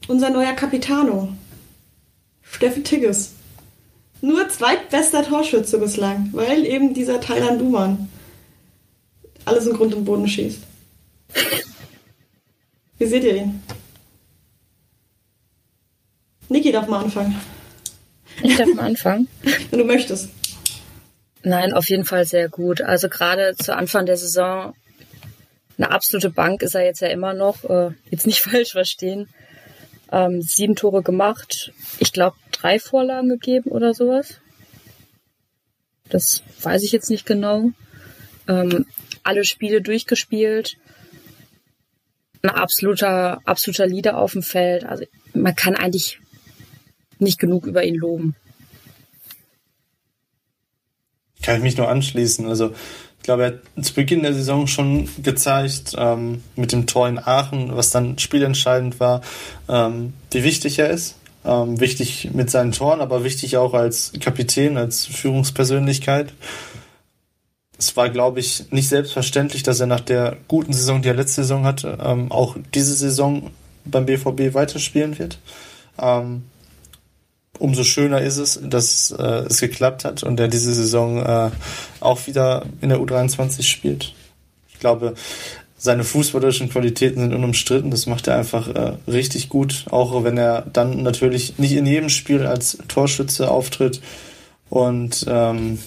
[0.07, 1.29] Unser neuer Capitano,
[2.41, 3.33] Steffen Tigges.
[4.21, 8.09] Nur zweitbester Torschütze bislang, weil eben dieser Thailand Duman
[9.45, 10.59] alles im Grund und Boden schießt.
[12.97, 13.63] Wie seht ihr ihn?
[16.49, 17.35] Niki darf mal anfangen.
[18.41, 19.27] Ich darf mal anfangen.
[19.69, 20.29] Wenn du möchtest.
[21.43, 22.81] Nein, auf jeden Fall sehr gut.
[22.81, 24.73] Also gerade zu Anfang der Saison
[25.79, 27.63] eine absolute Bank ist er jetzt ja immer noch.
[27.63, 29.29] Äh, jetzt nicht falsch verstehen.
[30.11, 31.71] Ähm, sieben Tore gemacht.
[31.99, 34.41] Ich glaube, drei Vorlagen gegeben oder sowas.
[36.09, 37.71] Das weiß ich jetzt nicht genau.
[38.47, 38.87] Ähm,
[39.23, 40.77] alle Spiele durchgespielt.
[42.41, 44.83] Ein absoluter, absoluter Leader auf dem Feld.
[44.83, 46.19] Also man kann eigentlich
[47.21, 48.35] nicht genug über ihn loben.
[51.41, 52.47] Kann ich mich nur anschließen.
[52.47, 52.73] Also
[53.17, 57.19] ich glaube, er hat zu Beginn der Saison schon gezeigt, ähm, mit dem Tor in
[57.19, 59.21] Aachen, was dann spielentscheidend war,
[59.67, 61.15] ähm, wie wichtig er ist.
[61.45, 66.33] Ähm, wichtig mit seinen Toren, aber wichtig auch als Kapitän, als Führungspersönlichkeit.
[67.77, 71.43] Es war, glaube ich, nicht selbstverständlich, dass er nach der guten Saison, die er letzte
[71.43, 73.51] Saison hatte, ähm, auch diese Saison
[73.85, 75.39] beim BVB weiterspielen wird.
[75.97, 76.43] Ähm,
[77.59, 81.51] umso schöner ist es, dass äh, es geklappt hat und er diese Saison äh,
[81.99, 84.13] auch wieder in der U23 spielt.
[84.69, 85.13] Ich glaube,
[85.77, 87.91] seine fußballerischen Qualitäten sind unumstritten.
[87.91, 92.09] Das macht er einfach äh, richtig gut, auch wenn er dann natürlich nicht in jedem
[92.09, 94.01] Spiel als Torschütze auftritt
[94.69, 95.79] und ähm,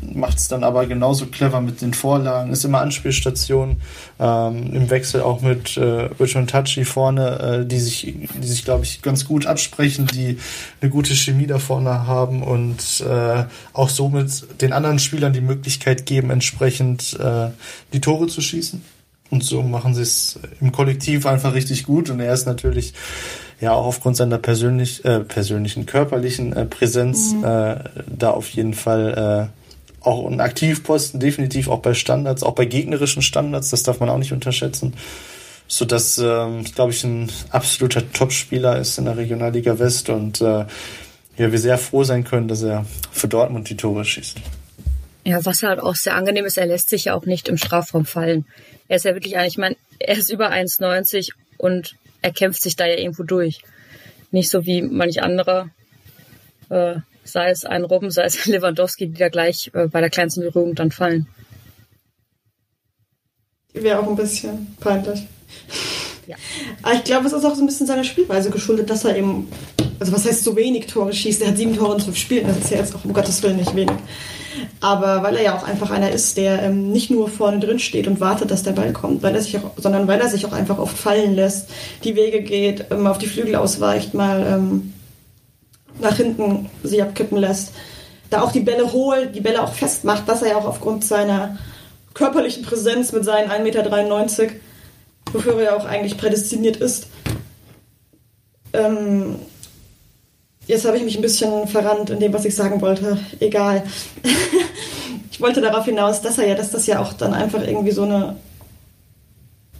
[0.00, 3.76] macht es dann aber genauso clever mit den Vorlagen, ist immer Anspielstation,
[4.18, 8.64] ähm, im Wechsel auch mit äh, Rich und Tachi vorne, äh, die sich, die sich,
[8.64, 10.38] glaube ich, ganz gut absprechen, die
[10.80, 16.06] eine gute Chemie da vorne haben und äh, auch somit den anderen Spielern die Möglichkeit
[16.06, 17.48] geben, entsprechend äh,
[17.92, 18.82] die Tore zu schießen.
[19.30, 22.08] Und so machen sie es im Kollektiv einfach richtig gut.
[22.08, 22.94] Und er ist natürlich
[23.60, 27.44] ja auch aufgrund seiner persönlich, äh, persönlichen körperlichen äh, Präsenz mhm.
[27.44, 27.76] äh,
[28.06, 29.57] da auf jeden Fall äh,
[30.08, 34.18] auch ein Aktivposten, definitiv auch bei Standards, auch bei gegnerischen Standards, das darf man auch
[34.18, 34.94] nicht unterschätzen.
[35.66, 40.64] So dass, ähm, glaube ich, ein absoluter Topspieler ist in der Regionalliga West und äh,
[41.36, 44.38] ja, wir sehr froh sein können, dass er für Dortmund die Tore schießt.
[45.24, 48.06] Ja, was halt auch sehr angenehm ist, er lässt sich ja auch nicht im Strafraum
[48.06, 48.46] fallen.
[48.88, 52.76] Er ist ja wirklich eigentlich, ich meine, er ist über 1,90 und er kämpft sich
[52.76, 53.60] da ja irgendwo durch.
[54.30, 55.68] Nicht so wie manch anderer,
[56.70, 56.96] äh,
[57.28, 60.74] sei es ein Robben, sei es Lewandowski, die da gleich äh, bei der kleinsten Berührung
[60.74, 61.26] dann fallen.
[63.74, 65.26] Wäre auch ein bisschen peinlich.
[66.26, 66.36] Ja.
[66.82, 69.48] Aber ich glaube, es ist auch so ein bisschen seiner Spielweise geschuldet, dass er eben,
[69.98, 71.40] also was heißt so wenig Tore schießt?
[71.42, 73.56] Er hat sieben Tore in zwölf Spielen, das ist ja jetzt auch um Gottes Willen
[73.56, 73.96] nicht wenig.
[74.80, 78.06] Aber weil er ja auch einfach einer ist, der ähm, nicht nur vorne drin steht
[78.06, 80.52] und wartet, dass der Ball kommt, weil er sich auch, sondern weil er sich auch
[80.52, 81.70] einfach oft fallen lässt,
[82.04, 84.92] die Wege geht, ähm, auf die Flügel ausweicht, mal ähm,
[86.00, 87.72] nach hinten sie abkippen lässt.
[88.30, 91.58] Da auch die Bälle holt, die Bälle auch festmacht, was er ja auch aufgrund seiner
[92.14, 94.54] körperlichen Präsenz mit seinen 1,93 Meter,
[95.32, 97.06] wofür er ja auch eigentlich prädestiniert ist.
[98.72, 99.36] Ähm,
[100.66, 103.18] jetzt habe ich mich ein bisschen verrannt in dem, was ich sagen wollte.
[103.40, 103.84] Egal.
[105.30, 108.02] ich wollte darauf hinaus, dass er ja, dass das ja auch dann einfach irgendwie so
[108.02, 108.36] eine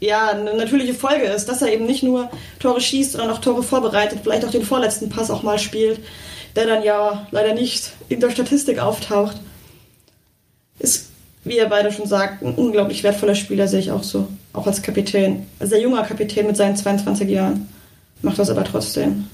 [0.00, 2.30] ja, eine natürliche Folge ist, dass er eben nicht nur
[2.60, 6.00] Tore schießt, sondern auch Tore vorbereitet, vielleicht auch den vorletzten Pass auch mal spielt,
[6.56, 9.36] der dann ja leider nicht in der Statistik auftaucht.
[10.78, 11.08] Ist,
[11.44, 14.28] wie ihr beide schon sagt, ein unglaublich wertvoller Spieler, sehe ich auch so.
[14.52, 15.46] Auch als Kapitän.
[15.58, 17.68] Als sehr junger Kapitän mit seinen 22 Jahren.
[18.22, 19.28] Macht das aber trotzdem.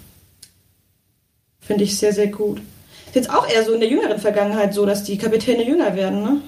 [1.61, 2.61] Finde ich sehr, sehr gut.
[3.07, 6.23] Ist jetzt auch eher so in der jüngeren Vergangenheit so, dass die Kapitäne jünger werden,
[6.23, 6.41] ne?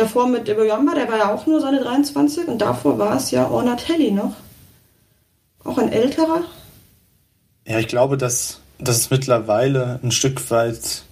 [0.00, 3.50] Davor mit Iboyamba, der war ja auch nur seine 23 und davor war es ja
[3.50, 4.32] Ornatelli noch.
[5.62, 6.42] Auch ein älterer.
[7.66, 11.02] Ja, ich glaube, dass, es mittlerweile ein Stück weit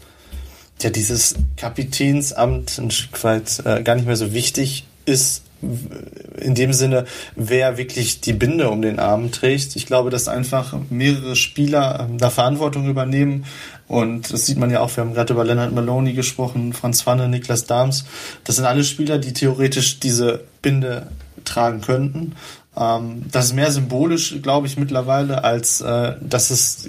[0.81, 6.73] ja dieses Kapitänsamt ein Stück weit äh, gar nicht mehr so wichtig ist, in dem
[6.73, 7.05] Sinne,
[7.35, 9.75] wer wirklich die Binde um den Arm trägt.
[9.77, 13.45] Ich glaube, dass einfach mehrere Spieler ähm, da Verantwortung übernehmen.
[13.89, 17.29] Und das sieht man ja auch, wir haben gerade über Leonard Maloney gesprochen, Franz Wanne,
[17.29, 18.05] Niklas Dahms.
[18.45, 21.09] Das sind alle Spieler, die theoretisch diese Binde
[21.45, 22.35] tragen könnten.
[22.77, 26.89] Ähm, das ist mehr symbolisch, glaube ich, mittlerweile, als äh, dass es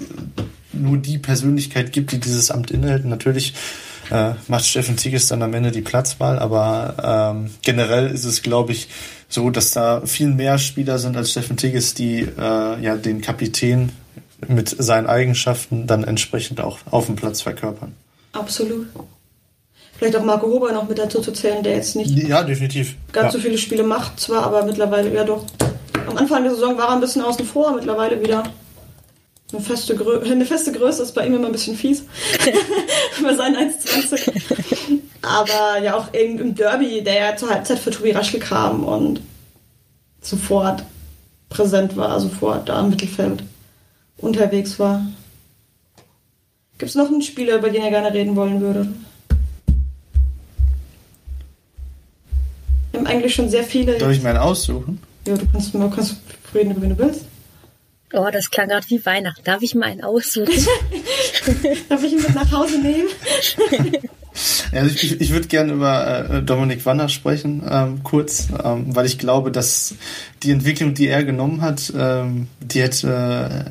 [0.72, 3.04] nur die Persönlichkeit gibt, die dieses Amt innehält.
[3.04, 3.54] Natürlich
[4.10, 6.38] äh, macht Steffen Tigges dann am Ende die Platzwahl.
[6.38, 8.88] Aber ähm, generell ist es, glaube ich,
[9.28, 13.92] so, dass da viel mehr Spieler sind als Steffen Tigges, die äh, ja den Kapitän
[14.48, 17.94] mit seinen Eigenschaften dann entsprechend auch auf dem Platz verkörpern.
[18.32, 18.86] Absolut.
[19.98, 22.96] Vielleicht auch Marco Huber noch mit dazu zu zählen, der jetzt nicht ja, definitiv.
[23.12, 23.30] ganz ja.
[23.32, 25.44] so viele Spiele macht, zwar, aber mittlerweile ja doch.
[26.08, 28.42] Am Anfang der Saison war er ein bisschen außen vor, mittlerweile wieder
[29.52, 32.04] eine feste, Grö eine feste Größe ist bei ihm immer ein bisschen fies.
[33.22, 35.00] bei seinen 1,20.
[35.22, 39.20] Aber ja auch im Derby, der ja zur Halbzeit für Tobi Raschke kam und
[40.20, 40.84] sofort
[41.48, 43.42] präsent war, sofort da im Mittelfeld
[44.18, 45.04] unterwegs war.
[46.78, 48.88] Gibt es noch einen Spieler, über den ihr gerne reden wollen würdet?
[52.90, 53.98] Wir haben eigentlich schon sehr viele.
[53.98, 55.00] Darf ich meinen aussuchen?
[55.26, 56.16] Ja, du kannst, du kannst
[56.54, 57.24] reden, über wen du willst.
[58.12, 59.42] Oh, das klang gerade wie Weihnachten.
[59.44, 60.52] Darf ich mal einen aussuchen?
[61.88, 63.08] Darf ich ihn mit nach Hause nehmen?
[64.72, 69.18] Also ich, ich würde gerne über äh, Dominik Wanner sprechen, ähm, kurz, ähm, weil ich
[69.18, 69.96] glaube, dass
[70.44, 73.08] die Entwicklung, die er genommen hat, ähm, die hätte,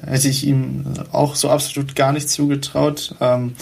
[0.05, 0.83] äh, hätte ich ihm
[1.13, 3.15] auch so absolut gar nicht zugetraut.
[3.21, 3.55] Ähm,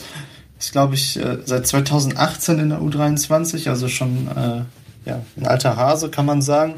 [0.59, 4.61] ist, glaube ich, äh, seit 2018 in der U23, also schon äh,
[5.07, 6.75] ja, ein alter Hase, kann man sagen,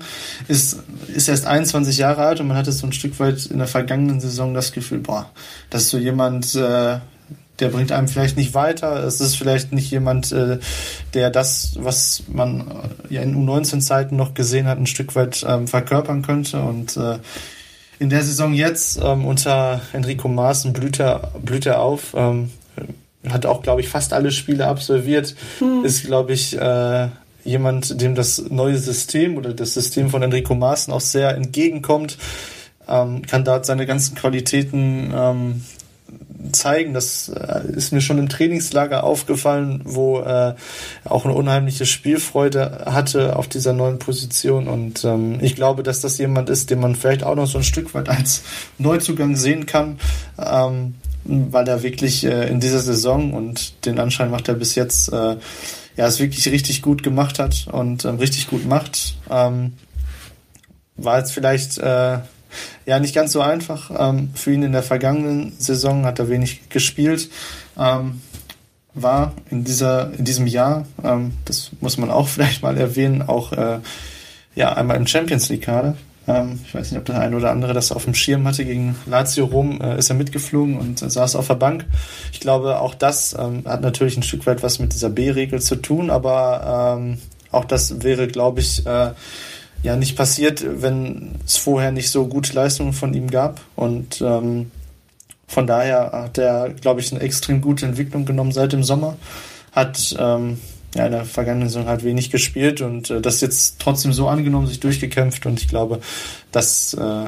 [0.48, 0.84] ist,
[1.14, 4.20] ist erst 21 Jahre alt und man hatte so ein Stück weit in der vergangenen
[4.20, 5.30] Saison das Gefühl, boah,
[5.70, 7.00] das ist so jemand, äh,
[7.60, 9.04] der bringt einem vielleicht nicht weiter.
[9.04, 10.60] Es ist vielleicht nicht jemand, äh,
[11.14, 12.62] der das, was man
[13.10, 16.62] äh, ja in U19-Zeiten noch gesehen hat, ein Stück weit ähm, verkörpern könnte.
[16.62, 17.18] Und äh,
[17.98, 22.14] in der Saison jetzt ähm, unter Enrico Maaßen blüht er, blüht er auf.
[22.16, 22.52] Ähm,
[23.28, 25.36] hat auch, glaube ich, fast alle Spiele absolviert.
[25.60, 25.84] Hm.
[25.84, 27.10] Ist, glaube ich, äh,
[27.50, 32.18] jemand, dem das neue System oder das System von Enrico Maaßen auch sehr entgegenkommt.
[32.88, 35.62] Ähm, kann dort seine ganzen Qualitäten ähm,
[36.52, 36.94] zeigen.
[36.94, 40.56] Das äh, ist mir schon im Trainingslager aufgefallen, wo äh,
[41.04, 44.68] auch eine unheimliche Spielfreude hatte auf dieser neuen Position.
[44.68, 47.64] Und ähm, ich glaube, dass das jemand ist, den man vielleicht auch noch so ein
[47.64, 48.44] Stück weit als
[48.78, 50.00] Neuzugang sehen kann.
[50.38, 50.96] Ähm,
[51.26, 55.36] weil er wirklich äh, in dieser Saison und den Anschein macht er bis jetzt, äh,
[56.00, 59.18] ja, es wirklich richtig gut gemacht hat und ähm, richtig gut macht.
[59.30, 59.74] Ähm,
[60.96, 62.20] war jetzt vielleicht äh,
[62.86, 63.92] ja nicht ganz so einfach.
[64.00, 67.30] Ähm, für ihn in der vergangenen Saison hat er wenig gespielt.
[67.78, 68.22] Ähm,
[68.94, 73.52] war in dieser in diesem Jahr, ähm, das muss man auch vielleicht mal erwähnen, auch
[73.52, 73.80] äh,
[74.56, 75.98] ja einmal im Champions League Kader.
[76.30, 78.64] Ähm, ich weiß nicht, ob der eine oder andere das auf dem Schirm hatte.
[78.64, 81.86] Gegen Lazio Rom äh, ist er mitgeflogen und äh, saß auf der Bank.
[82.32, 85.76] Ich glaube, auch das ähm, hat natürlich ein Stück weit was mit dieser B-Regel zu
[85.76, 87.18] tun, aber ähm,
[87.52, 89.12] auch das wäre, glaube ich, äh,
[89.82, 93.62] ja nicht passiert, wenn es vorher nicht so gute Leistungen von ihm gab.
[93.76, 94.72] Und ähm,
[95.48, 99.18] von daher hat er, glaube ich, eine extrem gute Entwicklung genommen seit dem Sommer.
[99.72, 100.60] Hat ähm,
[100.96, 104.68] ja, in der vergangenen Saison halt wenig gespielt und äh, das jetzt trotzdem so angenommen,
[104.68, 106.00] sich durchgekämpft und ich glaube,
[106.52, 107.26] das äh,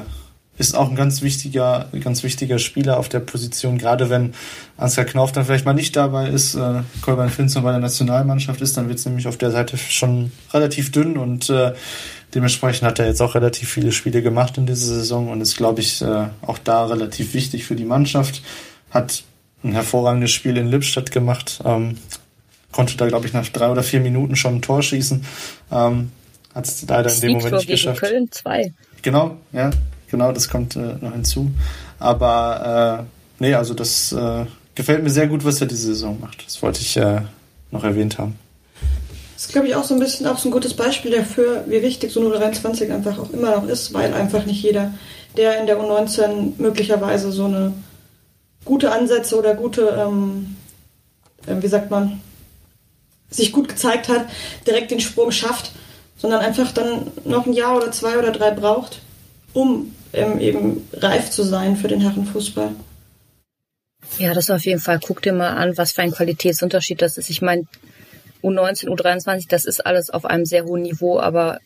[0.58, 4.34] ist auch ein ganz wichtiger, ganz wichtiger Spieler auf der Position, gerade wenn
[4.76, 8.76] Ansgar Knauf dann vielleicht mal nicht dabei ist, äh, Kolbein Finster bei der Nationalmannschaft ist,
[8.76, 11.72] dann wird es nämlich auf der Seite schon relativ dünn und äh,
[12.34, 15.80] Dementsprechend hat er jetzt auch relativ viele Spiele gemacht in dieser Saison und ist, glaube
[15.80, 18.42] ich, äh, auch da relativ wichtig für die Mannschaft.
[18.90, 19.22] Hat
[19.62, 21.98] ein hervorragendes Spiel in Lippstadt gemacht, ähm,
[22.72, 25.24] konnte da, glaube ich, nach drei oder vier Minuten schon ein Tor schießen.
[25.70, 26.10] Ähm,
[26.54, 28.00] hat es leider in dem Moment nicht geschafft.
[28.00, 28.72] Köln 2.
[29.02, 29.70] Genau, ja,
[30.10, 31.50] genau, das kommt äh, noch hinzu.
[31.98, 33.06] Aber
[33.38, 36.44] äh, nee, also das äh, gefällt mir sehr gut, was er diese Saison macht.
[36.46, 37.20] Das wollte ich äh,
[37.70, 38.38] noch erwähnt haben.
[39.34, 41.82] Das ist, glaube ich, auch so ein bisschen auch so ein gutes Beispiel dafür, wie
[41.82, 44.94] wichtig so eine 23 einfach auch immer noch ist, weil einfach nicht jeder,
[45.36, 47.72] der in der U19 möglicherweise so eine
[48.64, 50.56] gute Ansätze oder gute, ähm,
[51.46, 52.20] äh, wie sagt man,
[53.34, 54.26] sich gut gezeigt hat,
[54.66, 55.72] direkt den Sprung schafft,
[56.16, 59.00] sondern einfach dann noch ein Jahr oder zwei oder drei braucht,
[59.52, 62.70] um ähm, eben reif zu sein für den Herrenfußball.
[64.18, 65.00] Ja, das auf jeden Fall.
[65.02, 67.30] Guck dir mal an, was für ein Qualitätsunterschied das ist.
[67.30, 67.64] Ich meine,
[68.42, 71.60] U19, U23, das ist alles auf einem sehr hohen Niveau, aber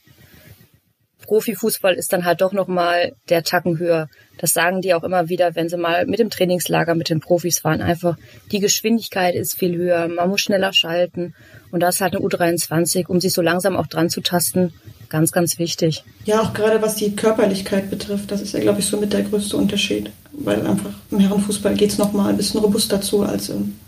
[1.27, 4.09] Profifußball ist dann halt doch nochmal der Tacken höher.
[4.39, 7.59] Das sagen die auch immer wieder, wenn sie mal mit dem Trainingslager mit den Profis
[7.59, 7.83] fahren.
[7.83, 8.17] Einfach
[8.53, 11.35] die Geschwindigkeit ist viel höher, man muss schneller schalten.
[11.71, 14.73] Und da ist halt eine U23, um sich so langsam auch dran zu tasten,
[15.09, 16.05] ganz, ganz wichtig.
[16.25, 19.23] Ja, auch gerade was die Körperlichkeit betrifft, das ist ja, glaube ich, so mit der
[19.23, 20.11] größte Unterschied.
[20.33, 23.79] Weil einfach im Herrenfußball geht es nochmal ein bisschen robuster zu als im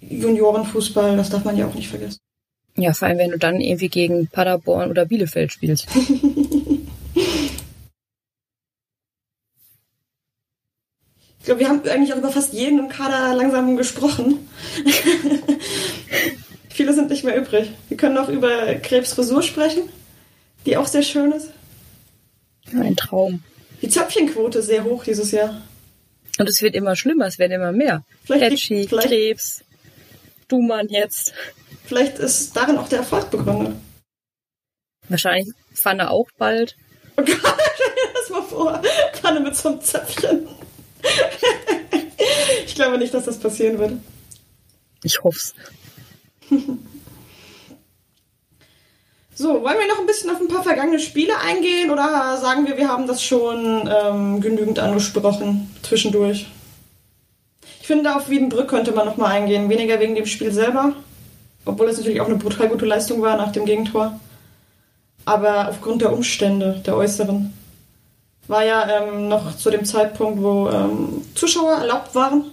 [0.00, 2.18] Juniorenfußball, das darf man ja auch nicht vergessen.
[2.76, 5.86] Ja, vor allem, wenn du dann irgendwie gegen Paderborn oder Bielefeld spielst.
[7.14, 7.40] ich
[11.44, 14.46] glaube, wir haben eigentlich auch über fast jeden im Kader langsam gesprochen.
[16.68, 17.70] Viele sind nicht mehr übrig.
[17.88, 19.88] Wir können noch über Krebs Frisur sprechen,
[20.66, 21.48] die auch sehr schön ist.
[22.74, 23.42] Ein Traum.
[23.80, 25.62] Die Zöpfchenquote ist sehr hoch dieses Jahr.
[26.38, 28.04] Und es wird immer schlimmer, es werden immer mehr.
[28.26, 29.62] Vielleicht, vielleicht, Krebs
[30.48, 31.32] du Mann jetzt.
[31.86, 33.76] Vielleicht ist darin auch der Erfolg begründet.
[35.08, 36.76] Wahrscheinlich Pfanne auch bald.
[37.16, 37.28] Oh Gott,
[37.74, 38.82] stell dir das mal vor.
[39.14, 40.48] Pfanne mit so einem Zöpfchen.
[42.66, 43.98] ich glaube nicht, dass das passieren würde.
[45.02, 45.54] Ich hoff's.
[49.38, 52.78] So, wollen wir noch ein bisschen auf ein paar vergangene Spiele eingehen oder sagen wir,
[52.78, 56.46] wir haben das schon ähm, genügend angesprochen zwischendurch?
[57.82, 59.68] Ich finde, auf Wiedenbrück könnte man nochmal eingehen.
[59.68, 60.94] Weniger wegen dem Spiel selber,
[61.66, 64.18] obwohl es natürlich auch eine brutal gute Leistung war nach dem Gegentor.
[65.24, 67.52] Aber aufgrund der Umstände, der äußeren.
[68.48, 72.44] War ja ähm, noch zu dem Zeitpunkt, wo ähm, Zuschauer erlaubt waren.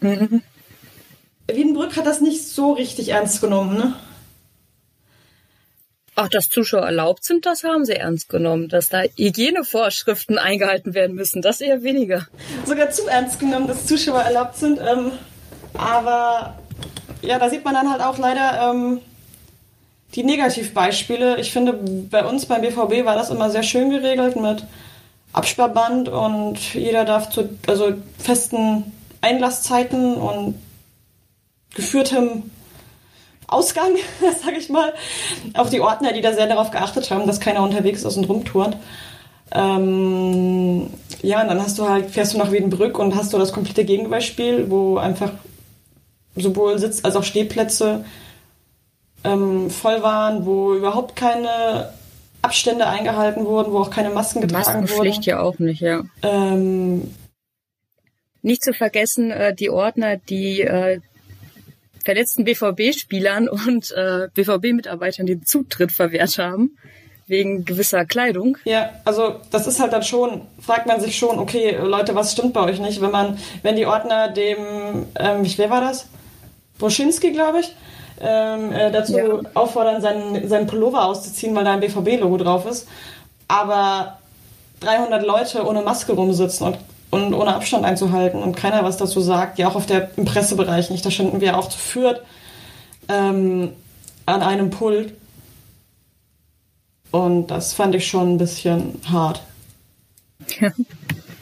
[0.00, 0.42] Mhm.
[1.50, 3.94] Wiedenbrück hat das nicht so richtig ernst genommen, ne?
[6.14, 8.68] Ach, dass Zuschauer erlaubt sind, das haben sie ernst genommen.
[8.68, 12.26] Dass da Hygienevorschriften eingehalten werden müssen, das eher weniger.
[12.66, 14.78] Sogar zu ernst genommen, dass Zuschauer erlaubt sind.
[14.78, 15.12] Ähm,
[15.72, 16.58] aber
[17.22, 19.00] ja, da sieht man dann halt auch leider ähm,
[20.14, 21.40] die Negativbeispiele.
[21.40, 24.64] Ich finde, bei uns beim BVB war das immer sehr schön geregelt mit
[25.32, 28.92] Absperrband und jeder darf zu also festen
[29.22, 30.56] Einlasszeiten und
[31.74, 32.50] geführtem
[33.46, 33.92] Ausgang,
[34.44, 34.92] sage ich mal.
[35.54, 38.76] Auch die Ordner, die da sehr darauf geachtet haben, dass keiner unterwegs ist und rumturnt.
[39.54, 40.88] Ähm,
[41.22, 43.84] ja, und dann hast du halt, fährst du nach Wiedenbrück und hast du das komplette
[43.84, 45.32] Gegenbeispiel, wo einfach
[46.36, 48.04] sowohl Sitz- als auch Stehplätze
[49.24, 51.92] ähm, voll waren, wo überhaupt keine
[52.42, 55.28] Abstände eingehalten wurden, wo auch keine Masken getragen Maskenpflicht wurden.
[55.28, 56.02] ja auch nicht, ja.
[56.22, 57.14] Ähm,
[58.42, 61.00] Nicht zu vergessen, äh, die Ordner, die äh,
[62.04, 66.76] verletzten BVB-Spielern und äh, BVB-Mitarbeitern den Zutritt verwehrt haben,
[67.28, 68.58] wegen gewisser Kleidung.
[68.64, 72.54] Ja, also das ist halt dann schon, fragt man sich schon, okay, Leute, was stimmt
[72.54, 76.08] bei euch nicht, wenn man, wenn die Ordner dem, ähm, wer war das?
[76.82, 77.72] Broschinski, glaube ich,
[78.20, 79.24] ähm, äh, dazu Ja.
[79.54, 82.88] auffordern, seinen, seinen Pullover auszuziehen, weil da ein BVB-Logo drauf ist,
[83.46, 84.18] aber
[84.80, 86.78] 300 Leute ohne Maske rumsitzen und,
[87.10, 90.90] und ohne Abstand einzuhalten und keiner was dazu sagt, ja auch auf der, im Pressebereich
[90.90, 92.20] nicht, da standen wir auch zu Fürth
[93.08, 93.72] ähm,
[94.26, 95.14] an einem Pult
[97.12, 99.40] und das fand ich schon ein bisschen hart.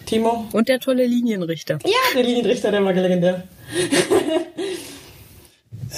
[0.05, 0.45] Timo?
[0.53, 1.79] Und der tolle Linienrichter.
[1.85, 3.45] Ja, der Linienrichter, der war legendär.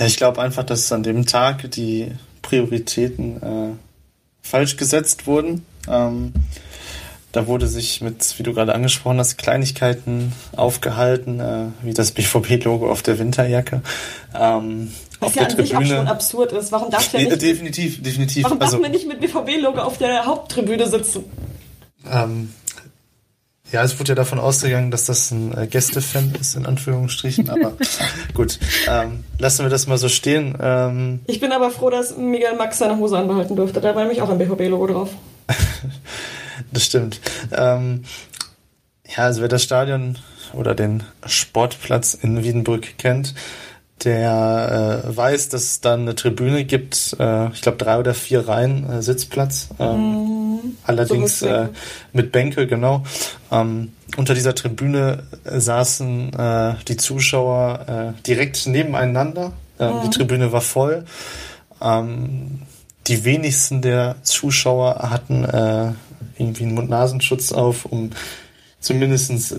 [0.01, 3.69] Ich glaube einfach, dass an dem Tag die Prioritäten äh,
[4.43, 5.65] falsch gesetzt wurden.
[5.89, 6.33] Ähm,
[7.33, 12.91] da wurde sich mit, wie du gerade angesprochen hast, Kleinigkeiten aufgehalten, äh, wie das BVB-Logo
[12.91, 13.81] auf der Winterjacke.
[14.35, 16.11] Ähm, Was auf ja der an sich auch schon Tribüne.
[16.11, 16.73] absurd ist.
[16.73, 18.45] Warum darf der Nee, nicht, definitiv, definitiv.
[18.45, 21.25] warum darf Also, man nicht mit BVB-Logo auf der Haupttribüne sitzen?
[22.11, 22.51] ähm,
[23.73, 27.73] ja, es wurde ja davon ausgegangen, dass das ein äh, Gästefan ist, in Anführungsstrichen, aber
[28.35, 30.57] gut, ähm, lassen wir das mal so stehen.
[30.61, 33.81] Ähm, Ich bin aber froh, dass Miguel Max seine Hose anbehalten durfte.
[33.81, 35.11] Da war nämlich auch ein BVB-Logo drauf.
[36.71, 37.21] Das stimmt.
[37.51, 38.05] Ähm,
[39.09, 40.17] ja, also wer das Stadion
[40.53, 43.35] oder den Sportplatz in Wiedenbrück kennt,
[44.05, 48.49] der äh, weiß, dass es dann eine Tribüne gibt, äh, ich glaube drei oder vier
[48.49, 49.69] Reihen äh, Sitzplatz.
[49.79, 51.69] Ähm, allerdings so äh,
[52.13, 53.05] mit Bänke, genau.
[53.51, 59.53] Ähm, unter dieser Tribüne äh, saßen äh, die Zuschauer äh, direkt nebeneinander.
[59.79, 61.05] Ähm, Die Tribüne war voll.
[61.81, 62.63] Ähm,
[63.07, 65.93] die wenigsten der Zuschauer hatten äh,
[66.39, 68.11] irgendwie einen Mund-Nasenschutz auf, um
[68.81, 69.57] zumindest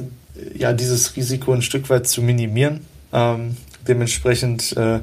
[0.55, 2.85] ja, dieses Risiko ein Stück weit zu minimieren.
[3.11, 3.57] Ähm,
[3.87, 4.99] dementsprechend äh,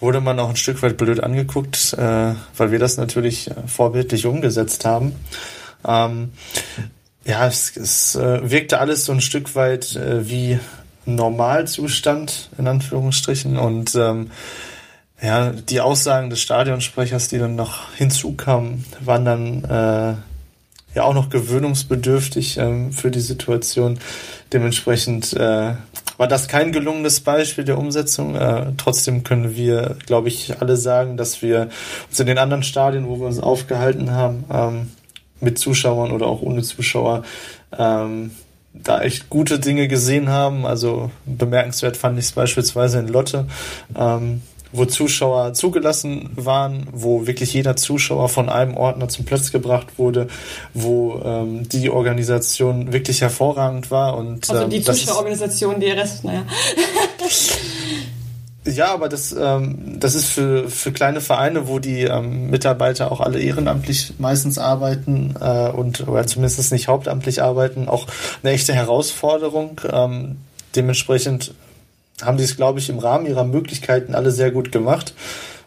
[0.00, 4.26] wurde man auch ein Stück weit blöd angeguckt, äh, weil wir das natürlich äh, vorbildlich
[4.26, 5.14] umgesetzt haben.
[5.86, 6.32] Ähm,
[7.24, 10.58] ja, es, es äh, wirkte alles so ein Stück weit äh, wie
[11.06, 13.56] Normalzustand, in Anführungsstrichen.
[13.56, 14.30] Und ähm,
[15.22, 20.14] ja, die Aussagen des Stadionsprechers, die dann noch hinzukamen, waren dann äh,
[20.94, 23.98] ja auch noch gewöhnungsbedürftig ähm, für die Situation.
[24.52, 25.74] Dementsprechend äh,
[26.16, 28.34] war das kein gelungenes Beispiel der Umsetzung.
[28.34, 31.68] Äh, trotzdem können wir, glaube ich, alle sagen, dass wir
[32.08, 34.90] uns in den anderen Stadien, wo wir uns aufgehalten haben, ähm,
[35.40, 37.24] mit Zuschauern oder auch ohne Zuschauer,
[37.76, 38.30] ähm,
[38.72, 40.66] da echt gute Dinge gesehen haben.
[40.66, 43.46] Also bemerkenswert fand ich es beispielsweise in Lotte,
[43.96, 44.42] ähm,
[44.76, 50.26] wo Zuschauer zugelassen waren, wo wirklich jeder Zuschauer von einem Ordner zum Platz gebracht wurde,
[50.74, 56.24] wo ähm, die Organisation wirklich hervorragend war und Also ähm, die ist- Zuschauerorganisation, die Rest,
[56.24, 56.42] naja.
[58.66, 63.20] ja, aber das, ähm, das ist für, für kleine Vereine, wo die ähm, Mitarbeiter auch
[63.20, 68.06] alle ehrenamtlich meistens arbeiten äh, und oder zumindest nicht hauptamtlich arbeiten, auch
[68.42, 69.80] eine echte Herausforderung.
[69.92, 70.36] Ähm,
[70.74, 71.54] dementsprechend
[72.22, 75.14] haben die es, glaube ich, im Rahmen ihrer Möglichkeiten alle sehr gut gemacht.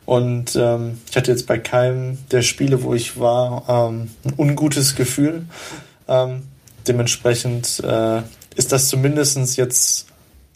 [0.06, 4.96] Und ähm, ich hatte jetzt bei keinem der Spiele, wo ich war, ähm, ein ungutes
[4.96, 5.46] Gefühl.
[6.08, 6.44] Ähm,
[6.88, 8.22] dementsprechend äh,
[8.56, 10.08] ist das zumindestens jetzt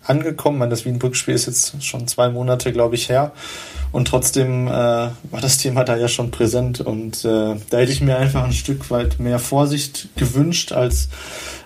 [0.06, 0.58] angekommen.
[0.58, 3.34] Meine, Das Wien-Brück-Spiel ist jetzt schon zwei Monate, glaube ich, her.
[3.92, 6.80] Und trotzdem äh, war das Thema da ja schon präsent.
[6.80, 11.10] Und äh, da hätte ich mir einfach ein Stück weit mehr Vorsicht gewünscht, als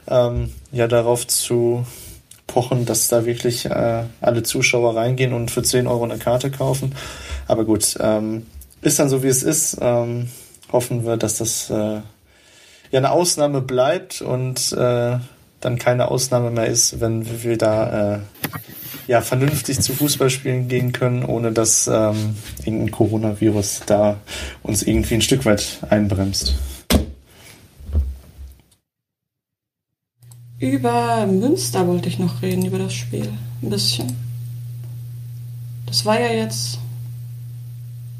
[0.07, 1.85] ähm, ja darauf zu
[2.47, 6.95] pochen, dass da wirklich äh, alle Zuschauer reingehen und für 10 Euro eine Karte kaufen.
[7.47, 8.45] Aber gut, ähm,
[8.81, 9.77] ist dann so, wie es ist.
[9.81, 10.29] Ähm,
[10.71, 12.03] hoffen wir, dass das äh, ja
[12.91, 15.17] eine Ausnahme bleibt und äh,
[15.61, 18.19] dann keine Ausnahme mehr ist, wenn wir da äh,
[19.07, 24.17] ja vernünftig zu Fußballspielen gehen können, ohne dass ähm, irgendein Coronavirus da
[24.61, 26.55] uns irgendwie ein Stück weit einbremst.
[30.65, 33.29] Über Münster wollte ich noch reden, über das Spiel.
[33.61, 34.15] Ein bisschen.
[35.85, 36.79] Das war ja jetzt.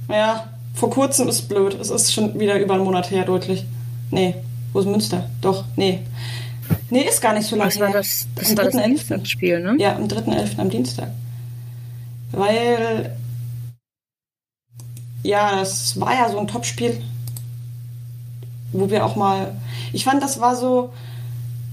[0.10, 1.74] Ja, vor kurzem ist blöd.
[1.74, 3.66] Es ist schon wieder über einen Monat her, deutlich.
[4.12, 4.36] Nee,
[4.74, 5.28] wo ist Münster?
[5.42, 6.02] Doch, nee.
[6.92, 8.86] Nee, ist gar nicht so lange Das war das, das, Am war das 3.11..
[8.86, 9.76] Dienstagsspiel, ne?
[9.80, 10.60] Ja, am 3.11.
[10.60, 11.10] am Dienstag.
[12.32, 13.18] Weil.
[15.24, 17.02] Ja, das war ja so ein Topspiel.
[18.72, 19.56] wo wir auch mal.
[19.94, 20.94] Ich fand, das war so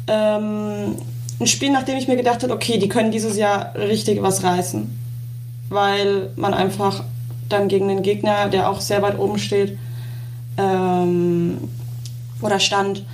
[0.06, 0.96] ähm,
[1.40, 4.98] ein Spiel, nachdem ich mir gedacht habe, okay, die können dieses Jahr richtig was reißen.
[5.68, 7.04] Weil man einfach
[7.48, 9.78] dann gegen den Gegner, der auch sehr weit oben steht,
[10.58, 11.68] ähm,
[12.40, 13.04] oder stand,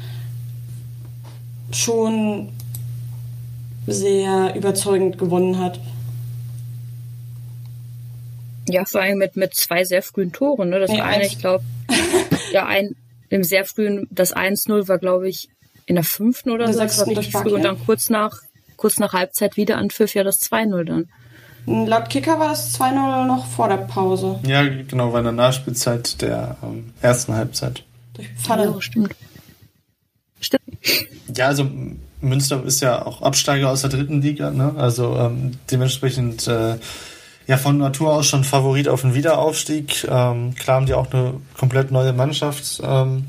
[1.73, 2.49] schon
[3.87, 5.81] sehr überzeugend gewonnen hat.
[8.69, 10.71] Ja, vor allem mit, mit zwei sehr frühen Toren.
[10.71, 10.79] Ne?
[10.79, 11.65] Das ja, eine, ich glaube,
[12.53, 12.97] ja, ein,
[13.31, 15.49] im sehr frühen, das 1-0 war, glaube ich,
[15.89, 16.79] in der fünften oder so.
[16.79, 17.51] Das war richtig früh.
[17.51, 18.43] Und dann kurz nach,
[18.77, 21.09] kurz nach Halbzeit wieder an Pfiff ja das 2-0 dann.
[21.87, 24.39] Laut Kicker war das 2-0 noch vor der Pause.
[24.47, 27.83] Ja, genau, war in der Nachspielzeit der ähm, ersten Halbzeit.
[28.15, 28.65] Durch Pfanne.
[28.65, 29.15] Ja, stimmt.
[30.41, 30.63] Stimmt.
[31.35, 31.69] Ja, also
[32.21, 34.75] Münster ist ja auch Absteiger aus der dritten Liga, ne?
[34.77, 36.77] Also ähm, dementsprechend äh,
[37.47, 40.05] ja von Natur aus schon Favorit auf den Wiederaufstieg.
[40.05, 43.25] Ähm, klar haben die auch eine komplett neue Mannschaft ähm,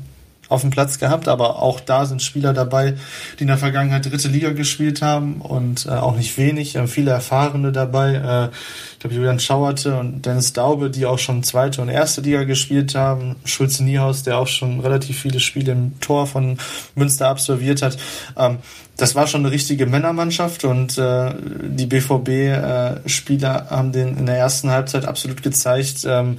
[0.50, 2.96] auf dem Platz gehabt, aber auch da sind Spieler dabei,
[3.38, 7.12] die in der Vergangenheit dritte Liga gespielt haben und äh, auch nicht wenig, äh, viele
[7.12, 8.14] Erfahrene dabei.
[8.14, 8.54] Äh,
[8.92, 12.94] ich glaube, Julian Schauerte und Dennis Daube, die auch schon zweite und erste Liga gespielt
[12.94, 13.36] haben.
[13.44, 16.58] Schulze Niehaus, der auch schon relativ viele Spiele im Tor von
[16.96, 17.96] Münster absolviert hat.
[18.36, 18.58] Ähm,
[18.96, 21.32] das war schon eine richtige Männermannschaft und äh,
[21.62, 26.38] die BVB-Spieler äh, haben den in der ersten Halbzeit absolut gezeigt, ähm,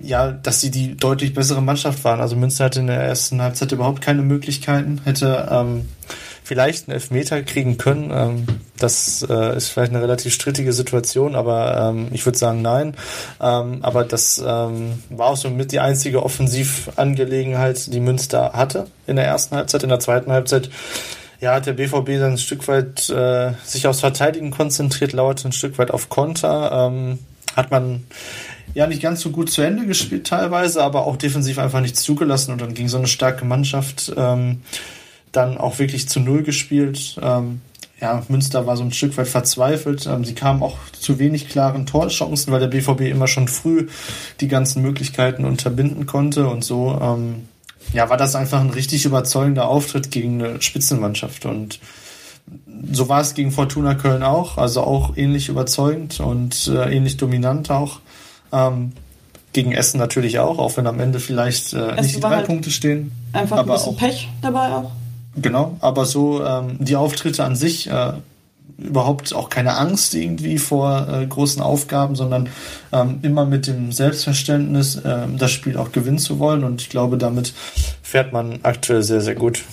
[0.00, 2.20] ja, dass sie die deutlich bessere Mannschaft waren.
[2.20, 5.88] Also Münster hatte in der ersten Halbzeit überhaupt keine Möglichkeiten, hätte ähm,
[6.42, 8.10] vielleicht einen Elfmeter kriegen können.
[8.12, 8.46] Ähm,
[8.78, 12.96] das äh, ist vielleicht eine relativ strittige Situation, aber ähm, ich würde sagen nein.
[13.40, 19.16] Ähm, aber das ähm, war auch so mit die einzige Offensivangelegenheit, die Münster hatte in
[19.16, 19.82] der ersten Halbzeit.
[19.82, 20.70] In der zweiten Halbzeit
[21.40, 25.52] ja, hat der BVB dann ein Stück weit äh, sich aufs Verteidigen konzentriert, lauerte ein
[25.52, 26.88] Stück weit auf Konter.
[26.90, 27.18] Ähm,
[27.56, 28.06] hat man
[28.74, 32.52] ja nicht ganz so gut zu Ende gespielt teilweise, aber auch defensiv einfach nichts zugelassen
[32.52, 34.62] und dann ging so eine starke Mannschaft ähm,
[35.32, 37.16] dann auch wirklich zu Null gespielt.
[37.22, 37.60] Ähm,
[38.00, 40.06] ja, Münster war so ein Stück weit verzweifelt.
[40.06, 43.88] Ähm, sie kamen auch zu wenig klaren Torchancen, weil der BVB immer schon früh
[44.40, 47.48] die ganzen Möglichkeiten unterbinden konnte und so ähm,
[47.92, 51.80] ja, war das einfach ein richtig überzeugender Auftritt gegen eine Spitzenmannschaft und
[52.92, 57.70] so war es gegen Fortuna Köln auch, also auch ähnlich überzeugend und äh, ähnlich dominant
[57.70, 58.00] auch.
[58.52, 58.92] Ähm,
[59.52, 62.70] gegen Essen natürlich auch, auch wenn am Ende vielleicht äh, nicht die drei halt Punkte
[62.70, 63.12] stehen.
[63.32, 64.92] Einfach aber ein bisschen auch, Pech dabei auch.
[65.36, 68.12] Genau, aber so ähm, die Auftritte an sich, äh,
[68.78, 72.48] überhaupt auch keine Angst irgendwie vor äh, großen Aufgaben, sondern
[72.92, 76.64] ähm, immer mit dem Selbstverständnis, äh, das Spiel auch gewinnen zu wollen.
[76.64, 77.52] Und ich glaube, damit
[78.02, 79.64] fährt man aktuell sehr, sehr gut.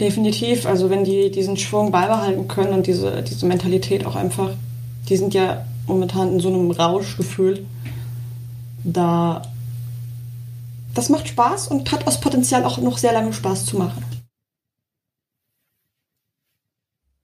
[0.00, 0.66] Definitiv.
[0.66, 4.50] Also wenn die diesen Schwung beibehalten können und diese, diese Mentalität auch einfach,
[5.08, 7.64] die sind ja momentan in so einem Rausch gefühlt.
[8.84, 9.42] Da
[10.94, 14.04] das macht Spaß und hat aus Potenzial auch noch sehr lange Spaß zu machen.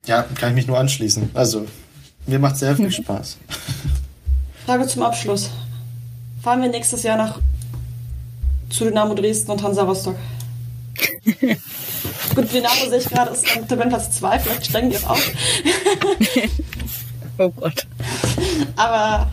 [0.07, 1.31] Ja, kann ich mich nur anschließen.
[1.35, 1.67] Also,
[2.27, 3.39] mir macht sehr viel Spaß.
[4.67, 5.51] Frage zum Abschluss.
[6.43, 7.39] Fahren wir nächstes Jahr nach
[8.71, 10.17] zu Dynamo Dresden und Hansa Rostock?
[12.35, 15.33] Gut, Dynamo sehe ich gerade, ist am Tabellenplatz 2, vielleicht steigen die auch auf.
[17.41, 17.87] oh Gott.
[18.77, 19.31] Aber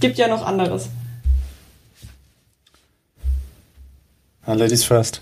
[0.00, 0.88] gibt ja noch anderes.
[4.46, 5.20] Uh, ladies first.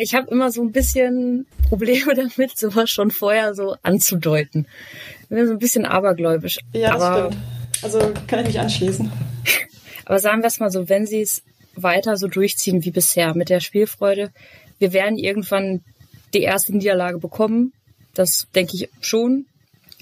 [0.00, 4.66] Ich habe immer so ein bisschen Probleme damit, sowas schon vorher so anzudeuten.
[5.22, 6.58] Ich bin so ein bisschen abergläubisch.
[6.72, 7.44] Ja, das aber, stimmt.
[7.82, 9.10] Also kann ich mich anschließen.
[10.06, 11.42] Aber sagen wir es mal so, wenn sie es
[11.74, 14.30] weiter so durchziehen wie bisher mit der Spielfreude,
[14.78, 15.82] wir werden irgendwann
[16.32, 17.72] die erste Niederlage bekommen.
[18.16, 19.46] Das denke ich schon.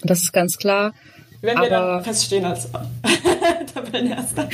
[0.03, 0.95] Das ist ganz klar.
[1.41, 2.69] Wenn wir aber, dann feststehen als
[3.75, 4.49] Tabellenerster.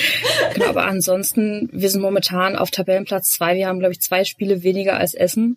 [0.54, 3.54] genau, aber ansonsten, wir sind momentan auf Tabellenplatz zwei.
[3.54, 5.56] Wir haben, glaube ich, zwei Spiele weniger als Essen.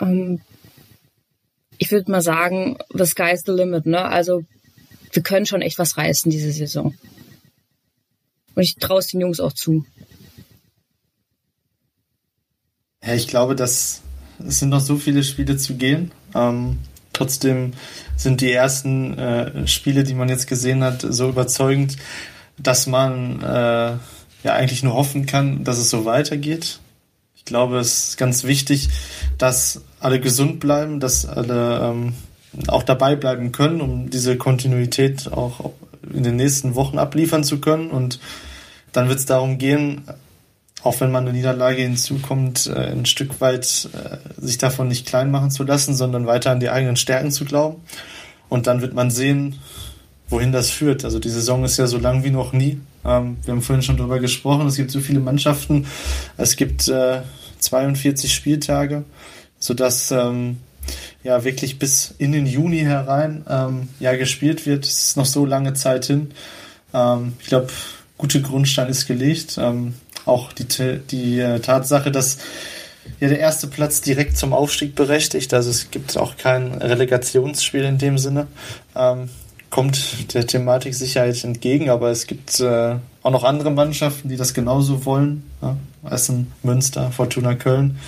[0.00, 0.40] Ähm,
[1.78, 4.04] ich würde mal sagen, the sky's the limit, ne?
[4.04, 4.44] Also,
[5.12, 6.94] wir können schon echt was reißen diese Saison.
[8.54, 9.84] Und ich traue es den Jungs auch zu.
[13.04, 14.02] Ja, ich glaube, dass
[14.46, 16.12] es sind noch so viele Spiele zu gehen.
[16.34, 16.78] Ähm,
[17.12, 17.72] trotzdem
[18.16, 21.96] sind die ersten äh, Spiele, die man jetzt gesehen hat, so überzeugend,
[22.58, 23.92] dass man äh,
[24.42, 26.80] ja eigentlich nur hoffen kann, dass es so weitergeht.
[27.34, 28.88] Ich glaube, es ist ganz wichtig,
[29.38, 32.14] dass alle gesund bleiben, dass alle ähm,
[32.68, 35.72] auch dabei bleiben können, um diese Kontinuität auch
[36.12, 37.90] in den nächsten Wochen abliefern zu können.
[37.90, 38.20] Und
[38.92, 40.02] dann wird es darum gehen,
[40.82, 45.30] auch wenn man eine Niederlage hinzukommt, äh, ein Stück weit äh, sich davon nicht klein
[45.30, 47.82] machen zu lassen, sondern weiter an die eigenen Stärken zu glauben.
[48.48, 49.58] Und dann wird man sehen,
[50.28, 51.04] wohin das führt.
[51.04, 52.80] Also die Saison ist ja so lang wie noch nie.
[53.04, 55.86] Ähm, wir haben vorhin schon darüber gesprochen, es gibt so viele Mannschaften,
[56.36, 57.22] es gibt äh,
[57.58, 59.04] 42 Spieltage,
[59.58, 60.58] sodass ähm,
[61.22, 64.86] ja wirklich bis in den Juni herein ähm, ja gespielt wird.
[64.86, 66.30] Es ist noch so lange Zeit hin.
[66.94, 67.68] Ähm, ich glaube,
[68.16, 69.58] gute Grundstein ist gelegt.
[70.26, 70.66] Auch die,
[70.98, 72.38] die äh, Tatsache, dass
[73.18, 77.98] ja der erste Platz direkt zum Aufstieg berechtigt, also es gibt auch kein Relegationsspiel in
[77.98, 78.46] dem Sinne,
[78.94, 79.30] ähm,
[79.70, 84.52] kommt der Thematik Sicherheit entgegen, aber es gibt äh, auch noch andere Mannschaften, die das
[84.52, 85.48] genauso wollen.
[85.62, 85.76] Ja?
[86.10, 87.98] Essen, Münster, Fortuna Köln.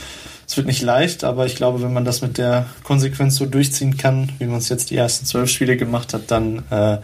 [0.46, 3.96] Es wird nicht leicht, aber ich glaube, wenn man das mit der Konsequenz so durchziehen
[3.96, 6.98] kann, wie man es jetzt die ersten zwölf Spiele gemacht hat, dann äh,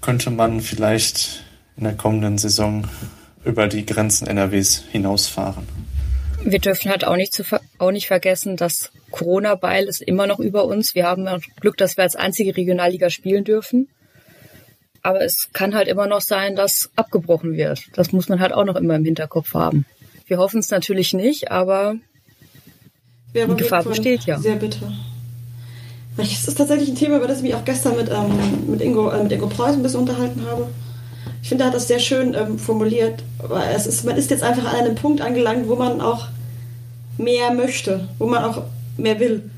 [0.00, 1.44] könnte man vielleicht
[1.76, 2.86] in der kommenden Saison
[3.44, 5.66] über die Grenzen NRWs hinausfahren.
[6.42, 7.42] Wir dürfen halt auch nicht, zu,
[7.78, 10.94] auch nicht vergessen, dass Corona-Beil ist immer noch über uns.
[10.94, 11.26] Wir haben
[11.60, 13.88] Glück, dass wir als einzige Regionalliga spielen dürfen.
[15.02, 17.84] Aber es kann halt immer noch sein, dass abgebrochen wird.
[17.94, 19.86] Das muss man halt auch noch immer im Hinterkopf haben.
[20.26, 21.96] Wir hoffen es natürlich nicht, aber
[23.32, 24.38] Wäre die Gefahr besteht ja.
[24.38, 24.92] Sehr bitter.
[26.16, 29.10] Es ist tatsächlich ein Thema, über das ich mich auch gestern mit, ähm, mit, Ingo,
[29.10, 30.68] äh, mit Ingo Preuß ein bisschen unterhalten habe.
[31.44, 33.22] Ich finde, er hat das sehr schön ähm, formuliert.
[33.38, 36.28] Aber es ist, man ist jetzt einfach an einem Punkt angelangt, wo man auch
[37.18, 38.62] mehr möchte, wo man auch
[38.96, 39.50] mehr will.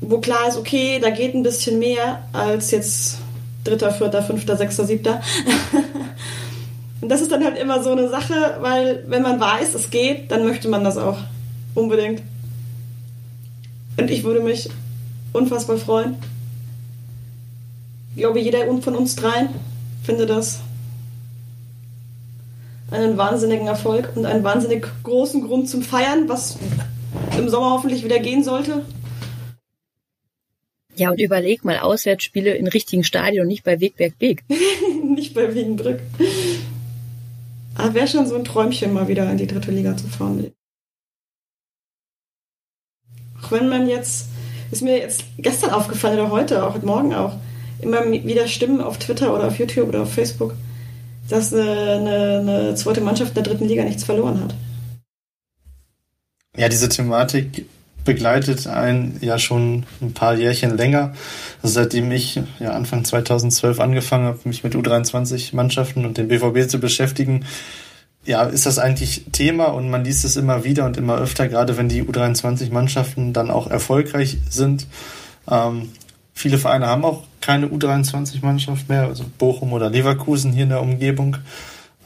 [0.00, 3.18] Wo klar ist, okay, da geht ein bisschen mehr als jetzt
[3.64, 5.20] dritter, vierter, fünfter, sechster, siebter.
[7.02, 10.30] Und das ist dann halt immer so eine Sache, weil wenn man weiß, es geht,
[10.30, 11.18] dann möchte man das auch
[11.74, 12.22] unbedingt.
[13.98, 14.70] Und ich würde mich
[15.34, 16.16] unfassbar freuen.
[18.14, 19.50] Ich glaube, jeder von uns dreien
[20.02, 20.60] findet das
[22.90, 26.58] einen wahnsinnigen Erfolg und einen wahnsinnig großen Grund zum Feiern, was
[27.36, 28.84] im Sommer hoffentlich wieder gehen sollte.
[30.94, 34.44] Ja, und überleg mal Auswärtsspiele in richtigen Stadien und nicht bei Wegberg Beek.
[35.04, 36.00] nicht bei Wiedenbrück.
[37.74, 40.52] Aber wäre schon so ein Träumchen, mal wieder in die dritte Liga zu fahren.
[43.42, 44.28] Auch wenn man jetzt,
[44.70, 47.36] ist mir jetzt gestern aufgefallen oder heute, auch heute Morgen auch,
[47.82, 50.54] immer wieder Stimmen auf Twitter oder auf YouTube oder auf Facebook,
[51.28, 54.54] dass eine, eine, eine zweite Mannschaft in der dritten Liga nichts verloren hat.
[56.56, 57.66] Ja, diese Thematik
[58.04, 61.14] begleitet einen ja schon ein paar Jährchen länger.
[61.62, 66.80] Also seitdem ich ja Anfang 2012 angefangen habe, mich mit U23-Mannschaften und dem BVB zu
[66.80, 67.44] beschäftigen,
[68.24, 71.76] ja, ist das eigentlich Thema und man liest es immer wieder und immer öfter, gerade
[71.76, 74.86] wenn die U23-Mannschaften dann auch erfolgreich sind.
[75.50, 75.90] Ähm,
[76.32, 81.36] viele Vereine haben auch keine U23-Mannschaft mehr, also Bochum oder Leverkusen hier in der Umgebung.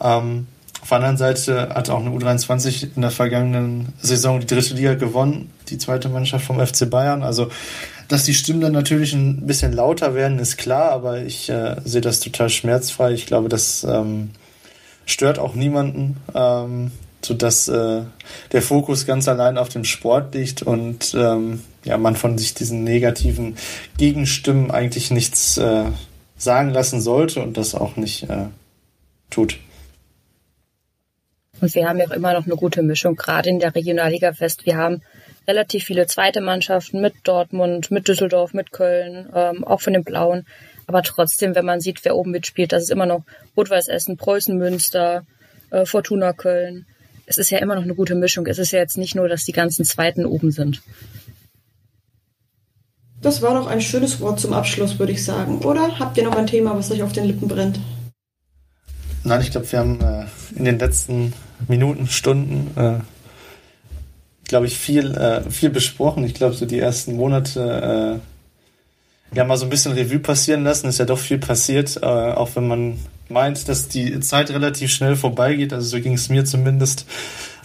[0.01, 0.47] Ähm,
[0.81, 4.93] auf der anderen Seite hat auch eine U23 in der vergangenen Saison die dritte Liga
[4.93, 7.23] gewonnen, die zweite Mannschaft vom FC Bayern.
[7.23, 7.49] Also,
[8.07, 12.01] dass die Stimmen dann natürlich ein bisschen lauter werden, ist klar, aber ich äh, sehe
[12.01, 13.11] das total schmerzfrei.
[13.11, 14.29] Ich glaube, das ähm,
[15.05, 16.91] stört auch niemanden, ähm,
[17.21, 18.03] sodass äh,
[18.51, 22.83] der Fokus ganz allein auf dem Sport liegt und ähm, ja, man von sich diesen
[22.83, 23.55] negativen
[23.97, 25.85] Gegenstimmen eigentlich nichts äh,
[26.37, 28.45] sagen lassen sollte und das auch nicht äh,
[29.29, 29.59] tut.
[31.59, 34.65] Und wir haben ja auch immer noch eine gute Mischung, gerade in der Regionalliga West.
[34.65, 35.01] Wir haben
[35.47, 40.45] relativ viele zweite Mannschaften mit Dortmund, mit Düsseldorf, mit Köln, ähm, auch von den Blauen.
[40.85, 43.23] Aber trotzdem, wenn man sieht, wer oben mitspielt, das ist immer noch
[43.55, 45.25] Rot-Weiß Essen, Preußen Münster,
[45.71, 46.85] äh, Fortuna Köln.
[47.25, 48.45] Es ist ja immer noch eine gute Mischung.
[48.47, 50.81] Es ist ja jetzt nicht nur, dass die ganzen Zweiten oben sind.
[53.21, 55.59] Das war doch ein schönes Wort zum Abschluss, würde ich sagen.
[55.59, 57.79] Oder habt ihr noch ein Thema, was euch auf den Lippen brennt?
[59.23, 60.25] Nein, ich glaube, wir haben äh,
[60.55, 61.33] in den letzten
[61.67, 62.99] Minuten, Stunden, äh,
[64.47, 66.23] glaube ich, viel, äh, viel besprochen.
[66.23, 68.21] Ich glaube, so die ersten Monate
[69.33, 70.87] äh, ja mal so ein bisschen Revue passieren lassen.
[70.87, 72.99] Ist ja doch viel passiert, äh, auch wenn man
[73.29, 75.73] meint, dass die Zeit relativ schnell vorbeigeht.
[75.73, 77.05] Also so ging es mir zumindest.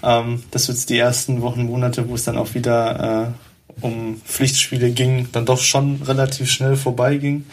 [0.02, 4.90] Ähm, dass jetzt die ersten Wochen, Monate, wo es dann auch wieder äh, um Pflichtspiele
[4.90, 7.46] ging, dann doch schon relativ schnell vorbeiging.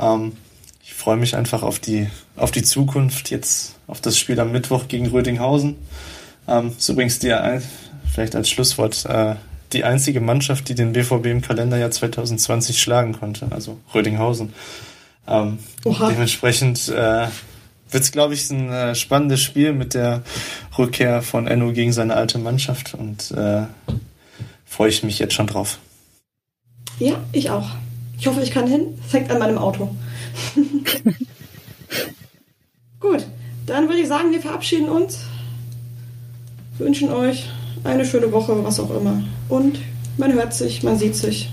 [0.00, 0.32] Ähm,
[0.82, 4.88] ich freue mich einfach auf die, auf die Zukunft, jetzt auf das Spiel am Mittwoch
[4.88, 5.76] gegen Rödinghausen.
[6.46, 7.34] Ähm, ist übrigens die,
[8.12, 9.36] vielleicht als Schlusswort, äh,
[9.72, 14.52] die einzige Mannschaft, die den BVB im Kalenderjahr 2020 schlagen konnte, also Rödinghausen.
[15.26, 17.26] Ähm, dementsprechend äh,
[17.90, 20.22] wird es, glaube ich, ein äh, spannendes Spiel mit der
[20.76, 23.62] Rückkehr von Enno gegen seine alte Mannschaft und äh,
[24.74, 25.78] freue ich mich jetzt schon drauf.
[26.98, 27.70] Ja, ich auch.
[28.18, 28.98] Ich hoffe, ich kann hin.
[29.00, 29.94] Das hängt an meinem Auto.
[32.98, 33.24] Gut,
[33.66, 35.20] dann würde ich sagen, wir verabschieden uns.
[36.78, 37.48] Wünschen euch
[37.84, 39.22] eine schöne Woche, was auch immer.
[39.48, 39.78] Und
[40.16, 41.50] man hört sich, man sieht sich.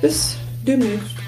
[0.00, 1.25] Bis demnächst.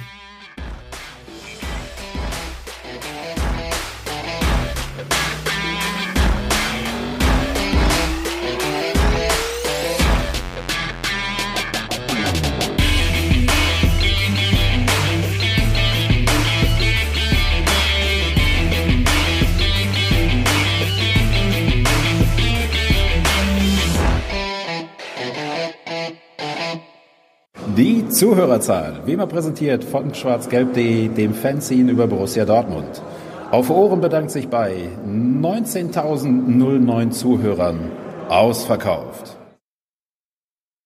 [28.18, 33.00] Zuhörerzahl, wie immer präsentiert von schwarzgelb.de, dem Fanzine über Borussia Dortmund.
[33.52, 37.78] Auf Ohren bedankt sich bei 19.009 Zuhörern
[38.28, 39.37] ausverkauft.